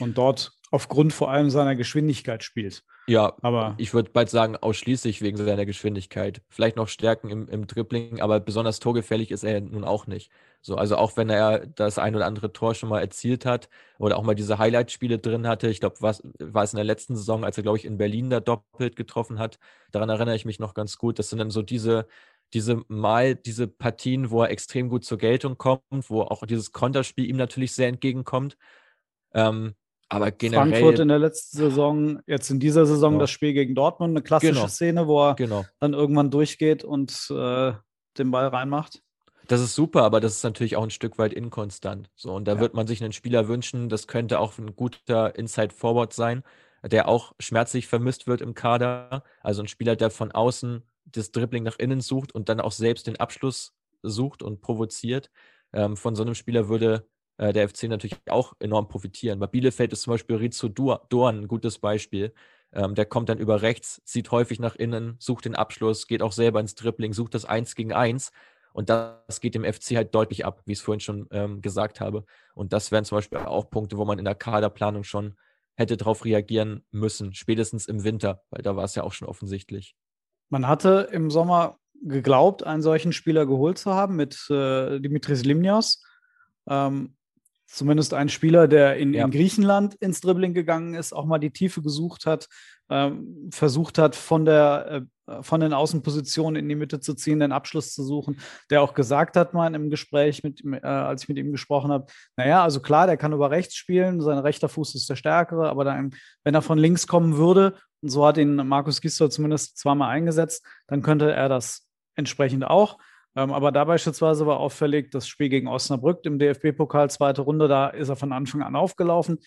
und 0.00 0.18
dort 0.18 0.52
aufgrund 0.70 1.12
vor 1.12 1.30
allem 1.30 1.50
seiner 1.50 1.76
Geschwindigkeit 1.76 2.44
spielt. 2.44 2.84
Ja, 3.06 3.34
aber 3.40 3.74
ich 3.78 3.94
würde 3.94 4.10
bald 4.10 4.28
sagen, 4.28 4.56
ausschließlich 4.56 5.22
wegen 5.22 5.38
seiner 5.38 5.64
Geschwindigkeit. 5.64 6.42
Vielleicht 6.50 6.76
noch 6.76 6.88
Stärken 6.88 7.30
im, 7.30 7.48
im 7.48 7.66
Dribbling, 7.66 8.20
aber 8.20 8.38
besonders 8.38 8.80
torgefährlich 8.80 9.30
ist 9.30 9.44
er 9.44 9.62
nun 9.62 9.84
auch 9.84 10.06
nicht. 10.06 10.30
So, 10.60 10.76
also 10.76 10.96
auch 10.96 11.16
wenn 11.16 11.30
er 11.30 11.66
das 11.66 11.98
ein 11.98 12.14
oder 12.14 12.26
andere 12.26 12.52
Tor 12.52 12.74
schon 12.74 12.90
mal 12.90 13.00
erzielt 13.00 13.46
hat 13.46 13.70
oder 13.98 14.18
auch 14.18 14.24
mal 14.24 14.34
diese 14.34 14.58
Highlight-Spiele 14.58 15.18
drin 15.18 15.46
hatte, 15.46 15.68
ich 15.68 15.80
glaube, 15.80 16.00
war 16.02 16.10
es 16.10 16.72
in 16.72 16.76
der 16.76 16.84
letzten 16.84 17.16
Saison, 17.16 17.44
als 17.44 17.56
er, 17.56 17.62
glaube 17.62 17.78
ich, 17.78 17.86
in 17.86 17.96
Berlin 17.96 18.28
da 18.28 18.40
doppelt 18.40 18.94
getroffen 18.94 19.38
hat, 19.38 19.58
daran 19.90 20.10
erinnere 20.10 20.36
ich 20.36 20.44
mich 20.44 20.58
noch 20.58 20.74
ganz 20.74 20.98
gut. 20.98 21.18
Das 21.18 21.30
sind 21.30 21.38
dann 21.38 21.50
so 21.50 21.62
diese, 21.62 22.06
diese 22.52 22.82
Mal, 22.88 23.36
diese 23.36 23.68
Partien, 23.68 24.30
wo 24.30 24.42
er 24.42 24.50
extrem 24.50 24.90
gut 24.90 25.04
zur 25.04 25.16
Geltung 25.16 25.56
kommt, 25.56 26.10
wo 26.10 26.22
auch 26.22 26.44
dieses 26.44 26.72
Konterspiel 26.72 27.24
ihm 27.24 27.36
natürlich 27.36 27.72
sehr 27.72 27.88
entgegenkommt. 27.88 28.58
Ähm, 29.32 29.74
aber 30.08 30.30
generell. 30.30 30.70
Frankfurt 30.70 30.98
in 31.00 31.08
der 31.08 31.18
letzten 31.18 31.58
Saison, 31.58 32.20
jetzt 32.26 32.50
in 32.50 32.60
dieser 32.60 32.86
Saison 32.86 33.12
genau. 33.12 33.20
das 33.20 33.30
Spiel 33.30 33.52
gegen 33.52 33.74
Dortmund, 33.74 34.12
eine 34.12 34.22
klassische 34.22 34.54
genau. 34.54 34.68
Szene, 34.68 35.06
wo 35.06 35.28
er 35.28 35.34
genau. 35.34 35.64
dann 35.80 35.92
irgendwann 35.92 36.30
durchgeht 36.30 36.84
und 36.84 37.30
äh, 37.30 37.72
den 38.16 38.30
Ball 38.30 38.48
reinmacht. 38.48 39.02
Das 39.48 39.60
ist 39.60 39.74
super, 39.74 40.02
aber 40.02 40.20
das 40.20 40.36
ist 40.36 40.44
natürlich 40.44 40.76
auch 40.76 40.82
ein 40.82 40.90
Stück 40.90 41.18
weit 41.18 41.32
inkonstant. 41.32 42.10
So, 42.14 42.34
und 42.34 42.46
da 42.46 42.54
ja. 42.54 42.60
wird 42.60 42.74
man 42.74 42.86
sich 42.86 43.02
einen 43.02 43.12
Spieler 43.12 43.48
wünschen, 43.48 43.88
das 43.88 44.06
könnte 44.06 44.40
auch 44.40 44.56
ein 44.58 44.76
guter 44.76 45.36
Inside 45.36 45.74
Forward 45.74 46.12
sein, 46.12 46.42
der 46.82 47.08
auch 47.08 47.34
schmerzlich 47.40 47.86
vermisst 47.86 48.26
wird 48.26 48.40
im 48.40 48.54
Kader. 48.54 49.24
Also 49.40 49.62
ein 49.62 49.68
Spieler, 49.68 49.96
der 49.96 50.10
von 50.10 50.32
außen 50.32 50.82
das 51.06 51.32
Dribbling 51.32 51.62
nach 51.62 51.78
innen 51.78 52.00
sucht 52.00 52.34
und 52.34 52.50
dann 52.50 52.60
auch 52.60 52.72
selbst 52.72 53.06
den 53.06 53.16
Abschluss 53.16 53.74
sucht 54.02 54.42
und 54.42 54.60
provoziert. 54.60 55.30
Ähm, 55.72 55.96
von 55.96 56.14
so 56.14 56.22
einem 56.22 56.34
Spieler 56.34 56.68
würde 56.68 57.06
äh, 57.38 57.52
der 57.52 57.68
FC 57.68 57.84
natürlich 57.84 58.16
auch 58.28 58.54
enorm 58.60 58.88
profitieren. 58.88 59.38
Bei 59.38 59.46
Bielefeld 59.46 59.92
ist 59.92 60.02
zum 60.02 60.12
Beispiel 60.12 60.36
Rizzo 60.36 60.68
Dorn 60.68 61.40
ein 61.40 61.48
gutes 61.48 61.78
Beispiel. 61.78 62.34
Ähm, 62.72 62.94
der 62.94 63.06
kommt 63.06 63.30
dann 63.30 63.38
über 63.38 63.62
rechts, 63.62 64.02
zieht 64.04 64.30
häufig 64.30 64.58
nach 64.60 64.76
innen, 64.76 65.16
sucht 65.18 65.46
den 65.46 65.54
Abschluss, 65.54 66.06
geht 66.06 66.20
auch 66.20 66.32
selber 66.32 66.60
ins 66.60 66.74
Dribbling, 66.74 67.14
sucht 67.14 67.34
das 67.34 67.46
Eins 67.46 67.74
gegen 67.74 67.92
Eins. 67.92 68.30
Und 68.74 68.90
das 68.90 69.40
geht 69.40 69.54
dem 69.54 69.64
FC 69.64 69.96
halt 69.96 70.14
deutlich 70.14 70.44
ab, 70.44 70.62
wie 70.66 70.72
ich 70.72 70.78
es 70.78 70.84
vorhin 70.84 71.00
schon 71.00 71.26
ähm, 71.30 71.62
gesagt 71.62 72.00
habe. 72.00 72.24
Und 72.54 72.72
das 72.72 72.92
wären 72.92 73.04
zum 73.04 73.16
Beispiel 73.18 73.38
auch 73.38 73.70
Punkte, 73.70 73.96
wo 73.96 74.04
man 74.04 74.18
in 74.18 74.24
der 74.24 74.34
Kaderplanung 74.34 75.04
schon 75.04 75.36
hätte 75.74 75.96
darauf 75.96 76.24
reagieren 76.24 76.84
müssen, 76.90 77.34
spätestens 77.34 77.86
im 77.86 78.04
Winter, 78.04 78.42
weil 78.50 78.62
da 78.62 78.76
war 78.76 78.84
es 78.84 78.94
ja 78.94 79.04
auch 79.04 79.12
schon 79.12 79.28
offensichtlich. 79.28 79.94
Man 80.48 80.66
hatte 80.66 81.08
im 81.12 81.30
Sommer 81.30 81.78
geglaubt, 82.02 82.64
einen 82.64 82.82
solchen 82.82 83.12
Spieler 83.12 83.46
geholt 83.46 83.78
zu 83.78 83.94
haben 83.94 84.16
mit 84.16 84.48
äh, 84.50 85.00
Dimitris 85.00 85.44
Limnios. 85.44 86.02
Ähm, 86.68 87.16
zumindest 87.68 88.14
ein 88.14 88.28
Spieler, 88.28 88.66
der 88.66 88.96
in, 88.96 89.12
ja. 89.14 89.24
in, 89.24 89.30
Griechenland 89.30 89.94
ins 89.96 90.20
Dribbling 90.20 90.54
gegangen 90.54 90.94
ist, 90.94 91.12
auch 91.12 91.26
mal 91.26 91.38
die 91.38 91.50
Tiefe 91.50 91.82
gesucht 91.82 92.26
hat, 92.26 92.48
ähm, 92.88 93.50
versucht 93.52 93.98
hat, 93.98 94.16
von, 94.16 94.46
der, 94.46 95.04
äh, 95.26 95.42
von 95.42 95.60
den 95.60 95.74
Außenpositionen 95.74 96.56
in 96.56 96.68
die 96.68 96.74
Mitte 96.74 97.00
zu 97.00 97.14
ziehen, 97.14 97.40
den 97.40 97.52
Abschluss 97.52 97.92
zu 97.92 98.02
suchen, 98.02 98.40
der 98.70 98.82
auch 98.82 98.94
gesagt 98.94 99.36
hat, 99.36 99.52
mal 99.52 99.74
im 99.74 99.90
Gespräch, 99.90 100.42
mit, 100.42 100.64
äh, 100.64 100.86
als 100.86 101.24
ich 101.24 101.28
mit 101.28 101.36
ihm 101.36 101.52
gesprochen 101.52 101.92
habe, 101.92 102.06
naja, 102.36 102.62
also 102.62 102.80
klar, 102.80 103.06
der 103.06 103.18
kann 103.18 103.34
über 103.34 103.50
rechts 103.50 103.76
spielen, 103.76 104.22
sein 104.22 104.38
rechter 104.38 104.70
Fuß 104.70 104.94
ist 104.94 105.10
der 105.10 105.16
stärkere, 105.16 105.68
aber 105.68 105.84
dann, 105.84 106.14
wenn 106.44 106.54
er 106.54 106.62
von 106.62 106.78
links 106.78 107.06
kommen 107.06 107.36
würde, 107.36 107.74
und 108.00 108.10
so 108.10 108.24
hat 108.24 108.38
ihn 108.38 108.54
Markus 108.54 109.00
Gisdol 109.00 109.30
zumindest 109.30 109.76
zweimal 109.76 110.10
eingesetzt, 110.10 110.64
dann 110.86 111.02
könnte 111.02 111.32
er 111.32 111.48
das 111.48 111.86
entsprechend 112.14 112.64
auch. 112.64 112.98
Ähm, 113.36 113.52
aber 113.52 113.72
da 113.72 113.84
beispielsweise 113.84 114.46
war 114.46 114.58
auffällig 114.58 115.10
das 115.10 115.28
Spiel 115.28 115.48
gegen 115.48 115.68
Osnabrück 115.68 116.24
im 116.24 116.38
DFB-Pokal, 116.38 117.10
zweite 117.10 117.42
Runde, 117.42 117.68
da 117.68 117.88
ist 117.88 118.08
er 118.08 118.16
von 118.16 118.32
Anfang 118.32 118.62
an 118.62 118.76
aufgelaufen. 118.76 119.38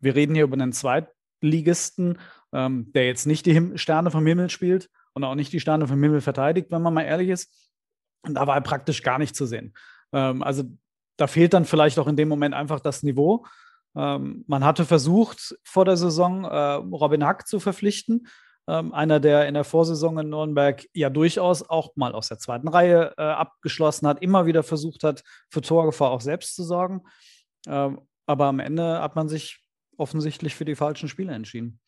Wir 0.00 0.14
reden 0.14 0.34
hier 0.34 0.44
über 0.44 0.54
einen 0.54 0.72
Zweitligisten, 0.72 2.18
ähm, 2.52 2.92
der 2.92 3.06
jetzt 3.06 3.26
nicht 3.26 3.46
die 3.46 3.72
Sterne 3.76 4.10
vom 4.10 4.26
Himmel 4.26 4.50
spielt 4.50 4.90
und 5.14 5.24
auch 5.24 5.34
nicht 5.34 5.52
die 5.52 5.60
Sterne 5.60 5.86
vom 5.88 6.02
Himmel 6.02 6.20
verteidigt, 6.20 6.70
wenn 6.70 6.82
man 6.82 6.94
mal 6.94 7.02
ehrlich 7.02 7.30
ist. 7.30 7.70
Und 8.22 8.34
da 8.34 8.46
war 8.46 8.54
er 8.54 8.60
praktisch 8.60 9.02
gar 9.02 9.18
nicht 9.18 9.34
zu 9.34 9.46
sehen. 9.46 9.74
Ähm, 10.12 10.42
also 10.42 10.64
da 11.16 11.26
fehlt 11.26 11.54
dann 11.54 11.64
vielleicht 11.64 11.98
auch 11.98 12.06
in 12.06 12.16
dem 12.16 12.28
Moment 12.28 12.54
einfach 12.54 12.80
das 12.80 13.02
Niveau. 13.02 13.44
Man 13.94 14.64
hatte 14.64 14.86
versucht, 14.86 15.54
vor 15.64 15.84
der 15.84 15.98
Saison 15.98 16.44
äh, 16.44 16.56
Robin 16.56 17.26
Hack 17.26 17.46
zu 17.46 17.60
verpflichten. 17.60 18.26
Ähm, 18.68 18.92
einer, 18.94 19.18
der 19.18 19.48
in 19.48 19.54
der 19.54 19.64
Vorsaison 19.64 20.18
in 20.18 20.30
Nürnberg 20.30 20.84
ja 20.94 21.10
durchaus 21.10 21.68
auch 21.68 21.96
mal 21.96 22.12
aus 22.12 22.28
der 22.28 22.38
zweiten 22.38 22.68
Reihe 22.68 23.12
äh, 23.16 23.22
abgeschlossen 23.22 24.06
hat, 24.06 24.22
immer 24.22 24.46
wieder 24.46 24.62
versucht 24.62 25.02
hat, 25.02 25.24
für 25.50 25.62
Torgefahr 25.62 26.10
auch 26.10 26.20
selbst 26.20 26.54
zu 26.54 26.62
sorgen. 26.62 27.02
Ähm, 27.66 28.00
aber 28.26 28.46
am 28.46 28.60
Ende 28.60 29.00
hat 29.00 29.16
man 29.16 29.28
sich 29.28 29.64
offensichtlich 29.96 30.54
für 30.54 30.64
die 30.64 30.76
falschen 30.76 31.08
Spieler 31.08 31.32
entschieden. 31.32 31.80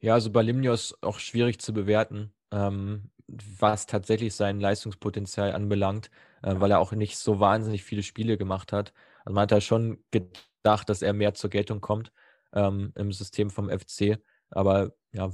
Ja, 0.00 0.14
also 0.14 0.30
bei 0.30 0.42
Limnios 0.42 0.96
auch 1.02 1.18
schwierig 1.18 1.60
zu 1.60 1.72
bewerten, 1.72 2.32
ähm, 2.50 3.10
was 3.28 3.86
tatsächlich 3.86 4.34
sein 4.34 4.60
Leistungspotenzial 4.60 5.52
anbelangt, 5.52 6.10
äh, 6.42 6.54
weil 6.58 6.70
er 6.70 6.80
auch 6.80 6.92
nicht 6.92 7.18
so 7.18 7.40
wahnsinnig 7.40 7.84
viele 7.84 8.02
Spiele 8.02 8.36
gemacht 8.36 8.72
hat. 8.72 8.92
Also 9.24 9.34
man 9.34 9.42
hat 9.42 9.52
da 9.52 9.60
schon 9.60 10.02
gedacht, 10.10 10.88
dass 10.88 11.02
er 11.02 11.12
mehr 11.12 11.34
zur 11.34 11.50
Geltung 11.50 11.80
kommt 11.80 12.12
ähm, 12.52 12.92
im 12.94 13.12
System 13.12 13.50
vom 13.50 13.68
FC. 13.68 14.18
Aber 14.50 14.92
ja, 15.16 15.32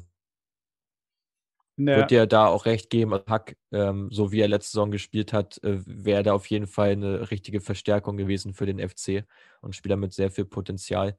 wird 1.76 2.10
dir 2.10 2.26
da 2.26 2.46
auch 2.46 2.66
recht 2.66 2.90
geben, 2.90 3.18
Hack, 3.26 3.56
ähm, 3.72 4.08
so 4.10 4.30
wie 4.30 4.40
er 4.40 4.48
letzte 4.48 4.72
Saison 4.72 4.90
gespielt 4.90 5.32
hat, 5.32 5.62
äh, 5.64 5.80
wäre 5.86 6.22
da 6.22 6.34
auf 6.34 6.46
jeden 6.46 6.66
Fall 6.66 6.90
eine 6.90 7.30
richtige 7.30 7.60
Verstärkung 7.60 8.16
gewesen 8.16 8.54
für 8.54 8.66
den 8.66 8.78
FC 8.78 9.24
und 9.60 9.74
Spieler 9.74 9.96
mit 9.96 10.12
sehr 10.12 10.30
viel 10.30 10.44
Potenzial. 10.44 11.16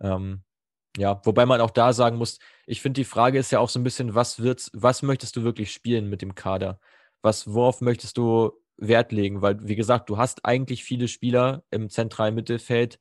Ähm, 0.00 0.42
ja, 0.96 1.20
wobei 1.24 1.46
man 1.46 1.60
auch 1.60 1.70
da 1.70 1.92
sagen 1.92 2.18
muss, 2.18 2.38
ich 2.66 2.80
finde, 2.80 3.00
die 3.00 3.04
Frage 3.04 3.38
ist 3.38 3.50
ja 3.50 3.58
auch 3.58 3.68
so 3.68 3.80
ein 3.80 3.84
bisschen, 3.84 4.14
was 4.14 4.40
wird's, 4.40 4.70
was 4.74 5.02
möchtest 5.02 5.36
du 5.36 5.42
wirklich 5.42 5.72
spielen 5.72 6.08
mit 6.08 6.22
dem 6.22 6.34
Kader? 6.34 6.78
Was, 7.22 7.52
worauf 7.52 7.80
möchtest 7.80 8.16
du 8.18 8.52
Wert 8.76 9.10
legen? 9.10 9.42
Weil, 9.42 9.66
wie 9.66 9.76
gesagt, 9.76 10.08
du 10.10 10.18
hast 10.18 10.44
eigentlich 10.44 10.84
viele 10.84 11.08
Spieler 11.08 11.64
im 11.70 11.90
zentralen 11.90 12.34
Mittelfeld, 12.34 12.98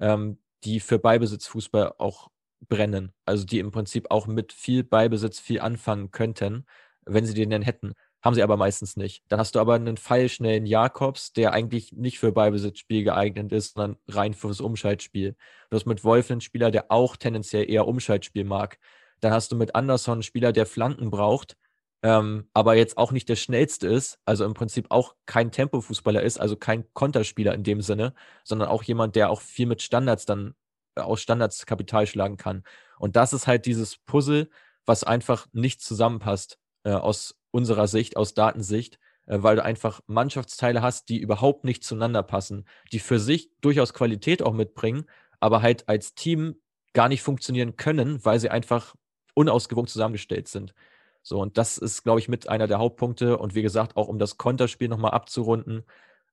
ähm, 0.00 0.38
die 0.64 0.80
für 0.80 0.98
Beibesitzfußball 0.98 1.94
auch 1.98 2.30
brennen. 2.68 3.12
Also 3.24 3.44
die 3.44 3.58
im 3.58 3.70
Prinzip 3.70 4.10
auch 4.10 4.26
mit 4.26 4.52
viel 4.52 4.84
Beibesitz 4.84 5.38
viel 5.40 5.60
anfangen 5.60 6.10
könnten, 6.10 6.66
wenn 7.06 7.26
sie 7.26 7.34
den 7.34 7.50
denn 7.50 7.62
hätten. 7.62 7.94
Haben 8.22 8.34
sie 8.34 8.42
aber 8.42 8.56
meistens 8.56 8.96
nicht. 8.96 9.22
Dann 9.28 9.38
hast 9.38 9.54
du 9.54 9.60
aber 9.60 9.74
einen 9.74 9.98
feilschnellen 9.98 10.64
Jakobs, 10.64 11.32
der 11.32 11.52
eigentlich 11.52 11.92
nicht 11.92 12.18
für 12.18 12.32
Beibesitzspiel 12.32 13.04
geeignet 13.04 13.52
ist, 13.52 13.74
sondern 13.74 13.98
rein 14.08 14.32
fürs 14.32 14.60
Umschaltspiel. 14.60 15.36
Du 15.68 15.76
hast 15.76 15.84
mit 15.86 16.04
Wolf 16.04 16.30
einen 16.30 16.40
Spieler, 16.40 16.70
der 16.70 16.90
auch 16.90 17.16
tendenziell 17.16 17.70
eher 17.70 17.86
Umschaltspiel 17.86 18.44
mag. 18.44 18.78
Dann 19.20 19.32
hast 19.32 19.52
du 19.52 19.56
mit 19.56 19.74
Anderson 19.74 20.14
einen 20.14 20.22
Spieler, 20.22 20.52
der 20.52 20.64
Flanken 20.64 21.10
braucht, 21.10 21.56
ähm, 22.02 22.48
aber 22.52 22.76
jetzt 22.76 22.98
auch 22.98 23.12
nicht 23.12 23.30
der 23.30 23.36
schnellste 23.36 23.88
ist, 23.88 24.18
also 24.26 24.44
im 24.44 24.52
Prinzip 24.52 24.86
auch 24.90 25.14
kein 25.24 25.50
Tempofußballer 25.50 26.22
ist, 26.22 26.38
also 26.38 26.54
kein 26.54 26.84
Konterspieler 26.92 27.54
in 27.54 27.62
dem 27.62 27.80
Sinne, 27.80 28.12
sondern 28.44 28.68
auch 28.68 28.82
jemand, 28.82 29.16
der 29.16 29.30
auch 29.30 29.40
viel 29.40 29.64
mit 29.64 29.80
Standards 29.80 30.26
dann 30.26 30.54
aus 30.96 31.20
Standards 31.20 31.66
Kapital 31.66 32.06
schlagen 32.06 32.36
kann. 32.36 32.64
Und 32.98 33.16
das 33.16 33.32
ist 33.32 33.46
halt 33.46 33.66
dieses 33.66 33.96
Puzzle, 33.96 34.48
was 34.86 35.04
einfach 35.04 35.46
nicht 35.52 35.82
zusammenpasst 35.82 36.58
äh, 36.84 36.92
aus 36.92 37.36
unserer 37.50 37.88
Sicht, 37.88 38.16
aus 38.16 38.34
Datensicht, 38.34 38.98
äh, 39.26 39.38
weil 39.42 39.56
du 39.56 39.64
einfach 39.64 40.00
Mannschaftsteile 40.06 40.82
hast, 40.82 41.08
die 41.08 41.18
überhaupt 41.18 41.64
nicht 41.64 41.84
zueinander 41.84 42.22
passen, 42.22 42.66
die 42.92 42.98
für 42.98 43.18
sich 43.18 43.50
durchaus 43.60 43.94
Qualität 43.94 44.42
auch 44.42 44.52
mitbringen, 44.52 45.06
aber 45.40 45.62
halt 45.62 45.88
als 45.88 46.14
Team 46.14 46.56
gar 46.92 47.08
nicht 47.08 47.22
funktionieren 47.22 47.76
können, 47.76 48.24
weil 48.24 48.38
sie 48.38 48.50
einfach 48.50 48.94
unausgewogen 49.34 49.88
zusammengestellt 49.88 50.48
sind. 50.48 50.74
So, 51.22 51.40
und 51.40 51.58
das 51.58 51.78
ist, 51.78 52.02
glaube 52.04 52.20
ich, 52.20 52.28
mit 52.28 52.48
einer 52.48 52.66
der 52.66 52.78
Hauptpunkte. 52.78 53.38
Und 53.38 53.54
wie 53.54 53.62
gesagt, 53.62 53.96
auch 53.96 54.08
um 54.08 54.18
das 54.18 54.36
Konterspiel 54.36 54.88
nochmal 54.88 55.12
abzurunden, 55.12 55.84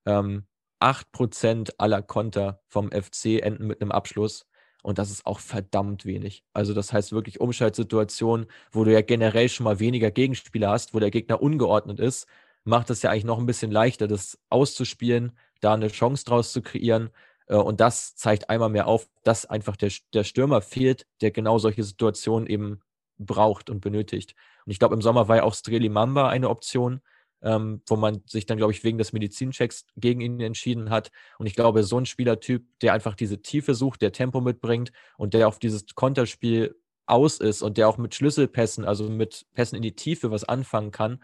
ähm, 0.06 0.46
8% 0.80 1.76
aller 1.78 2.02
Konter 2.02 2.62
vom 2.68 2.92
FC 2.92 3.42
enden 3.42 3.68
mit 3.68 3.82
einem 3.82 3.92
Abschluss. 3.92 4.48
Und 4.82 4.98
das 4.98 5.12
ist 5.12 5.26
auch 5.26 5.40
verdammt 5.40 6.06
wenig. 6.06 6.44
Also 6.54 6.74
das 6.74 6.92
heißt 6.92 7.12
wirklich 7.12 7.40
Umschaltsituationen, 7.40 8.48
wo 8.72 8.84
du 8.84 8.92
ja 8.92 9.02
generell 9.02 9.48
schon 9.50 9.64
mal 9.66 9.80
weniger 9.80 10.12
Gegenspieler 10.12 10.72
hast, 10.72 10.94
wo 10.94 11.00
der 11.00 11.12
Gegner 11.12 11.42
ungeordnet 11.42 12.00
ist, 12.00 12.28
macht 12.64 12.90
es 12.90 13.02
ja 13.02 13.12
eigentlich 13.12 13.26
noch 13.26 13.40
ein 13.40 13.46
bisschen 13.46 13.72
leichter, 13.72 14.08
das 14.08 14.40
auszuspielen, 14.50 15.38
da 15.62 15.74
eine 15.74 15.88
Chance 15.90 16.26
draus 16.26 16.52
zu 16.52 16.62
kreieren. 16.62 17.12
Äh, 17.48 17.56
und 17.56 17.80
das 17.80 18.16
zeigt 18.16 18.50
einmal 18.50 18.70
mehr 18.70 18.88
auf, 18.88 19.08
dass 19.24 19.46
einfach 19.46 19.76
der, 19.76 19.92
der 20.14 20.24
Stürmer 20.24 20.62
fehlt, 20.62 21.06
der 21.22 21.32
genau 21.32 21.60
solche 21.60 21.84
Situationen 21.84 22.48
eben 22.48 22.82
braucht 23.18 23.70
und 23.70 23.82
benötigt. 23.82 24.36
Und 24.66 24.72
ich 24.72 24.80
glaube, 24.80 24.96
im 24.96 25.02
Sommer 25.02 25.28
war 25.28 25.38
ja 25.38 25.44
auch 25.44 25.54
Streli 25.54 25.90
Mamba 25.90 26.30
eine 26.30 26.50
Option, 26.50 27.02
ähm, 27.42 27.82
wo 27.88 27.96
man 27.96 28.22
sich 28.26 28.46
dann, 28.46 28.58
glaube 28.58 28.74
ich, 28.74 28.84
wegen 28.84 28.98
des 28.98 29.14
Medizinchecks 29.14 29.86
gegen 29.96 30.22
ihn 30.22 30.40
entschieden 30.40 30.90
hat. 30.90 31.12
Und 31.38 31.48
ich 31.48 31.56
glaube, 31.56 31.84
so 31.84 31.98
ein 31.98 32.06
Spielertyp, 32.06 32.66
der 32.82 32.94
einfach 32.94 33.16
diese 33.16 33.42
Tiefe 33.42 33.74
sucht, 33.74 34.02
der 34.02 34.12
Tempo 34.12 34.42
mitbringt 34.42 34.92
und 35.18 35.34
der 35.34 35.48
auf 35.48 35.60
dieses 35.60 35.86
Konterspiel 35.96 36.76
aus 37.06 37.40
ist 37.40 37.62
und 37.62 37.78
der 37.78 37.88
auch 37.88 37.98
mit 37.98 38.16
Schlüsselpässen, 38.16 38.86
also 38.86 39.10
mit 39.10 39.46
Pässen 39.54 39.76
in 39.76 39.82
die 39.82 39.96
Tiefe 39.96 40.32
was 40.32 40.44
anfangen 40.44 40.92
kann, 40.92 41.20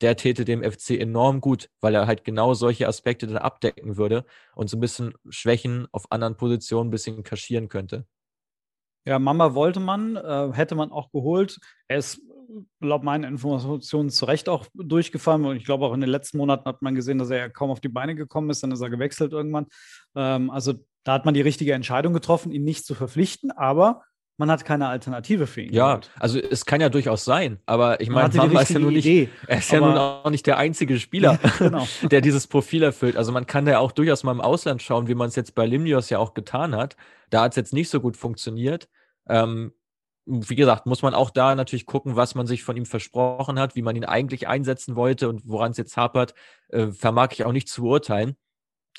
der 0.00 0.16
täte 0.16 0.44
dem 0.44 0.62
FC 0.62 0.90
enorm 0.90 1.40
gut, 1.40 1.70
weil 1.80 1.94
er 1.94 2.06
halt 2.06 2.24
genau 2.24 2.54
solche 2.54 2.88
Aspekte 2.88 3.26
dann 3.26 3.38
abdecken 3.38 3.96
würde 3.96 4.24
und 4.54 4.68
so 4.68 4.76
ein 4.76 4.80
bisschen 4.80 5.14
Schwächen 5.28 5.86
auf 5.92 6.10
anderen 6.10 6.36
Positionen 6.36 6.88
ein 6.88 6.90
bisschen 6.90 7.22
kaschieren 7.22 7.68
könnte. 7.68 8.06
Ja, 9.04 9.18
Mama 9.18 9.54
wollte 9.54 9.80
man, 9.80 10.16
äh, 10.16 10.52
hätte 10.52 10.74
man 10.74 10.92
auch 10.92 11.10
geholt. 11.10 11.58
Er 11.88 11.98
ist 11.98 12.20
laut 12.80 13.02
meinen 13.02 13.24
Informationen 13.24 14.10
zu 14.10 14.24
Recht 14.24 14.48
auch 14.48 14.66
durchgefallen. 14.74 15.44
Und 15.44 15.56
ich 15.56 15.64
glaube, 15.64 15.86
auch 15.86 15.94
in 15.94 16.00
den 16.00 16.10
letzten 16.10 16.38
Monaten 16.38 16.64
hat 16.64 16.82
man 16.82 16.94
gesehen, 16.94 17.18
dass 17.18 17.30
er 17.30 17.50
kaum 17.50 17.70
auf 17.70 17.80
die 17.80 17.88
Beine 17.88 18.14
gekommen 18.14 18.50
ist. 18.50 18.62
Dann 18.62 18.72
ist 18.72 18.80
er 18.80 18.90
gewechselt 18.90 19.32
irgendwann. 19.32 19.66
Ähm, 20.14 20.50
also 20.50 20.74
da 21.04 21.14
hat 21.14 21.24
man 21.24 21.34
die 21.34 21.40
richtige 21.40 21.72
Entscheidung 21.72 22.12
getroffen, 22.12 22.52
ihn 22.52 22.64
nicht 22.64 22.84
zu 22.84 22.94
verpflichten. 22.94 23.50
Aber 23.50 24.02
man 24.38 24.50
hat 24.50 24.64
keine 24.64 24.88
Alternative 24.88 25.46
für 25.46 25.62
ihn. 25.62 25.72
Ja, 25.72 26.00
also 26.18 26.38
es 26.38 26.64
kann 26.64 26.80
ja 26.80 26.88
durchaus 26.88 27.24
sein, 27.24 27.58
aber 27.66 28.00
ich 28.00 28.08
meine, 28.08 28.34
Mama 28.34 28.62
ist 28.62 28.70
ja 28.70 28.78
nun 28.78 28.94
nicht, 28.94 29.04
Idee, 29.04 29.28
er 29.46 29.58
ist 29.58 29.70
ja 29.70 29.80
nun 29.80 29.96
auch 29.96 30.30
nicht 30.30 30.46
der 30.46 30.56
einzige 30.56 30.98
Spieler, 30.98 31.38
genau. 31.58 31.86
der 32.10 32.20
dieses 32.22 32.46
Profil 32.46 32.82
erfüllt. 32.82 33.16
Also 33.16 33.30
man 33.30 33.46
kann 33.46 33.66
ja 33.66 33.78
auch 33.78 33.92
durchaus 33.92 34.24
mal 34.24 34.32
im 34.32 34.40
Ausland 34.40 34.82
schauen, 34.82 35.06
wie 35.06 35.14
man 35.14 35.28
es 35.28 35.36
jetzt 35.36 35.54
bei 35.54 35.66
Limnios 35.66 36.10
ja 36.10 36.18
auch 36.18 36.34
getan 36.34 36.74
hat. 36.74 36.96
Da 37.30 37.42
hat 37.42 37.52
es 37.52 37.56
jetzt 37.56 37.72
nicht 37.72 37.90
so 37.90 38.00
gut 38.00 38.16
funktioniert. 38.16 38.88
Ähm, 39.28 39.72
wie 40.26 40.54
gesagt, 40.54 40.86
muss 40.86 41.02
man 41.02 41.14
auch 41.14 41.30
da 41.30 41.54
natürlich 41.54 41.86
gucken, 41.86 42.16
was 42.16 42.34
man 42.34 42.46
sich 42.46 42.62
von 42.62 42.76
ihm 42.76 42.86
versprochen 42.86 43.58
hat, 43.58 43.74
wie 43.74 43.82
man 43.82 43.96
ihn 43.96 44.04
eigentlich 44.04 44.48
einsetzen 44.48 44.94
wollte 44.96 45.28
und 45.28 45.42
woran 45.48 45.72
es 45.72 45.78
jetzt 45.78 45.96
hapert, 45.96 46.34
äh, 46.68 46.88
vermag 46.92 47.30
ich 47.32 47.44
auch 47.44 47.52
nicht 47.52 47.68
zu 47.68 47.82
beurteilen. 47.82 48.36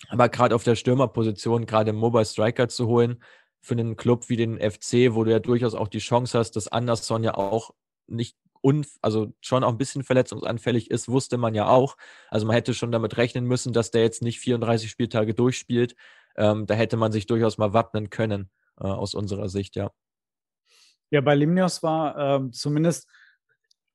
Aber 0.09 0.29
gerade 0.29 0.55
auf 0.55 0.63
der 0.63 0.75
Stürmerposition, 0.75 1.65
gerade 1.65 1.93
Mobile 1.93 2.25
Striker 2.25 2.67
zu 2.67 2.87
holen, 2.87 3.23
für 3.61 3.75
einen 3.75 3.95
Club 3.95 4.27
wie 4.29 4.35
den 4.35 4.57
FC, 4.59 5.13
wo 5.15 5.23
du 5.23 5.31
ja 5.31 5.39
durchaus 5.39 5.75
auch 5.75 5.87
die 5.87 5.99
Chance 5.99 6.37
hast, 6.37 6.51
dass 6.57 6.67
Anderson 6.67 7.23
ja 7.23 7.35
auch 7.35 7.71
nicht 8.07 8.37
un 8.61 8.85
also 9.01 9.33
schon 9.41 9.63
auch 9.63 9.69
ein 9.69 9.77
bisschen 9.77 10.03
verletzungsanfällig 10.03 10.91
ist, 10.91 11.09
wusste 11.09 11.37
man 11.37 11.55
ja 11.55 11.67
auch. 11.67 11.97
Also 12.29 12.45
man 12.45 12.55
hätte 12.55 12.73
schon 12.73 12.91
damit 12.91 13.17
rechnen 13.17 13.45
müssen, 13.45 13.73
dass 13.73 13.91
der 13.91 14.01
jetzt 14.01 14.21
nicht 14.21 14.39
34 14.39 14.89
Spieltage 14.89 15.33
durchspielt. 15.33 15.95
Ähm, 16.35 16.65
da 16.65 16.73
hätte 16.73 16.97
man 16.97 17.11
sich 17.11 17.25
durchaus 17.25 17.57
mal 17.57 17.73
wappnen 17.73 18.09
können, 18.09 18.49
äh, 18.79 18.87
aus 18.87 19.13
unserer 19.13 19.49
Sicht, 19.49 19.75
ja. 19.75 19.91
Ja, 21.13 21.21
bei 21.21 21.35
Limnios 21.35 21.83
war 21.83 22.17
ähm, 22.17 22.53
zumindest 22.53 23.07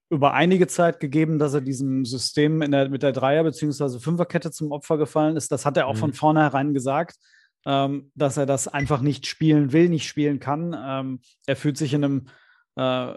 über 0.09 0.35
einige 0.35 0.69
Zeit 0.69 1.01
gegeben, 1.01 1.41
dass 1.41 1.53
er 1.53 1.61
diesem 1.61 2.05
System 2.05 2.61
der, 2.71 2.89
mit 2.89 3.03
der 3.03 3.11
Dreier- 3.11 3.43
bzw. 3.43 3.99
Fünferkette 3.99 4.53
zum 4.53 4.71
Opfer 4.71 4.99
gefallen 4.99 5.37
ist. 5.37 5.51
Das 5.51 5.67
hat 5.67 5.77
er 5.77 5.89
auch 5.89 5.95
mhm. 5.95 5.99
von 5.99 6.13
vornherein 6.13 6.75
gesagt, 6.75 7.17
ähm, 7.67 8.13
dass 8.15 8.37
er 8.37 8.47
das 8.47 8.69
einfach 8.69 9.01
nicht 9.01 9.27
spielen 9.27 9.73
will, 9.73 9.89
nicht 9.89 10.07
spielen 10.07 10.39
kann. 10.39 10.77
Ähm, 10.79 11.21
er 11.45 11.57
fühlt 11.57 11.77
sich 11.77 11.93
in 11.93 12.05
einem, 12.05 12.29
äh, 12.77 13.15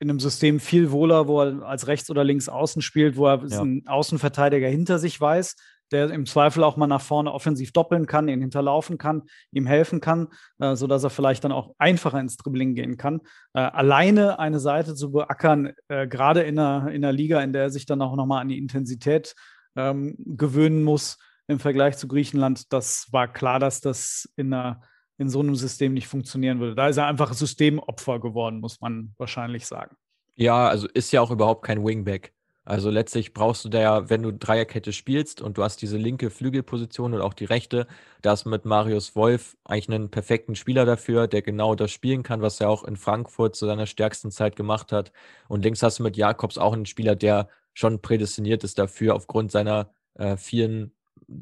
in 0.00 0.10
einem 0.10 0.18
System 0.18 0.58
viel 0.58 0.90
wohler, 0.90 1.28
wo 1.28 1.40
er 1.40 1.62
als 1.62 1.86
rechts 1.86 2.10
oder 2.10 2.24
links 2.24 2.48
außen 2.48 2.82
spielt, 2.82 3.16
wo 3.16 3.28
er 3.28 3.46
ja. 3.46 3.60
einen 3.60 3.86
Außenverteidiger 3.86 4.66
hinter 4.66 4.98
sich 4.98 5.20
weiß, 5.20 5.54
der 5.94 6.10
im 6.10 6.26
Zweifel 6.26 6.62
auch 6.62 6.76
mal 6.76 6.86
nach 6.86 7.00
vorne 7.00 7.32
offensiv 7.32 7.72
doppeln 7.72 8.06
kann, 8.06 8.28
ihn 8.28 8.40
hinterlaufen 8.40 8.98
kann, 8.98 9.22
ihm 9.52 9.66
helfen 9.66 10.00
kann, 10.00 10.28
äh, 10.58 10.76
sodass 10.76 11.04
er 11.04 11.10
vielleicht 11.10 11.44
dann 11.44 11.52
auch 11.52 11.74
einfacher 11.78 12.20
ins 12.20 12.36
Dribbling 12.36 12.74
gehen 12.74 12.96
kann. 12.96 13.20
Äh, 13.54 13.60
alleine 13.60 14.38
eine 14.38 14.60
Seite 14.60 14.94
zu 14.94 15.12
beackern, 15.12 15.72
äh, 15.88 16.06
gerade 16.06 16.42
in 16.42 16.58
einer, 16.58 16.90
in 16.90 17.04
einer 17.04 17.12
Liga, 17.12 17.40
in 17.40 17.52
der 17.52 17.62
er 17.62 17.70
sich 17.70 17.86
dann 17.86 18.02
auch 18.02 18.16
nochmal 18.16 18.42
an 18.42 18.48
die 18.48 18.58
Intensität 18.58 19.34
ähm, 19.76 20.16
gewöhnen 20.18 20.84
muss 20.84 21.18
im 21.46 21.58
Vergleich 21.58 21.96
zu 21.96 22.08
Griechenland, 22.08 22.72
das 22.72 23.08
war 23.12 23.28
klar, 23.32 23.58
dass 23.58 23.80
das 23.80 24.28
in, 24.36 24.52
einer, 24.52 24.80
in 25.18 25.28
so 25.28 25.40
einem 25.40 25.56
System 25.56 25.92
nicht 25.92 26.08
funktionieren 26.08 26.58
würde. 26.58 26.74
Da 26.74 26.88
ist 26.88 26.96
er 26.96 27.06
einfach 27.06 27.32
Systemopfer 27.32 28.18
geworden, 28.20 28.60
muss 28.60 28.80
man 28.80 29.14
wahrscheinlich 29.18 29.66
sagen. 29.66 29.96
Ja, 30.36 30.68
also 30.68 30.88
ist 30.88 31.12
ja 31.12 31.20
auch 31.20 31.30
überhaupt 31.30 31.64
kein 31.64 31.84
Wingback. 31.84 32.32
Also 32.64 32.88
letztlich 32.88 33.34
brauchst 33.34 33.64
du 33.64 33.68
da 33.68 33.80
ja, 33.80 34.10
wenn 34.10 34.22
du 34.22 34.32
Dreierkette 34.32 34.92
spielst 34.94 35.42
und 35.42 35.58
du 35.58 35.62
hast 35.62 35.82
diese 35.82 35.98
linke 35.98 36.30
Flügelposition 36.30 37.12
und 37.12 37.20
auch 37.20 37.34
die 37.34 37.44
rechte, 37.44 37.86
da 38.22 38.32
ist 38.32 38.46
mit 38.46 38.64
Marius 38.64 39.14
Wolf 39.14 39.56
eigentlich 39.64 39.90
einen 39.90 40.10
perfekten 40.10 40.54
Spieler 40.54 40.86
dafür, 40.86 41.26
der 41.28 41.42
genau 41.42 41.74
das 41.74 41.90
spielen 41.90 42.22
kann, 42.22 42.40
was 42.40 42.60
er 42.60 42.70
auch 42.70 42.84
in 42.84 42.96
Frankfurt 42.96 43.54
zu 43.54 43.66
seiner 43.66 43.86
stärksten 43.86 44.30
Zeit 44.30 44.56
gemacht 44.56 44.92
hat. 44.92 45.12
Und 45.48 45.62
links 45.62 45.82
hast 45.82 45.98
du 45.98 46.02
mit 46.04 46.16
Jakobs 46.16 46.56
auch 46.56 46.72
einen 46.72 46.86
Spieler, 46.86 47.16
der 47.16 47.48
schon 47.74 48.00
prädestiniert 48.00 48.64
ist 48.64 48.78
dafür, 48.78 49.14
aufgrund 49.14 49.52
seiner 49.52 49.90
äh, 50.14 50.38
vielen, 50.38 50.92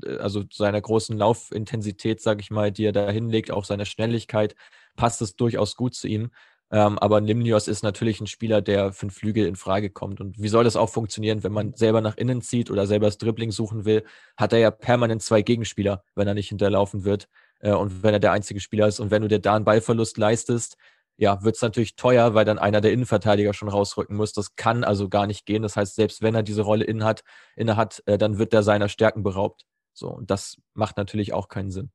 äh, 0.05 0.17
also 0.17 0.43
seiner 0.51 0.81
großen 0.81 1.17
Laufintensität, 1.17 2.21
sage 2.21 2.41
ich 2.41 2.51
mal, 2.51 2.73
die 2.73 2.85
er 2.87 2.93
da 2.93 3.11
hinlegt, 3.11 3.53
auch 3.53 3.65
seiner 3.65 3.85
Schnelligkeit, 3.85 4.57
passt 4.97 5.23
es 5.23 5.37
durchaus 5.37 5.77
gut 5.77 5.95
zu 5.95 6.09
ihm. 6.09 6.31
Ähm, 6.73 6.99
aber 6.99 7.21
Limnios 7.21 7.69
ist 7.69 7.83
natürlich 7.83 8.21
ein 8.21 8.27
Spieler, 8.27 8.63
der 8.63 8.93
für 8.93 9.07
den 9.07 9.11
Flügel 9.11 9.47
in 9.47 9.57
Frage 9.57 9.91
kommt. 9.91 10.23
Und 10.23 10.41
wie 10.41 10.49
soll 10.49 10.65
das 10.65 10.75
auch 10.75 10.89
funktionieren, 10.89 11.45
wenn 11.45 11.53
man 11.53 11.75
selber 11.75 12.01
nach 12.01 12.17
innen 12.17 12.41
zieht 12.41 12.71
oder 12.71 12.87
selber 12.87 13.07
das 13.07 13.19
Dribbling 13.19 13.53
suchen 13.53 13.85
will, 13.85 14.05
hat 14.39 14.55
er 14.55 14.59
ja 14.59 14.71
permanent 14.71 15.23
zwei 15.23 15.43
Gegenspieler, 15.43 16.03
wenn 16.15 16.27
er 16.27 16.35
nicht 16.35 16.49
hinterlaufen 16.49 17.05
wird. 17.05 17.29
Äh, 17.61 17.73
und 17.73 18.03
wenn 18.03 18.15
er 18.15 18.21
der 18.21 18.33
einzige 18.33 18.59
Spieler 18.61 18.89
ist 18.89 19.01
und 19.01 19.11
wenn 19.11 19.21
du 19.21 19.29
dir 19.29 19.39
da 19.39 19.55
einen 19.55 19.67
Ballverlust 19.67 20.17
leistest, 20.17 20.79
ja, 21.19 21.43
wird 21.45 21.57
es 21.57 21.63
natürlich 21.63 21.95
teuer, 21.95 22.35
weil 22.35 22.47
dann 22.47 22.59
einer 22.59 22.81
der 22.81 22.93
Innenverteidiger 22.93 23.53
schon 23.53 23.69
rausrücken 23.69 24.17
muss. 24.17 24.33
Das 24.33 24.57
kann 24.57 24.83
also 24.83 25.11
gar 25.11 25.27
nicht 25.27 25.45
gehen. 25.45 25.63
Das 25.63 25.77
heißt, 25.77 25.95
selbst 25.95 26.23
wenn 26.23 26.35
er 26.35 26.43
diese 26.43 26.63
Rolle 26.63 26.85
inne 26.85 27.05
hat, 27.05 27.23
inne 27.55 27.77
hat 27.77 28.03
äh, 28.07 28.17
dann 28.17 28.39
wird 28.39 28.55
er 28.55 28.63
seiner 28.63 28.89
Stärken 28.89 29.23
beraubt. 29.23 29.67
So, 29.93 30.09
und 30.09 30.31
das 30.31 30.57
macht 30.73 30.97
natürlich 30.97 31.35
auch 31.35 31.49
keinen 31.49 31.71
Sinn. 31.71 31.91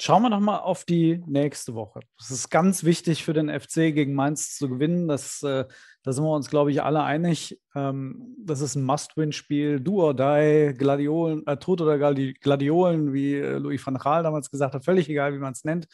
Schauen 0.00 0.22
wir 0.22 0.28
noch 0.28 0.40
mal 0.40 0.58
auf 0.58 0.84
die 0.84 1.22
nächste 1.24 1.74
Woche. 1.76 2.00
Es 2.18 2.32
ist 2.32 2.50
ganz 2.50 2.82
wichtig 2.82 3.22
für 3.22 3.32
den 3.32 3.48
FC 3.48 3.94
gegen 3.94 4.14
Mainz 4.14 4.56
zu 4.56 4.68
gewinnen. 4.68 5.06
Das, 5.06 5.40
äh, 5.44 5.66
da 6.02 6.12
sind 6.12 6.24
wir 6.24 6.34
uns, 6.34 6.50
glaube 6.50 6.72
ich, 6.72 6.82
alle 6.82 7.04
einig. 7.04 7.60
Ähm, 7.76 8.34
das 8.38 8.60
ist 8.60 8.74
ein 8.74 8.82
Must-Win-Spiel. 8.82 9.78
Do 9.78 10.02
or 10.02 10.14
die, 10.14 10.74
Gladiolen, 10.76 11.46
äh, 11.46 11.56
Tod 11.58 11.80
oder 11.80 11.96
Gladiolen, 11.98 13.12
wie 13.12 13.34
äh, 13.34 13.58
Louis 13.58 13.86
van 13.86 13.96
Gaal 13.96 14.24
damals 14.24 14.50
gesagt 14.50 14.74
hat, 14.74 14.84
völlig 14.84 15.08
egal, 15.08 15.32
wie 15.32 15.38
man 15.38 15.52
es 15.52 15.62
nennt. 15.62 15.86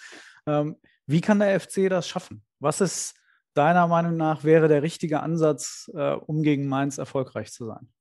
Ähm, 0.47 0.77
wie 1.07 1.21
kann 1.21 1.41
der 1.41 1.61
FC 1.61 1.91
das 1.91 2.09
schaffen? 2.09 2.43
Was 2.59 2.81
ist 2.81 3.15
deiner 3.53 3.87
Meinung 3.87 4.17
nach 4.17 4.45
wäre 4.45 4.69
der 4.69 4.83
richtige 4.83 5.21
Ansatz, 5.21 5.91
äh, 5.95 6.13
um 6.13 6.43
gegen 6.43 6.69
Mainz 6.69 6.97
erfolgreich 6.97 7.53
zu 7.53 7.67
sein? 7.67 7.93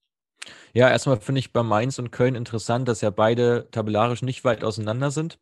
Ja, 0.74 0.90
erstmal 0.90 1.20
finde 1.20 1.40
ich 1.40 1.52
bei 1.52 1.62
Mainz 1.62 2.00
und 2.00 2.12
Köln 2.12 2.36
interessant, 2.36 2.88
dass 2.88 3.02
ja 3.02 3.10
beide 3.10 3.68
tabellarisch 3.72 4.22
nicht 4.22 4.46
weit 4.46 4.64
auseinander 4.64 5.12
sind 5.12 5.40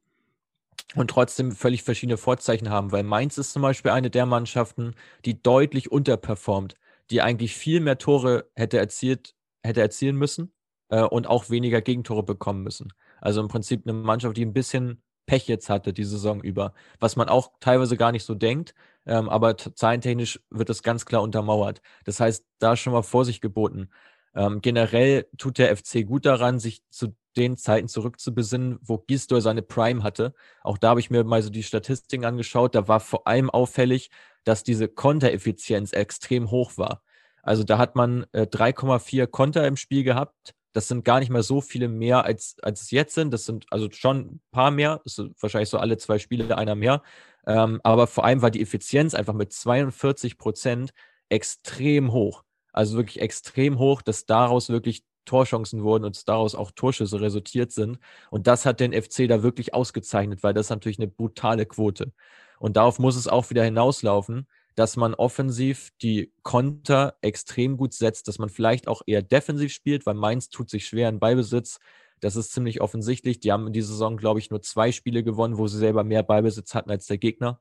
und 0.95 1.09
trotzdem 1.09 1.51
völlig 1.51 1.84
verschiedene 1.84 2.17
Vorzeichen 2.17 2.69
haben, 2.69 2.91
weil 2.91 3.03
Mainz 3.03 3.38
ist 3.38 3.53
zum 3.53 3.61
Beispiel 3.61 3.91
eine 3.91 4.09
der 4.09 4.25
Mannschaften, 4.25 4.95
die 5.25 5.41
deutlich 5.41 5.91
unterperformt, 5.91 6.75
die 7.11 7.21
eigentlich 7.21 7.55
viel 7.55 7.80
mehr 7.80 7.97
Tore 7.97 8.49
hätte 8.55 8.78
erzielt, 8.78 9.36
hätte 9.63 9.82
erzielen 9.82 10.15
müssen 10.15 10.53
äh, 10.89 11.01
und 11.03 11.28
auch 11.28 11.49
weniger 11.49 11.82
Gegentore 11.82 12.23
bekommen 12.23 12.63
müssen. 12.63 12.93
Also 13.21 13.41
im 13.41 13.47
Prinzip 13.47 13.86
eine 13.86 13.93
Mannschaft, 13.93 14.38
die 14.38 14.45
ein 14.45 14.53
bisschen 14.53 15.01
Pech 15.25 15.47
jetzt 15.47 15.69
hatte 15.69 15.93
die 15.93 16.05
Saison 16.05 16.41
über, 16.41 16.73
was 16.99 17.17
man 17.17 17.28
auch 17.28 17.51
teilweise 17.59 17.97
gar 17.97 18.13
nicht 18.13 18.23
so 18.23 18.34
denkt, 18.34 18.73
ähm, 19.05 19.30
aber 19.30 19.57
zahlentechnisch 19.57 20.39
wird 20.49 20.69
das 20.69 20.84
ganz 20.84 21.05
klar 21.05 21.21
untermauert. 21.21 21.82
Das 22.05 22.19
heißt, 22.19 22.45
da 22.59 22.75
schon 22.75 22.93
mal 22.93 23.03
Vorsicht 23.03 23.41
geboten. 23.41 23.89
Ähm, 24.34 24.61
generell 24.61 25.28
tut 25.38 25.57
der 25.57 25.75
FC 25.75 26.05
gut 26.05 26.25
daran, 26.25 26.59
sich 26.59 26.82
zu 26.89 27.15
den 27.38 27.55
Zeiten 27.55 27.88
zurückzubesinnen, 27.88 28.79
wo 28.81 28.97
Gisdol 28.97 29.41
seine 29.41 29.61
Prime 29.61 30.03
hatte. 30.03 30.33
Auch 30.63 30.77
da 30.77 30.89
habe 30.89 30.99
ich 30.99 31.09
mir 31.09 31.23
mal 31.23 31.41
so 31.41 31.49
die 31.49 31.63
Statistiken 31.63 32.25
angeschaut. 32.25 32.75
Da 32.75 32.88
war 32.88 32.99
vor 32.99 33.27
allem 33.27 33.49
auffällig, 33.49 34.09
dass 34.43 34.63
diese 34.63 34.88
Kontereffizienz 34.88 35.93
extrem 35.93 36.51
hoch 36.51 36.77
war. 36.77 37.01
Also 37.43 37.63
da 37.63 37.77
hat 37.77 37.95
man 37.95 38.25
äh, 38.33 38.41
3,4 38.41 39.27
Konter 39.27 39.65
im 39.67 39.77
Spiel 39.77 40.03
gehabt. 40.03 40.53
Das 40.73 40.88
sind 40.88 41.05
gar 41.05 41.19
nicht 41.19 41.29
mehr 41.29 41.43
so 41.43 41.61
viele 41.61 41.88
mehr, 41.88 42.25
als, 42.25 42.57
als 42.61 42.81
es 42.81 42.91
jetzt 42.91 43.15
sind. 43.15 43.31
Das 43.33 43.45
sind 43.45 43.65
also 43.69 43.89
schon 43.91 44.17
ein 44.17 44.41
paar 44.51 44.71
mehr. 44.71 44.99
Das 45.03 45.15
sind 45.15 45.41
wahrscheinlich 45.41 45.69
so 45.69 45.77
alle 45.77 45.97
zwei 45.97 46.19
Spiele 46.19 46.57
einer 46.57 46.75
mehr. 46.75 47.01
Ähm, 47.45 47.79
aber 47.83 48.07
vor 48.07 48.25
allem 48.25 48.41
war 48.41 48.51
die 48.51 48.61
Effizienz 48.61 49.13
einfach 49.13 49.33
mit 49.33 49.53
42 49.53 50.38
Prozent 50.38 50.91
extrem 51.29 52.11
hoch. 52.11 52.43
Also 52.73 52.97
wirklich 52.97 53.21
extrem 53.21 53.79
hoch, 53.79 54.01
dass 54.01 54.25
daraus 54.25 54.69
wirklich 54.69 55.03
Torchancen 55.28 55.84
wurden 55.84 56.05
und 56.05 56.28
daraus 56.28 56.55
auch 56.55 56.71
Torschüsse 56.71 57.21
resultiert 57.21 57.71
sind. 57.71 57.99
Und 58.32 58.47
das 58.47 58.65
hat 58.65 58.80
den 58.80 58.93
FC 58.93 59.28
da 59.28 59.43
wirklich 59.43 59.73
ausgezeichnet, 59.73 60.41
weil 60.41 60.55
das 60.55 60.69
natürlich 60.69 60.97
eine 60.97 61.07
brutale 61.07 61.67
Quote. 61.67 62.11
Und 62.59 62.78
darauf 62.78 62.97
muss 62.97 63.15
es 63.15 63.28
auch 63.28 63.49
wieder 63.51 63.63
hinauslaufen, 63.63 64.47
dass 64.75 64.95
man 64.95 65.13
offensiv 65.13 65.91
die 66.01 66.32
Konter 66.43 67.15
extrem 67.21 67.78
gut 67.78 67.93
setzt, 67.93 68.28
dass 68.28 68.39
man 68.39 68.49
vielleicht 68.49 68.88
auch 68.88 69.01
eher 69.05 69.21
defensiv 69.21 69.73
spielt, 69.73 70.05
weil 70.05 70.15
Mainz 70.15 70.49
tut 70.49 70.69
sich 70.69 70.88
schwer 70.88 71.09
in 71.09 71.19
Ballbesitz. 71.19 71.80
Das 72.19 72.36
ist 72.36 72.51
ziemlich 72.51 72.82
offensichtlich. 72.82 73.39
Die 73.39 73.51
haben 73.51 73.67
in 73.67 73.73
dieser 73.73 73.89
Saison, 73.89 74.17
glaube 74.17 74.39
ich, 74.39 74.49
nur 74.49 74.61
zwei 74.61 74.91
Spiele 74.91 75.23
gewonnen, 75.23 75.57
wo 75.57 75.67
sie 75.67 75.78
selber 75.78 76.03
mehr 76.03 76.23
Ballbesitz 76.23 76.73
hatten 76.73 76.89
als 76.91 77.05
der 77.05 77.17
Gegner. 77.17 77.59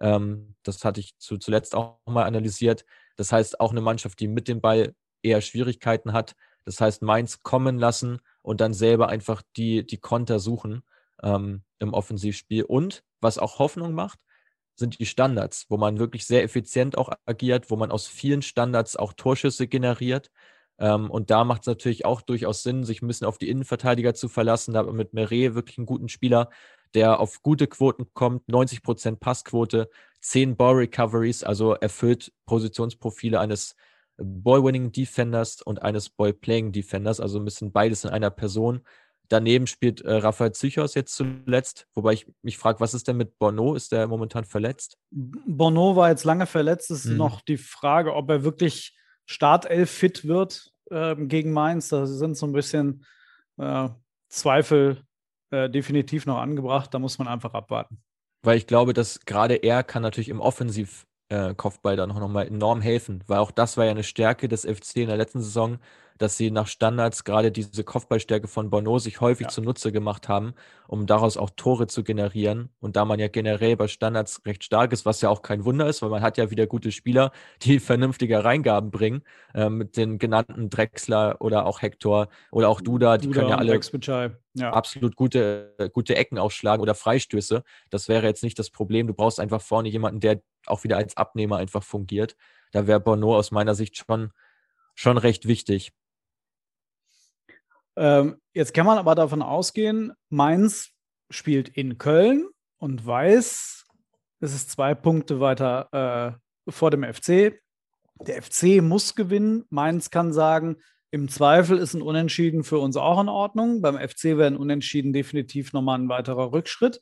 Ähm, 0.00 0.54
das 0.62 0.84
hatte 0.84 1.00
ich 1.00 1.16
zu, 1.18 1.38
zuletzt 1.38 1.74
auch 1.74 1.98
mal 2.06 2.24
analysiert. 2.24 2.84
Das 3.16 3.32
heißt, 3.32 3.60
auch 3.60 3.70
eine 3.70 3.80
Mannschaft, 3.80 4.20
die 4.20 4.28
mit 4.28 4.48
dem 4.48 4.60
Ball 4.60 4.94
eher 5.22 5.40
Schwierigkeiten 5.40 6.12
hat, 6.12 6.34
das 6.66 6.80
heißt, 6.80 7.00
Mainz 7.00 7.42
kommen 7.42 7.78
lassen 7.78 8.18
und 8.42 8.60
dann 8.60 8.74
selber 8.74 9.08
einfach 9.08 9.42
die, 9.56 9.86
die 9.86 9.98
Konter 9.98 10.40
suchen 10.40 10.82
ähm, 11.22 11.62
im 11.78 11.94
Offensivspiel. 11.94 12.64
Und 12.64 13.04
was 13.20 13.38
auch 13.38 13.58
Hoffnung 13.60 13.94
macht, 13.94 14.18
sind 14.74 14.98
die 14.98 15.06
Standards, 15.06 15.66
wo 15.68 15.78
man 15.78 15.98
wirklich 15.98 16.26
sehr 16.26 16.42
effizient 16.42 16.98
auch 16.98 17.10
agiert, 17.24 17.70
wo 17.70 17.76
man 17.76 17.90
aus 17.90 18.08
vielen 18.08 18.42
Standards 18.42 18.96
auch 18.96 19.12
Torschüsse 19.14 19.68
generiert. 19.68 20.30
Ähm, 20.78 21.08
und 21.08 21.30
da 21.30 21.44
macht 21.44 21.62
es 21.62 21.66
natürlich 21.68 22.04
auch 22.04 22.20
durchaus 22.20 22.64
Sinn, 22.64 22.84
sich 22.84 23.00
ein 23.00 23.06
bisschen 23.06 23.28
auf 23.28 23.38
die 23.38 23.48
Innenverteidiger 23.48 24.14
zu 24.14 24.28
verlassen. 24.28 24.74
Da 24.74 24.82
mit 24.82 25.14
Meret 25.14 25.54
wirklich 25.54 25.78
einen 25.78 25.86
guten 25.86 26.08
Spieler, 26.08 26.50
der 26.94 27.20
auf 27.20 27.42
gute 27.42 27.68
Quoten 27.68 28.12
kommt, 28.12 28.48
90% 28.48 29.16
Passquote, 29.16 29.88
10 30.20 30.56
Ball 30.56 30.74
Recoveries, 30.74 31.44
also 31.44 31.74
erfüllt 31.74 32.32
Positionsprofile 32.44 33.38
eines 33.38 33.76
Ball-Winning 34.18 34.92
Defenders 34.92 35.62
und 35.62 35.82
eines 35.82 36.08
Ball-Playing 36.10 36.72
Defenders, 36.72 37.20
also 37.20 37.38
ein 37.38 37.44
bisschen 37.44 37.72
beides 37.72 38.04
in 38.04 38.10
einer 38.10 38.30
Person. 38.30 38.80
Daneben 39.28 39.66
spielt 39.66 40.02
äh, 40.02 40.14
Raphael 40.14 40.52
Zychos 40.52 40.94
jetzt 40.94 41.14
zuletzt, 41.14 41.86
wobei 41.94 42.12
ich 42.12 42.26
mich 42.42 42.58
frage, 42.58 42.80
was 42.80 42.94
ist 42.94 43.08
denn 43.08 43.16
mit 43.16 43.38
Bono? 43.38 43.74
Ist 43.74 43.92
der 43.92 44.06
momentan 44.06 44.44
verletzt? 44.44 44.98
Bono 45.10 45.96
war 45.96 46.10
jetzt 46.10 46.24
lange 46.24 46.46
verletzt. 46.46 46.90
Es 46.90 47.04
ist 47.04 47.12
mhm. 47.12 47.16
noch 47.16 47.40
die 47.40 47.56
Frage, 47.56 48.14
ob 48.14 48.30
er 48.30 48.44
wirklich 48.44 48.96
Startelf 49.24 49.90
fit 49.90 50.26
wird 50.26 50.72
äh, 50.90 51.16
gegen 51.16 51.52
Mainz. 51.52 51.88
Da 51.88 52.06
sind 52.06 52.36
so 52.36 52.46
ein 52.46 52.52
bisschen 52.52 53.04
äh, 53.58 53.88
Zweifel 54.28 55.02
äh, 55.50 55.68
definitiv 55.68 56.26
noch 56.26 56.38
angebracht. 56.38 56.94
Da 56.94 57.00
muss 57.00 57.18
man 57.18 57.26
einfach 57.26 57.54
abwarten. 57.54 58.00
Weil 58.42 58.58
ich 58.58 58.68
glaube, 58.68 58.92
dass 58.92 59.20
gerade 59.24 59.56
er 59.56 59.82
kann 59.82 60.02
natürlich 60.02 60.28
im 60.28 60.40
Offensiv 60.40 61.06
äh, 61.28 61.54
Kopfball 61.54 61.96
dann 61.96 62.10
auch 62.10 62.20
nochmal 62.20 62.46
enorm 62.48 62.80
helfen, 62.80 63.24
weil 63.26 63.38
auch 63.38 63.50
das 63.50 63.76
war 63.76 63.84
ja 63.84 63.90
eine 63.90 64.04
Stärke 64.04 64.48
des 64.48 64.64
FC 64.64 64.96
in 64.96 65.08
der 65.08 65.16
letzten 65.16 65.40
Saison, 65.40 65.78
dass 66.18 66.36
sie 66.36 66.50
nach 66.50 66.66
Standards 66.66 67.24
gerade 67.24 67.52
diese 67.52 67.84
Kopfballstärke 67.84 68.48
von 68.48 68.70
Bono 68.70 68.98
sich 68.98 69.20
häufig 69.20 69.46
ja. 69.46 69.50
zunutze 69.50 69.92
gemacht 69.92 70.28
haben, 70.28 70.54
um 70.88 71.06
daraus 71.06 71.36
auch 71.36 71.50
Tore 71.50 71.86
zu 71.86 72.04
generieren. 72.04 72.70
Und 72.80 72.96
da 72.96 73.04
man 73.04 73.18
ja 73.18 73.28
generell 73.28 73.76
bei 73.76 73.88
Standards 73.88 74.42
recht 74.46 74.64
stark 74.64 74.92
ist, 74.92 75.06
was 75.06 75.20
ja 75.20 75.28
auch 75.28 75.42
kein 75.42 75.64
Wunder 75.64 75.86
ist, 75.86 76.02
weil 76.02 76.10
man 76.10 76.22
hat 76.22 76.38
ja 76.38 76.50
wieder 76.50 76.66
gute 76.66 76.92
Spieler, 76.92 77.32
die 77.62 77.78
vernünftige 77.80 78.44
Reingaben 78.44 78.90
bringen, 78.90 79.22
äh, 79.54 79.68
mit 79.68 79.96
den 79.96 80.18
genannten 80.18 80.70
Drexler 80.70 81.36
oder 81.40 81.66
auch 81.66 81.82
Hector 81.82 82.28
oder 82.50 82.68
auch 82.68 82.80
Duda, 82.80 83.18
die 83.18 83.26
Duda 83.26 83.40
können 83.40 83.50
ja 83.50 83.58
alle 83.58 83.72
ja. 84.56 84.70
absolut 84.70 85.16
gute, 85.16 85.74
gute 85.92 86.16
Ecken 86.16 86.38
aufschlagen 86.38 86.82
oder 86.82 86.94
Freistöße. 86.94 87.62
Das 87.90 88.08
wäre 88.08 88.26
jetzt 88.26 88.42
nicht 88.42 88.58
das 88.58 88.70
Problem. 88.70 89.06
Du 89.06 89.14
brauchst 89.14 89.40
einfach 89.40 89.60
vorne 89.60 89.88
jemanden, 89.88 90.20
der 90.20 90.40
auch 90.66 90.84
wieder 90.84 90.96
als 90.96 91.16
Abnehmer 91.16 91.56
einfach 91.56 91.82
fungiert. 91.82 92.36
Da 92.72 92.86
wäre 92.86 93.00
Bono 93.00 93.36
aus 93.36 93.50
meiner 93.50 93.74
Sicht 93.74 93.96
schon, 93.96 94.30
schon 94.94 95.18
recht 95.18 95.46
wichtig. 95.46 95.92
Ähm, 97.96 98.36
jetzt 98.52 98.74
kann 98.74 98.86
man 98.86 98.98
aber 98.98 99.14
davon 99.14 99.42
ausgehen, 99.42 100.12
Mainz 100.28 100.90
spielt 101.30 101.68
in 101.68 101.98
Köln 101.98 102.46
und 102.78 103.04
weiß, 103.06 103.86
es 104.40 104.54
ist 104.54 104.70
zwei 104.70 104.94
Punkte 104.94 105.40
weiter 105.40 106.38
äh, 106.66 106.70
vor 106.70 106.90
dem 106.90 107.02
FC. 107.02 107.60
Der 108.20 108.42
FC 108.42 108.82
muss 108.82 109.14
gewinnen. 109.14 109.64
Mainz 109.70 110.10
kann 110.10 110.32
sagen, 110.32 110.76
im 111.10 111.28
Zweifel 111.28 111.78
ist 111.78 111.94
ein 111.94 112.02
Unentschieden 112.02 112.64
für 112.64 112.78
uns 112.78 112.96
auch 112.96 113.20
in 113.20 113.28
Ordnung. 113.28 113.80
Beim 113.80 113.96
FC 113.96 114.36
wäre 114.36 114.46
ein 114.46 114.56
Unentschieden 114.56 115.12
definitiv 115.12 115.72
nochmal 115.72 115.98
ein 115.98 116.08
weiterer 116.08 116.52
Rückschritt. 116.52 117.00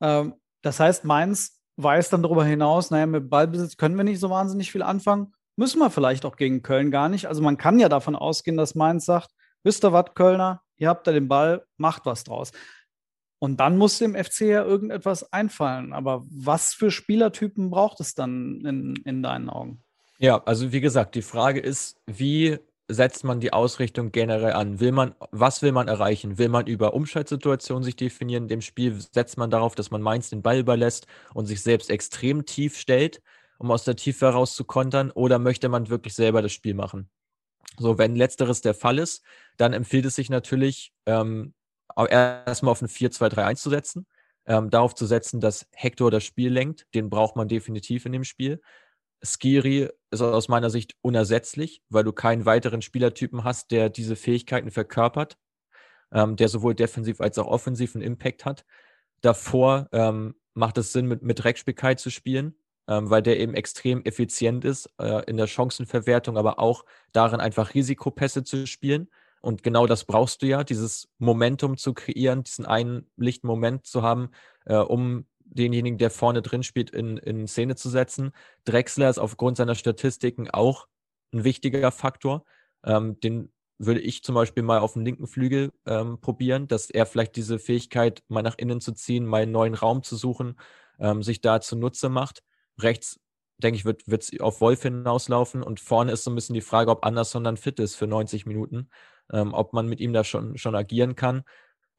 Ähm, 0.00 0.34
das 0.62 0.80
heißt, 0.80 1.04
Mainz 1.04 1.60
weiß 1.76 2.10
dann 2.10 2.22
darüber 2.22 2.44
hinaus, 2.44 2.90
naja, 2.90 3.06
mit 3.06 3.30
Ballbesitz 3.30 3.76
können 3.76 3.96
wir 3.96 4.04
nicht 4.04 4.20
so 4.20 4.30
wahnsinnig 4.30 4.72
viel 4.72 4.82
anfangen. 4.82 5.32
Müssen 5.56 5.78
wir 5.78 5.90
vielleicht 5.90 6.24
auch 6.24 6.36
gegen 6.36 6.62
Köln 6.62 6.90
gar 6.90 7.08
nicht. 7.08 7.26
Also 7.26 7.42
man 7.42 7.56
kann 7.56 7.78
ja 7.78 7.88
davon 7.88 8.16
ausgehen, 8.16 8.56
dass 8.56 8.74
Mainz 8.74 9.04
sagt, 9.04 9.30
wisst 9.62 9.84
ihr 9.84 9.92
was, 9.92 10.14
Kölner, 10.14 10.62
ihr 10.76 10.88
habt 10.88 11.06
da 11.06 11.12
den 11.12 11.28
Ball, 11.28 11.64
macht 11.76 12.06
was 12.06 12.24
draus. 12.24 12.52
Und 13.40 13.60
dann 13.60 13.78
muss 13.78 13.98
dem 13.98 14.16
FC 14.16 14.42
ja 14.42 14.64
irgendetwas 14.64 15.32
einfallen. 15.32 15.92
Aber 15.92 16.24
was 16.28 16.74
für 16.74 16.90
Spielertypen 16.90 17.70
braucht 17.70 18.00
es 18.00 18.14
dann 18.14 18.64
in, 18.64 18.96
in 19.04 19.22
deinen 19.22 19.48
Augen? 19.48 19.82
Ja, 20.18 20.42
also 20.44 20.72
wie 20.72 20.80
gesagt, 20.80 21.14
die 21.14 21.22
Frage 21.22 21.60
ist, 21.60 22.00
wie 22.06 22.58
setzt 22.88 23.22
man 23.22 23.38
die 23.38 23.52
Ausrichtung 23.52 24.10
generell 24.10 24.54
an? 24.54 24.80
Will 24.80 24.92
man, 24.92 25.14
was 25.30 25.62
will 25.62 25.72
man 25.72 25.86
erreichen? 25.86 26.38
Will 26.38 26.48
man 26.48 26.66
über 26.66 26.94
Umschaltsituationen 26.94 27.84
sich 27.84 27.94
definieren? 27.94 28.44
In 28.44 28.48
dem 28.48 28.60
Spiel 28.62 28.98
setzt 29.12 29.36
man 29.36 29.50
darauf, 29.50 29.74
dass 29.74 29.90
man 29.90 30.02
Mainz 30.02 30.30
den 30.30 30.42
Ball 30.42 30.58
überlässt 30.58 31.06
und 31.34 31.46
sich 31.46 31.62
selbst 31.62 31.90
extrem 31.90 32.46
tief 32.46 32.76
stellt, 32.76 33.22
um 33.58 33.70
aus 33.70 33.84
der 33.84 33.94
Tiefe 33.94 34.26
heraus 34.26 34.56
zu 34.56 34.64
kontern? 34.64 35.12
Oder 35.12 35.38
möchte 35.38 35.68
man 35.68 35.90
wirklich 35.90 36.14
selber 36.14 36.42
das 36.42 36.52
Spiel 36.52 36.74
machen? 36.74 37.10
So, 37.78 37.98
wenn 37.98 38.16
letzteres 38.16 38.60
der 38.60 38.74
Fall 38.74 38.98
ist, 38.98 39.22
dann 39.56 39.72
empfiehlt 39.72 40.04
es 40.04 40.16
sich 40.16 40.30
natürlich, 40.30 40.92
ähm, 41.06 41.54
erstmal 41.96 42.72
auf 42.72 42.82
ein 42.82 42.88
4-2-3-1 42.88 43.56
zu 43.56 43.70
setzen, 43.70 44.06
ähm, 44.46 44.70
darauf 44.70 44.94
zu 44.94 45.06
setzen, 45.06 45.40
dass 45.40 45.66
Hector 45.72 46.10
das 46.10 46.24
Spiel 46.24 46.52
lenkt. 46.52 46.86
Den 46.94 47.10
braucht 47.10 47.36
man 47.36 47.48
definitiv 47.48 48.06
in 48.06 48.12
dem 48.12 48.24
Spiel. 48.24 48.60
Skiri 49.22 49.90
ist 50.10 50.22
aus 50.22 50.48
meiner 50.48 50.70
Sicht 50.70 50.94
unersetzlich, 51.00 51.82
weil 51.88 52.04
du 52.04 52.12
keinen 52.12 52.46
weiteren 52.46 52.82
Spielertypen 52.82 53.44
hast, 53.44 53.70
der 53.72 53.88
diese 53.88 54.16
Fähigkeiten 54.16 54.70
verkörpert, 54.70 55.36
ähm, 56.12 56.36
der 56.36 56.48
sowohl 56.48 56.74
defensiv 56.74 57.20
als 57.20 57.38
auch 57.38 57.46
offensiv 57.46 57.94
einen 57.94 58.04
Impact 58.04 58.44
hat. 58.44 58.64
davor 59.20 59.88
ähm, 59.92 60.36
macht 60.54 60.78
es 60.78 60.92
Sinn, 60.92 61.06
mit, 61.06 61.22
mit 61.22 61.44
Rekspikai 61.44 61.94
zu 61.96 62.10
spielen, 62.10 62.54
ähm, 62.88 63.10
weil 63.10 63.22
der 63.22 63.38
eben 63.38 63.54
extrem 63.54 64.02
effizient 64.04 64.64
ist 64.64 64.90
äh, 64.98 65.22
in 65.26 65.36
der 65.36 65.46
Chancenverwertung, 65.46 66.36
aber 66.36 66.58
auch 66.58 66.84
darin 67.12 67.40
einfach 67.40 67.74
Risikopässe 67.74 68.42
zu 68.42 68.66
spielen. 68.66 69.08
Und 69.40 69.62
genau 69.62 69.86
das 69.86 70.04
brauchst 70.04 70.42
du 70.42 70.46
ja, 70.46 70.64
dieses 70.64 71.08
Momentum 71.18 71.76
zu 71.76 71.94
kreieren, 71.94 72.42
diesen 72.42 72.66
einen 72.66 73.08
lichten 73.16 73.46
Moment 73.46 73.86
zu 73.86 74.02
haben, 74.02 74.30
äh, 74.64 74.76
um 74.76 75.26
denjenigen, 75.44 75.98
der 75.98 76.10
vorne 76.10 76.42
drin 76.42 76.62
spielt, 76.62 76.90
in, 76.90 77.18
in 77.18 77.46
Szene 77.46 77.76
zu 77.76 77.88
setzen. 77.88 78.32
Drexler 78.64 79.08
ist 79.08 79.18
aufgrund 79.18 79.56
seiner 79.56 79.74
Statistiken 79.74 80.50
auch 80.50 80.88
ein 81.32 81.44
wichtiger 81.44 81.90
Faktor. 81.90 82.44
Ähm, 82.84 83.20
den 83.20 83.52
würde 83.78 84.00
ich 84.00 84.24
zum 84.24 84.34
Beispiel 84.34 84.62
mal 84.62 84.78
auf 84.78 84.94
dem 84.94 85.04
linken 85.04 85.26
Flügel 85.26 85.72
ähm, 85.86 86.20
probieren, 86.20 86.66
dass 86.68 86.90
er 86.90 87.06
vielleicht 87.06 87.36
diese 87.36 87.58
Fähigkeit, 87.58 88.22
mal 88.28 88.42
nach 88.42 88.58
innen 88.58 88.80
zu 88.80 88.92
ziehen, 88.92 89.24
mal 89.24 89.42
einen 89.42 89.52
neuen 89.52 89.74
Raum 89.74 90.02
zu 90.02 90.16
suchen, 90.16 90.58
ähm, 90.98 91.22
sich 91.22 91.40
da 91.40 91.60
zunutze 91.60 92.08
macht. 92.08 92.42
Rechts, 92.80 93.20
denke 93.58 93.76
ich, 93.76 93.84
wird 93.84 94.02
es 94.08 94.40
auf 94.40 94.60
Wolf 94.60 94.82
hinauslaufen 94.82 95.62
und 95.62 95.80
vorne 95.80 96.12
ist 96.12 96.24
so 96.24 96.30
ein 96.30 96.34
bisschen 96.34 96.54
die 96.54 96.60
Frage, 96.60 96.90
ob 96.90 97.04
Anderson 97.04 97.44
dann 97.44 97.56
fit 97.56 97.80
ist 97.80 97.96
für 97.96 98.06
90 98.06 98.46
Minuten, 98.46 98.88
ähm, 99.32 99.54
ob 99.54 99.72
man 99.72 99.88
mit 99.88 100.00
ihm 100.00 100.12
da 100.12 100.24
schon, 100.24 100.56
schon 100.56 100.74
agieren 100.74 101.16
kann. 101.16 101.42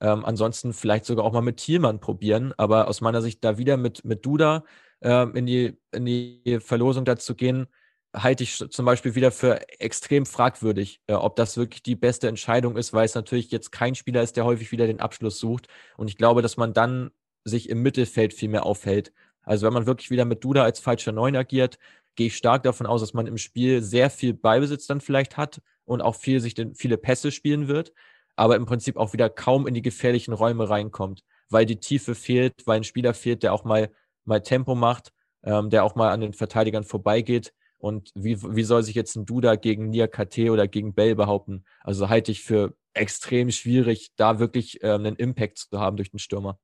Ähm, 0.02 0.24
ansonsten 0.24 0.74
vielleicht 0.74 1.06
sogar 1.06 1.26
auch 1.26 1.34
mal 1.34 1.42
mit 1.42 1.58
Thielmann 1.58 2.00
probieren, 2.00 2.54
aber 2.58 2.88
aus 2.88 3.02
meiner 3.02 3.22
Sicht 3.22 3.44
da 3.44 3.58
wieder 3.58 3.76
mit, 3.76 4.06
mit 4.06 4.26
Duda 4.26 4.64
ähm, 5.02 5.36
in, 5.36 5.46
die, 5.46 5.78
in 5.92 6.06
die 6.06 6.60
Verlosung 6.62 7.04
dazu 7.04 7.36
gehen, 7.36 7.68
halte 8.16 8.44
ich 8.44 8.58
zum 8.58 8.86
Beispiel 8.86 9.16
wieder 9.16 9.32
für 9.32 9.68
extrem 9.80 10.26
fragwürdig, 10.26 11.02
äh, 11.08 11.14
ob 11.14 11.36
das 11.36 11.58
wirklich 11.58 11.84
die 11.84 11.96
beste 11.96 12.28
Entscheidung 12.28 12.78
ist, 12.78 12.94
weil 12.94 13.06
es 13.06 13.16
natürlich 13.16 13.52
jetzt 13.52 13.72
kein 13.72 13.96
Spieler 13.96 14.24
ist, 14.24 14.38
der 14.38 14.46
häufig 14.46 14.72
wieder 14.72 14.88
den 14.88 15.00
Abschluss 15.00 15.40
sucht. 15.40 15.68
Und 15.98 16.08
ich 16.10 16.18
glaube, 16.18 16.42
dass 16.42 16.58
man 16.58 16.74
dann 16.74 17.12
sich 17.44 17.70
im 17.70 17.82
Mittelfeld 17.82 18.34
viel 18.34 18.50
mehr 18.50 18.66
aufhält. 18.66 19.14
Also 19.44 19.66
wenn 19.66 19.74
man 19.74 19.86
wirklich 19.86 20.10
wieder 20.10 20.26
mit 20.26 20.44
Duda 20.44 20.64
als 20.64 20.80
falscher 20.80 21.12
Neun 21.12 21.36
agiert, 21.36 21.78
gehe 22.16 22.28
ich 22.28 22.38
stark 22.38 22.64
davon 22.64 22.86
aus, 22.86 23.02
dass 23.02 23.14
man 23.14 23.28
im 23.28 23.38
Spiel 23.38 23.82
sehr 23.82 24.10
viel 24.10 24.34
Beibesitz 24.34 24.88
dann 24.88 25.02
vielleicht 25.02 25.38
hat 25.38 25.62
und 25.86 26.02
auch 26.02 26.16
viel 26.16 26.40
sich 26.40 26.54
den, 26.54 26.76
viele 26.76 26.98
Pässe 26.98 27.32
spielen 27.32 27.68
wird, 27.68 27.94
aber 28.36 28.56
im 28.56 28.66
Prinzip 28.66 28.98
auch 28.98 29.14
wieder 29.14 29.30
kaum 29.30 29.68
in 29.68 29.74
die 29.74 29.82
gefährlichen 29.82 30.34
Räume 30.34 30.70
reinkommt, 30.70 31.24
weil 31.50 31.66
die 31.66 31.80
Tiefe 31.80 32.16
fehlt, 32.16 32.66
weil 32.66 32.78
ein 32.78 32.84
Spieler 32.84 33.14
fehlt, 33.14 33.44
der 33.44 33.54
auch 33.54 33.64
mal, 33.64 33.90
mal 34.26 34.42
Tempo 34.42 34.76
macht, 34.76 35.14
ähm, 35.44 35.70
der 35.70 35.84
auch 35.84 35.96
mal 35.96 36.12
an 36.12 36.22
den 36.22 36.34
Verteidigern 36.34 36.84
vorbeigeht 36.84 37.54
und 37.80 38.12
wie, 38.14 38.42
wie 38.42 38.64
soll 38.64 38.84
sich 38.84 38.96
jetzt 38.96 39.16
ein 39.16 39.26
Duda 39.26 39.56
gegen 39.56 39.90
Nia 39.90 40.08
KT 40.08 40.50
oder 40.50 40.68
gegen 40.68 40.94
Bell 40.94 41.16
behaupten? 41.16 41.64
Also 41.82 42.10
halte 42.10 42.32
ich 42.32 42.44
für 42.44 42.76
extrem 42.94 43.50
schwierig, 43.52 44.12
da 44.18 44.40
wirklich 44.40 44.84
äh, 44.84 44.92
einen 44.92 45.16
Impact 45.16 45.58
zu 45.58 45.80
haben 45.80 45.96
durch 45.96 46.12
den 46.12 46.20
Stürmer. 46.20 46.60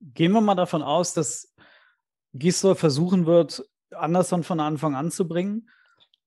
Gehen 0.00 0.30
wir 0.30 0.40
mal 0.40 0.54
davon 0.54 0.82
aus, 0.82 1.12
dass 1.12 1.52
Gisdol 2.34 2.74
versuchen 2.74 3.26
wird, 3.26 3.64
Anderson 3.90 4.42
von 4.42 4.60
Anfang 4.60 4.94
an 4.94 5.10
zu 5.10 5.26
bringen. 5.26 5.70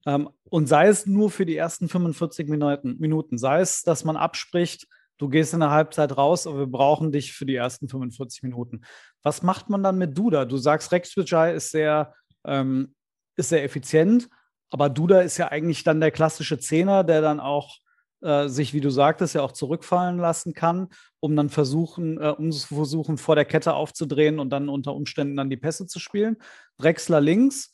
Ähm, 0.05 0.29
und 0.49 0.67
sei 0.67 0.87
es 0.87 1.05
nur 1.05 1.29
für 1.29 1.45
die 1.45 1.55
ersten 1.55 1.87
45 1.87 2.47
Minuten, 2.47 2.97
Minuten, 2.97 3.37
sei 3.37 3.61
es, 3.61 3.83
dass 3.83 4.03
man 4.03 4.17
abspricht, 4.17 4.87
du 5.17 5.29
gehst 5.29 5.53
in 5.53 5.59
der 5.59 5.69
Halbzeit 5.69 6.17
raus, 6.17 6.47
aber 6.47 6.59
wir 6.59 6.67
brauchen 6.67 7.11
dich 7.11 7.33
für 7.33 7.45
die 7.45 7.55
ersten 7.55 7.87
45 7.87 8.41
Minuten. 8.41 8.81
Was 9.21 9.43
macht 9.43 9.69
man 9.69 9.83
dann 9.83 9.99
mit 9.99 10.17
Duda? 10.17 10.45
Du 10.45 10.57
sagst, 10.57 10.91
Rex 10.91 11.15
Vijay 11.15 11.55
ist 11.55 11.69
sehr 11.69 12.15
ähm, 12.43 12.95
ist 13.37 13.49
sehr 13.49 13.63
effizient, 13.63 14.29
aber 14.69 14.89
Duda 14.89 15.21
ist 15.21 15.37
ja 15.37 15.49
eigentlich 15.49 15.83
dann 15.83 15.99
der 15.99 16.11
klassische 16.11 16.59
Zehner, 16.59 17.03
der 17.03 17.21
dann 17.21 17.39
auch 17.39 17.77
äh, 18.21 18.47
sich, 18.47 18.73
wie 18.73 18.81
du 18.81 18.89
sagtest, 18.89 19.35
ja 19.35 19.41
auch 19.41 19.51
zurückfallen 19.51 20.17
lassen 20.17 20.53
kann, 20.53 20.89
um 21.19 21.35
dann 21.35 21.49
versuchen, 21.49 22.19
äh, 22.19 22.33
um 22.37 22.51
zu 22.51 22.75
versuchen, 22.75 23.17
vor 23.17 23.35
der 23.35 23.45
Kette 23.45 23.73
aufzudrehen 23.73 24.39
und 24.39 24.49
dann 24.49 24.69
unter 24.69 24.93
Umständen 24.93 25.35
dann 25.35 25.49
die 25.49 25.57
Pässe 25.57 25.87
zu 25.87 25.99
spielen. 25.99 26.37
Drexler 26.77 27.21
links. 27.21 27.71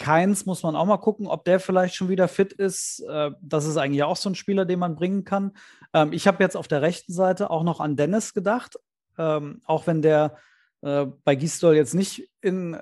Keins 0.00 0.44
muss 0.44 0.64
man 0.64 0.74
auch 0.74 0.86
mal 0.86 0.96
gucken, 0.96 1.28
ob 1.28 1.44
der 1.44 1.60
vielleicht 1.60 1.94
schon 1.94 2.08
wieder 2.08 2.26
fit 2.26 2.52
ist. 2.52 3.04
Äh, 3.08 3.30
das 3.40 3.66
ist 3.66 3.76
eigentlich 3.76 4.02
auch 4.02 4.16
so 4.16 4.28
ein 4.28 4.34
Spieler, 4.34 4.64
den 4.64 4.80
man 4.80 4.96
bringen 4.96 5.24
kann. 5.24 5.52
Ähm, 5.92 6.12
ich 6.12 6.26
habe 6.26 6.42
jetzt 6.42 6.56
auf 6.56 6.68
der 6.68 6.82
rechten 6.82 7.12
Seite 7.12 7.50
auch 7.50 7.62
noch 7.62 7.80
an 7.80 7.96
Dennis 7.96 8.34
gedacht, 8.34 8.76
ähm, 9.16 9.60
auch 9.64 9.86
wenn 9.86 10.02
der 10.02 10.36
äh, 10.82 11.06
bei 11.24 11.36
Gisdol 11.36 11.76
jetzt 11.76 11.94
nicht 11.94 12.28
in, 12.40 12.76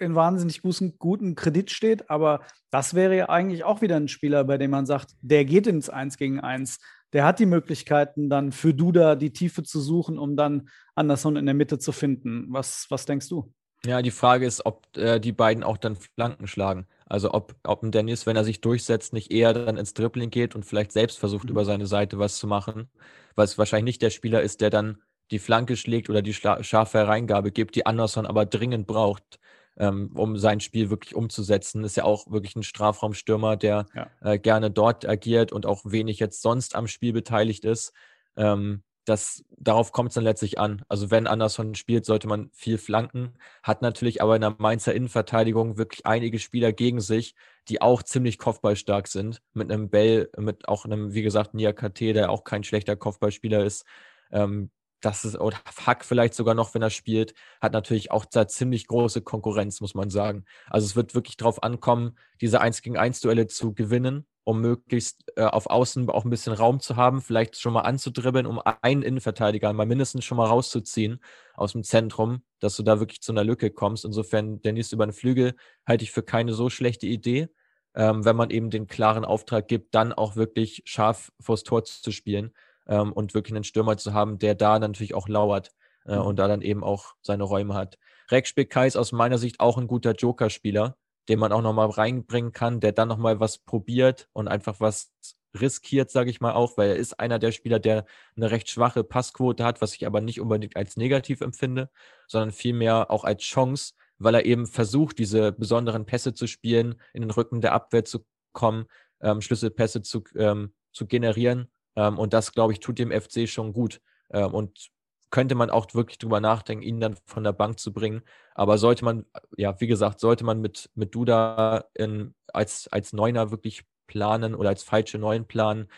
in 0.00 0.14
wahnsinnig 0.14 0.62
guten, 0.62 0.98
guten 0.98 1.34
Kredit 1.34 1.70
steht, 1.70 2.10
aber 2.10 2.40
das 2.70 2.94
wäre 2.94 3.16
ja 3.16 3.28
eigentlich 3.28 3.64
auch 3.64 3.80
wieder 3.80 3.96
ein 3.96 4.08
Spieler, 4.08 4.44
bei 4.44 4.58
dem 4.58 4.70
man 4.70 4.86
sagt, 4.86 5.12
der 5.20 5.44
geht 5.44 5.66
ins 5.66 5.88
Eins 5.88 6.16
gegen 6.16 6.40
Eins. 6.40 6.78
Der 7.12 7.24
hat 7.24 7.38
die 7.38 7.46
Möglichkeiten, 7.46 8.28
dann 8.28 8.52
für 8.52 8.74
Duda 8.74 9.14
die 9.14 9.32
Tiefe 9.32 9.62
zu 9.62 9.80
suchen, 9.80 10.18
um 10.18 10.36
dann 10.36 10.68
Anderson 10.94 11.36
in 11.36 11.46
der 11.46 11.54
Mitte 11.54 11.78
zu 11.78 11.92
finden. 11.92 12.46
Was, 12.50 12.86
was 12.90 13.06
denkst 13.06 13.28
du? 13.28 13.52
Ja, 13.86 14.02
die 14.02 14.10
Frage 14.10 14.44
ist, 14.44 14.66
ob 14.66 14.96
äh, 14.96 15.20
die 15.20 15.32
beiden 15.32 15.62
auch 15.62 15.76
dann 15.76 15.96
Flanken 15.96 16.46
schlagen. 16.46 16.86
Also 17.06 17.32
ob, 17.32 17.54
ob 17.64 17.82
ein 17.82 17.92
Dennis, 17.92 18.26
wenn 18.26 18.36
er 18.36 18.44
sich 18.44 18.60
durchsetzt, 18.60 19.12
nicht 19.12 19.30
eher 19.30 19.54
dann 19.54 19.76
ins 19.76 19.94
Dribbling 19.94 20.30
geht 20.30 20.54
und 20.54 20.64
vielleicht 20.64 20.92
selbst 20.92 21.18
versucht, 21.18 21.44
mhm. 21.44 21.50
über 21.50 21.64
seine 21.64 21.86
Seite 21.86 22.18
was 22.18 22.36
zu 22.36 22.46
machen, 22.46 22.90
weil 23.36 23.44
es 23.44 23.56
wahrscheinlich 23.56 23.94
nicht 23.94 24.02
der 24.02 24.10
Spieler 24.10 24.42
ist, 24.42 24.60
der 24.60 24.70
dann 24.70 24.98
die 25.30 25.38
Flanke 25.38 25.76
schlägt 25.76 26.10
oder 26.10 26.22
die 26.22 26.34
scharfe 26.34 26.98
Hereingabe 26.98 27.52
gibt, 27.52 27.76
die 27.76 27.86
Anderson 27.86 28.26
aber 28.26 28.46
dringend 28.46 28.86
braucht 28.86 29.38
ähm, 29.78 30.10
um 30.14 30.36
sein 30.36 30.60
Spiel 30.60 30.90
wirklich 30.90 31.14
umzusetzen. 31.14 31.84
Ist 31.84 31.96
ja 31.96 32.04
auch 32.04 32.30
wirklich 32.30 32.56
ein 32.56 32.62
Strafraumstürmer, 32.62 33.56
der 33.56 33.86
ja. 33.94 34.10
äh, 34.20 34.38
gerne 34.38 34.70
dort 34.70 35.08
agiert 35.08 35.52
und 35.52 35.66
auch 35.66 35.82
wenig 35.84 36.18
jetzt 36.18 36.42
sonst 36.42 36.74
am 36.74 36.86
Spiel 36.86 37.12
beteiligt 37.12 37.64
ist. 37.64 37.92
Ähm, 38.36 38.82
das, 39.08 39.44
darauf 39.56 39.92
kommt 39.92 40.10
es 40.10 40.14
dann 40.14 40.24
letztlich 40.24 40.58
an. 40.58 40.82
Also 40.88 41.10
wenn 41.10 41.26
Anderson 41.26 41.74
spielt, 41.74 42.04
sollte 42.04 42.28
man 42.28 42.50
viel 42.52 42.76
flanken, 42.76 43.34
hat 43.62 43.80
natürlich 43.80 44.20
aber 44.20 44.34
in 44.34 44.42
der 44.42 44.56
Mainzer 44.58 44.94
Innenverteidigung 44.94 45.78
wirklich 45.78 46.04
einige 46.04 46.38
Spieler 46.38 46.72
gegen 46.72 47.00
sich, 47.00 47.34
die 47.68 47.80
auch 47.80 48.02
ziemlich 48.02 48.38
kopfballstark 48.38 49.08
sind. 49.08 49.40
Mit 49.54 49.72
einem 49.72 49.88
Bell, 49.88 50.28
mit 50.36 50.68
auch 50.68 50.84
einem, 50.84 51.14
wie 51.14 51.22
gesagt, 51.22 51.54
Nia 51.54 51.72
KT, 51.72 52.00
der 52.00 52.30
auch 52.30 52.44
kein 52.44 52.64
schlechter 52.64 52.96
Kopfballspieler 52.96 53.64
ist. 53.64 53.86
Ähm, 54.30 54.70
das 55.00 55.24
ist, 55.24 55.38
oder 55.38 55.58
Hack 55.86 56.04
vielleicht 56.04 56.34
sogar 56.34 56.54
noch, 56.54 56.74
wenn 56.74 56.82
er 56.82 56.90
spielt, 56.90 57.34
hat 57.60 57.72
natürlich 57.72 58.10
auch 58.10 58.24
da 58.24 58.48
ziemlich 58.48 58.86
große 58.86 59.22
Konkurrenz, 59.22 59.80
muss 59.80 59.94
man 59.94 60.10
sagen. 60.10 60.44
Also 60.68 60.86
es 60.86 60.96
wird 60.96 61.14
wirklich 61.14 61.36
darauf 61.36 61.62
ankommen, 61.62 62.16
diese 62.40 62.60
1 62.60 62.82
gegen 62.82 62.96
1 62.96 63.20
Duelle 63.20 63.46
zu 63.46 63.74
gewinnen, 63.74 64.26
um 64.44 64.60
möglichst 64.60 65.24
äh, 65.36 65.44
auf 65.44 65.68
Außen 65.68 66.08
auch 66.10 66.24
ein 66.24 66.30
bisschen 66.30 66.52
Raum 66.52 66.80
zu 66.80 66.96
haben, 66.96 67.20
vielleicht 67.20 67.58
schon 67.60 67.72
mal 67.72 67.82
anzudribbeln, 67.82 68.46
um 68.46 68.60
einen 68.82 69.02
Innenverteidiger 69.02 69.72
mal 69.72 69.86
mindestens 69.86 70.24
schon 70.24 70.38
mal 70.38 70.46
rauszuziehen 70.46 71.20
aus 71.54 71.72
dem 71.72 71.84
Zentrum, 71.84 72.42
dass 72.58 72.76
du 72.76 72.82
da 72.82 72.98
wirklich 72.98 73.20
zu 73.20 73.32
einer 73.32 73.44
Lücke 73.44 73.70
kommst. 73.70 74.04
Insofern, 74.04 74.60
Dennis 74.62 74.92
über 74.92 75.06
den 75.06 75.12
Flügel 75.12 75.54
halte 75.86 76.04
ich 76.04 76.12
für 76.12 76.22
keine 76.22 76.54
so 76.54 76.70
schlechte 76.70 77.06
Idee, 77.06 77.48
ähm, 77.94 78.24
wenn 78.24 78.36
man 78.36 78.50
eben 78.50 78.70
den 78.70 78.86
klaren 78.86 79.24
Auftrag 79.24 79.68
gibt, 79.68 79.94
dann 79.94 80.12
auch 80.12 80.34
wirklich 80.34 80.82
scharf 80.86 81.32
vors 81.40 81.62
Tor 81.62 81.84
zu 81.84 82.10
spielen 82.10 82.52
ähm, 82.88 83.12
und 83.12 83.34
wirklich 83.34 83.54
einen 83.54 83.64
Stürmer 83.64 83.96
zu 83.96 84.12
haben, 84.12 84.38
der 84.38 84.54
da 84.54 84.78
natürlich 84.78 85.14
auch 85.14 85.28
lauert 85.28 85.72
äh, 86.06 86.16
mhm. 86.16 86.22
und 86.22 86.38
da 86.38 86.48
dann 86.48 86.62
eben 86.62 86.82
auch 86.82 87.14
seine 87.22 87.44
Räume 87.44 87.74
hat. 87.74 87.98
Rex 88.30 88.52
Bekai 88.52 88.86
ist 88.86 88.96
aus 88.96 89.12
meiner 89.12 89.38
Sicht 89.38 89.60
auch 89.60 89.78
ein 89.78 89.86
guter 89.86 90.12
Joker-Spieler, 90.12 90.96
den 91.28 91.38
man 91.38 91.52
auch 91.52 91.62
nochmal 91.62 91.90
reinbringen 91.90 92.52
kann, 92.52 92.80
der 92.80 92.92
dann 92.92 93.08
nochmal 93.08 93.40
was 93.40 93.58
probiert 93.58 94.28
und 94.32 94.48
einfach 94.48 94.80
was 94.80 95.12
riskiert, 95.58 96.10
sage 96.10 96.30
ich 96.30 96.40
mal 96.40 96.52
auch, 96.52 96.76
weil 96.76 96.90
er 96.90 96.96
ist 96.96 97.18
einer 97.20 97.38
der 97.38 97.52
Spieler, 97.52 97.78
der 97.78 98.04
eine 98.36 98.50
recht 98.50 98.68
schwache 98.68 99.02
Passquote 99.02 99.64
hat, 99.64 99.80
was 99.80 99.94
ich 99.94 100.06
aber 100.06 100.20
nicht 100.20 100.40
unbedingt 100.40 100.76
als 100.76 100.96
negativ 100.96 101.40
empfinde, 101.40 101.90
sondern 102.26 102.52
vielmehr 102.52 103.10
auch 103.10 103.24
als 103.24 103.42
Chance, 103.42 103.94
weil 104.18 104.34
er 104.34 104.44
eben 104.44 104.66
versucht, 104.66 105.18
diese 105.18 105.52
besonderen 105.52 106.04
Pässe 106.04 106.34
zu 106.34 106.46
spielen, 106.46 107.00
in 107.14 107.22
den 107.22 107.30
Rücken 107.30 107.60
der 107.60 107.72
Abwehr 107.72 108.04
zu 108.04 108.26
kommen, 108.52 108.86
ähm, 109.20 109.40
Schlüsselpässe 109.40 110.02
zu, 110.02 110.22
ähm, 110.36 110.74
zu 110.92 111.06
generieren 111.06 111.70
ähm, 111.98 112.16
und 112.16 112.32
das, 112.32 112.52
glaube 112.52 112.72
ich, 112.72 112.78
tut 112.78 113.00
dem 113.00 113.10
FC 113.10 113.48
schon 113.48 113.72
gut. 113.72 114.00
Ähm, 114.30 114.54
und 114.54 114.88
könnte 115.30 115.56
man 115.56 115.68
auch 115.68 115.92
wirklich 115.94 116.18
drüber 116.18 116.40
nachdenken, 116.40 116.82
ihn 116.82 117.00
dann 117.00 117.16
von 117.26 117.42
der 117.44 117.52
Bank 117.52 117.80
zu 117.80 117.92
bringen. 117.92 118.22
Aber 118.54 118.78
sollte 118.78 119.04
man, 119.04 119.26
ja, 119.56 119.78
wie 119.80 119.88
gesagt, 119.88 120.20
sollte 120.20 120.44
man 120.44 120.60
mit, 120.60 120.90
mit 120.94 121.14
Duda 121.14 121.84
in, 121.94 122.34
als, 122.46 122.86
als 122.88 123.12
Neuner 123.12 123.50
wirklich 123.50 123.84
planen 124.06 124.54
oder 124.54 124.68
als 124.70 124.84
falsche 124.84 125.18
Neun 125.18 125.46
planen, 125.46 125.88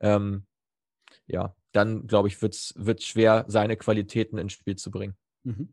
ähm, 0.00 0.44
ja, 1.26 1.54
dann 1.72 2.08
glaube 2.08 2.28
ich, 2.28 2.42
wird 2.42 2.54
es 2.54 3.04
schwer, 3.04 3.44
seine 3.48 3.76
Qualitäten 3.76 4.38
ins 4.38 4.52
Spiel 4.52 4.76
zu 4.76 4.90
bringen. 4.90 5.16
Mhm. 5.44 5.72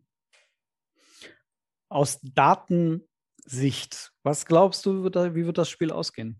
Aus 1.89 2.19
Datensicht, 2.21 4.13
was 4.23 4.45
glaubst 4.45 4.85
du, 4.85 5.03
wie 5.03 5.45
wird 5.45 5.57
das 5.57 5.69
Spiel 5.69 5.91
ausgehen? 5.91 6.39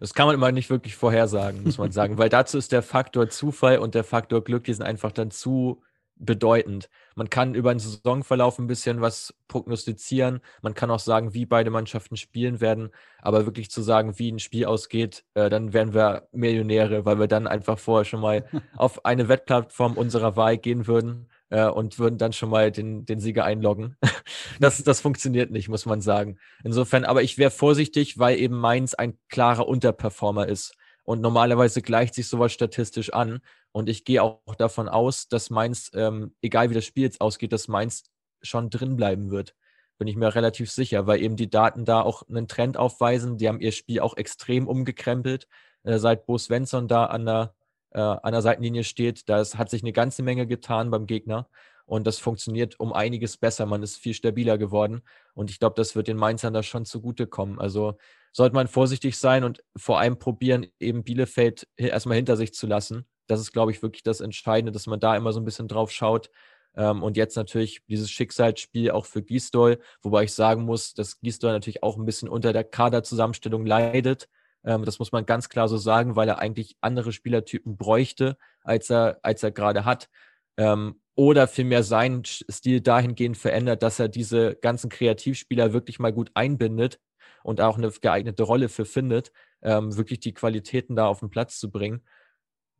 Das 0.00 0.14
kann 0.14 0.26
man 0.26 0.34
immer 0.34 0.52
nicht 0.52 0.70
wirklich 0.70 0.96
vorhersagen, 0.96 1.64
muss 1.64 1.78
man 1.78 1.92
sagen, 1.92 2.18
weil 2.18 2.28
dazu 2.28 2.58
ist 2.58 2.72
der 2.72 2.82
Faktor 2.82 3.28
Zufall 3.28 3.78
und 3.78 3.94
der 3.94 4.04
Faktor 4.04 4.42
Glück, 4.42 4.64
die 4.64 4.74
sind 4.74 4.84
einfach 4.84 5.12
dann 5.12 5.30
zu 5.30 5.82
bedeutend. 6.18 6.88
Man 7.14 7.30
kann 7.30 7.54
über 7.54 7.74
den 7.74 7.78
Saisonverlauf 7.78 8.58
ein 8.58 8.66
bisschen 8.66 9.00
was 9.00 9.34
prognostizieren. 9.48 10.40
Man 10.62 10.74
kann 10.74 10.90
auch 10.90 10.98
sagen, 10.98 11.34
wie 11.34 11.46
beide 11.46 11.70
Mannschaften 11.70 12.16
spielen 12.16 12.60
werden. 12.60 12.90
Aber 13.20 13.44
wirklich 13.44 13.70
zu 13.70 13.82
sagen, 13.82 14.18
wie 14.18 14.32
ein 14.32 14.38
Spiel 14.38 14.64
ausgeht, 14.64 15.24
äh, 15.34 15.50
dann 15.50 15.72
wären 15.72 15.94
wir 15.94 16.28
Millionäre, 16.32 17.04
weil 17.04 17.18
wir 17.18 17.28
dann 17.28 17.46
einfach 17.46 17.78
vorher 17.78 18.04
schon 18.04 18.20
mal 18.20 18.46
auf 18.76 19.04
eine 19.04 19.28
Wettplattform 19.28 19.96
unserer 19.96 20.36
Wahl 20.36 20.58
gehen 20.58 20.86
würden 20.86 21.28
äh, 21.50 21.66
und 21.66 21.98
würden 21.98 22.18
dann 22.18 22.32
schon 22.32 22.50
mal 22.50 22.70
den, 22.72 23.04
den 23.06 23.20
Sieger 23.20 23.44
einloggen. 23.44 23.96
das, 24.60 24.82
das 24.82 25.00
funktioniert 25.00 25.50
nicht, 25.50 25.68
muss 25.68 25.86
man 25.86 26.00
sagen. 26.00 26.38
Insofern, 26.64 27.04
aber 27.04 27.22
ich 27.22 27.38
wäre 27.38 27.50
vorsichtig, 27.50 28.18
weil 28.18 28.38
eben 28.38 28.58
Mainz 28.58 28.94
ein 28.94 29.18
klarer 29.28 29.68
Unterperformer 29.68 30.48
ist. 30.48 30.74
Und 31.04 31.20
normalerweise 31.20 31.82
gleicht 31.82 32.14
sich 32.14 32.26
sowas 32.26 32.52
statistisch 32.52 33.12
an. 33.12 33.40
Und 33.70 33.88
ich 33.88 34.04
gehe 34.04 34.22
auch 34.22 34.40
davon 34.58 34.88
aus, 34.88 35.28
dass 35.28 35.50
Mainz, 35.50 35.90
ähm, 35.94 36.34
egal 36.42 36.70
wie 36.70 36.74
das 36.74 36.84
Spiel 36.84 37.04
jetzt 37.04 37.20
ausgeht, 37.20 37.52
dass 37.52 37.68
Mainz 37.68 38.04
schon 38.42 38.70
drin 38.70 38.96
bleiben 38.96 39.30
wird. 39.30 39.54
Bin 39.98 40.08
ich 40.08 40.16
mir 40.16 40.34
relativ 40.34 40.70
sicher, 40.70 41.06
weil 41.06 41.22
eben 41.22 41.36
die 41.36 41.48
Daten 41.48 41.84
da 41.84 42.02
auch 42.02 42.22
einen 42.28 42.48
Trend 42.48 42.76
aufweisen. 42.76 43.38
Die 43.38 43.48
haben 43.48 43.60
ihr 43.60 43.72
Spiel 43.72 44.00
auch 44.00 44.16
extrem 44.16 44.66
umgekrempelt, 44.66 45.46
äh, 45.84 45.98
seit 45.98 46.26
Bo 46.26 46.38
Svensson 46.38 46.88
da 46.88 47.06
an 47.06 47.24
der, 47.24 47.54
äh, 47.96 48.00
an 48.00 48.32
der 48.32 48.42
Seitenlinie 48.42 48.84
steht. 48.84 49.28
Da 49.28 49.38
hat 49.42 49.70
sich 49.70 49.82
eine 49.82 49.92
ganze 49.92 50.22
Menge 50.22 50.46
getan 50.46 50.90
beim 50.90 51.06
Gegner. 51.06 51.48
Und 51.86 52.06
das 52.06 52.18
funktioniert 52.18 52.78
um 52.78 52.92
einiges 52.92 53.36
besser. 53.38 53.64
Man 53.64 53.82
ist 53.82 53.96
viel 53.96 54.12
stabiler 54.12 54.58
geworden. 54.58 55.02
Und 55.34 55.50
ich 55.50 55.58
glaube, 55.58 55.76
das 55.76 55.96
wird 55.96 56.08
den 56.08 56.16
Mainzern 56.16 56.52
da 56.52 56.62
schon 56.62 56.84
zugutekommen. 56.84 57.58
Also 57.58 57.96
sollte 58.32 58.54
man 58.54 58.68
vorsichtig 58.68 59.16
sein 59.16 59.44
und 59.44 59.64
vor 59.76 59.98
allem 59.98 60.18
probieren, 60.18 60.66
eben 60.78 61.04
Bielefeld 61.04 61.68
erstmal 61.76 62.16
hinter 62.16 62.36
sich 62.36 62.52
zu 62.52 62.66
lassen. 62.66 63.06
Das 63.28 63.40
ist, 63.40 63.52
glaube 63.52 63.70
ich, 63.70 63.82
wirklich 63.82 64.02
das 64.02 64.20
Entscheidende, 64.20 64.72
dass 64.72 64.86
man 64.86 65.00
da 65.00 65.16
immer 65.16 65.32
so 65.32 65.40
ein 65.40 65.44
bisschen 65.44 65.68
drauf 65.68 65.90
schaut. 65.90 66.28
Ähm, 66.76 67.02
und 67.02 67.16
jetzt 67.16 67.36
natürlich 67.36 67.80
dieses 67.88 68.10
Schicksalsspiel 68.10 68.90
auch 68.90 69.06
für 69.06 69.22
Gisdol, 69.22 69.78
wobei 70.02 70.24
ich 70.24 70.34
sagen 70.34 70.64
muss, 70.64 70.92
dass 70.92 71.20
Gisdol 71.20 71.52
natürlich 71.52 71.82
auch 71.82 71.96
ein 71.96 72.04
bisschen 72.04 72.28
unter 72.28 72.52
der 72.52 72.64
Kaderzusammenstellung 72.64 73.64
leidet. 73.64 74.28
Ähm, 74.66 74.84
das 74.84 74.98
muss 74.98 75.12
man 75.12 75.24
ganz 75.24 75.48
klar 75.48 75.68
so 75.68 75.78
sagen, 75.78 76.16
weil 76.16 76.28
er 76.28 76.40
eigentlich 76.40 76.76
andere 76.82 77.12
Spielertypen 77.12 77.76
bräuchte, 77.78 78.36
als 78.62 78.90
er, 78.90 79.18
als 79.22 79.42
er 79.42 79.52
gerade 79.52 79.84
hat. 79.86 80.10
Ähm, 80.58 81.00
oder 81.14 81.48
vielmehr 81.48 81.82
seinen 81.82 82.24
Stil 82.24 82.82
dahingehend 82.82 83.38
verändert, 83.38 83.82
dass 83.82 83.98
er 83.98 84.08
diese 84.08 84.56
ganzen 84.56 84.90
Kreativspieler 84.90 85.72
wirklich 85.72 85.98
mal 85.98 86.12
gut 86.12 86.30
einbindet 86.34 87.00
und 87.42 87.60
auch 87.62 87.78
eine 87.78 87.90
geeignete 87.90 88.42
Rolle 88.42 88.68
für 88.68 88.84
findet, 88.84 89.32
ähm, 89.62 89.96
wirklich 89.96 90.20
die 90.20 90.34
Qualitäten 90.34 90.94
da 90.96 91.06
auf 91.06 91.20
den 91.20 91.30
Platz 91.30 91.58
zu 91.58 91.70
bringen. 91.70 92.02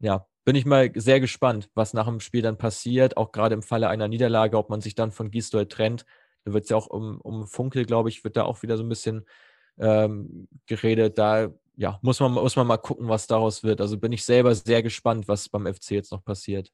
Ja, 0.01 0.27
bin 0.45 0.57
ich 0.57 0.67
mal 0.67 0.93
sehr 0.95 1.21
gespannt, 1.21 1.71
was 1.75 1.95
nach 1.95 2.07
dem 2.07 2.21
Spiel 2.21 2.43
dann 2.43 2.59
passiert, 2.59 3.17
auch 3.17 3.33
gerade 3.33 3.55
im 3.55 3.63
Falle 3.63 3.89
einer 3.89 4.09
Niederlage, 4.09 4.59
ob 4.59 4.69
man 4.71 4.83
sich 4.83 4.95
dann 4.95 5.13
von 5.13 5.31
Gisdol 5.31 5.67
trennt. 5.67 6.05
Da 6.45 6.53
wird 6.53 6.65
es 6.65 6.71
ja 6.71 6.77
auch 6.77 6.89
um, 6.89 7.21
um 7.23 7.47
Funkel, 7.47 7.87
glaube 7.87 8.11
ich, 8.11 8.23
wird 8.23 8.37
da 8.37 8.45
auch 8.45 8.63
wieder 8.63 8.77
so 8.77 8.85
ein 8.85 8.89
bisschen 8.89 9.25
ähm, 9.79 10.49
geredet. 10.67 11.19
Da 11.19 11.51
ja, 11.77 11.99
muss 12.03 12.21
man, 12.21 12.33
muss 12.33 12.57
man 12.57 12.67
mal 12.67 12.79
gucken, 12.79 13.09
was 13.09 13.27
daraus 13.27 13.63
wird. 13.63 13.81
Also 13.81 13.99
bin 13.99 14.13
ich 14.13 14.25
selber 14.25 14.55
sehr 14.55 14.83
gespannt, 14.83 15.29
was 15.29 15.49
beim 15.49 15.67
FC 15.67 15.93
jetzt 15.93 16.11
noch 16.11 16.25
passiert. 16.25 16.73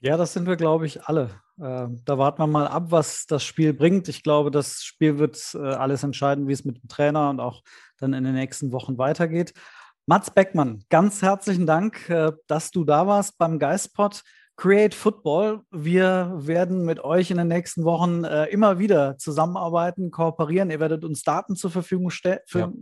Ja, 0.00 0.16
das 0.16 0.32
sind 0.32 0.46
wir, 0.46 0.56
glaube 0.56 0.86
ich, 0.86 1.04
alle. 1.04 1.30
Äh, 1.58 1.88
da 2.04 2.18
warten 2.18 2.42
wir 2.42 2.46
mal 2.46 2.68
ab, 2.68 2.86
was 2.90 3.26
das 3.26 3.42
Spiel 3.42 3.72
bringt. 3.72 4.08
Ich 4.08 4.22
glaube, 4.22 4.50
das 4.50 4.84
Spiel 4.84 5.18
wird 5.18 5.38
äh, 5.54 5.58
alles 5.58 6.02
entscheiden, 6.02 6.46
wie 6.46 6.52
es 6.52 6.64
mit 6.64 6.82
dem 6.82 6.88
Trainer 6.88 7.30
und 7.30 7.40
auch 7.40 7.62
dann 7.98 8.12
in 8.12 8.24
den 8.24 8.34
nächsten 8.34 8.70
Wochen 8.72 8.98
weitergeht. 8.98 9.52
Mats 10.06 10.30
Beckmann, 10.30 10.84
ganz 10.90 11.22
herzlichen 11.22 11.66
Dank, 11.66 12.08
äh, 12.10 12.32
dass 12.46 12.70
du 12.70 12.84
da 12.84 13.06
warst 13.06 13.38
beim 13.38 13.58
Geistpod. 13.58 14.22
Create 14.56 14.94
Football. 14.94 15.62
Wir 15.70 16.32
werden 16.36 16.84
mit 16.84 17.02
euch 17.02 17.30
in 17.30 17.38
den 17.38 17.48
nächsten 17.48 17.84
Wochen 17.84 18.24
äh, 18.24 18.44
immer 18.46 18.78
wieder 18.78 19.18
zusammenarbeiten, 19.18 20.10
kooperieren. 20.10 20.70
Ihr 20.70 20.80
werdet 20.80 21.04
uns 21.04 21.22
Daten 21.22 21.56
zur 21.56 21.70
Verfügung 21.70 22.10
stellen, 22.10 22.40
für, 22.46 22.58
ja. 22.58 22.72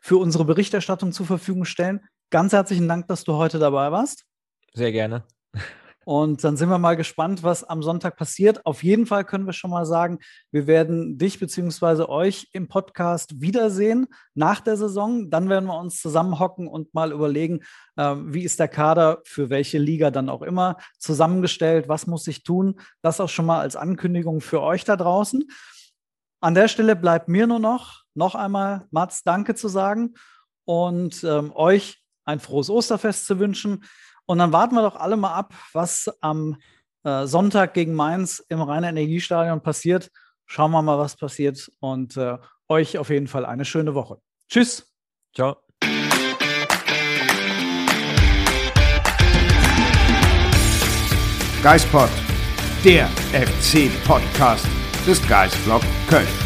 für 0.00 0.18
unsere 0.18 0.44
Berichterstattung 0.44 1.12
zur 1.12 1.26
Verfügung 1.26 1.64
stellen. 1.64 2.00
Ganz 2.30 2.52
herzlichen 2.52 2.88
Dank, 2.88 3.08
dass 3.08 3.24
du 3.24 3.34
heute 3.34 3.58
dabei 3.58 3.92
warst. 3.92 4.24
Sehr 4.74 4.92
gerne. 4.92 5.24
Und 6.06 6.44
dann 6.44 6.56
sind 6.56 6.68
wir 6.68 6.78
mal 6.78 6.96
gespannt, 6.96 7.42
was 7.42 7.64
am 7.64 7.82
Sonntag 7.82 8.16
passiert. 8.16 8.64
Auf 8.64 8.84
jeden 8.84 9.06
Fall 9.06 9.24
können 9.24 9.44
wir 9.44 9.52
schon 9.52 9.72
mal 9.72 9.84
sagen, 9.84 10.20
wir 10.52 10.68
werden 10.68 11.18
dich 11.18 11.40
bzw. 11.40 12.04
euch 12.04 12.48
im 12.52 12.68
Podcast 12.68 13.40
wiedersehen 13.40 14.06
nach 14.32 14.60
der 14.60 14.76
Saison. 14.76 15.30
Dann 15.30 15.48
werden 15.48 15.66
wir 15.66 15.76
uns 15.76 16.00
zusammenhocken 16.00 16.68
und 16.68 16.94
mal 16.94 17.10
überlegen, 17.10 17.64
äh, 17.96 18.14
wie 18.18 18.44
ist 18.44 18.60
der 18.60 18.68
Kader 18.68 19.20
für 19.24 19.50
welche 19.50 19.78
Liga 19.78 20.12
dann 20.12 20.28
auch 20.28 20.42
immer 20.42 20.76
zusammengestellt, 21.00 21.88
was 21.88 22.06
muss 22.06 22.28
ich 22.28 22.44
tun. 22.44 22.78
Das 23.02 23.20
auch 23.20 23.28
schon 23.28 23.46
mal 23.46 23.58
als 23.58 23.74
Ankündigung 23.74 24.40
für 24.40 24.62
euch 24.62 24.84
da 24.84 24.94
draußen. 24.94 25.48
An 26.40 26.54
der 26.54 26.68
Stelle 26.68 26.94
bleibt 26.94 27.26
mir 27.26 27.48
nur 27.48 27.58
noch, 27.58 28.04
noch 28.14 28.36
einmal 28.36 28.86
Mats, 28.92 29.24
danke 29.24 29.56
zu 29.56 29.66
sagen 29.66 30.14
und 30.66 31.24
ähm, 31.24 31.50
euch 31.52 32.00
ein 32.24 32.38
frohes 32.38 32.70
Osterfest 32.70 33.26
zu 33.26 33.40
wünschen. 33.40 33.82
Und 34.26 34.38
dann 34.38 34.52
warten 34.52 34.74
wir 34.74 34.82
doch 34.82 34.96
alle 34.96 35.16
mal 35.16 35.34
ab, 35.34 35.54
was 35.72 36.10
am 36.20 36.56
äh, 37.04 37.26
Sonntag 37.26 37.74
gegen 37.74 37.94
Mainz 37.94 38.44
im 38.48 38.60
Rheiner 38.60 38.88
Energiestadion 38.88 39.62
passiert. 39.62 40.10
Schauen 40.44 40.72
wir 40.72 40.82
mal, 40.82 40.98
was 40.98 41.16
passiert. 41.16 41.70
Und 41.80 42.16
äh, 42.16 42.36
euch 42.68 42.98
auf 42.98 43.10
jeden 43.10 43.28
Fall 43.28 43.46
eine 43.46 43.64
schöne 43.64 43.94
Woche. 43.94 44.20
Tschüss. 44.48 44.92
Ciao. 45.34 45.56
Geispod, 51.62 52.10
der 52.84 53.08
FC-Podcast 53.32 54.66
des 55.06 55.26
Geistblog 55.28 55.82
Köln. 56.08 56.45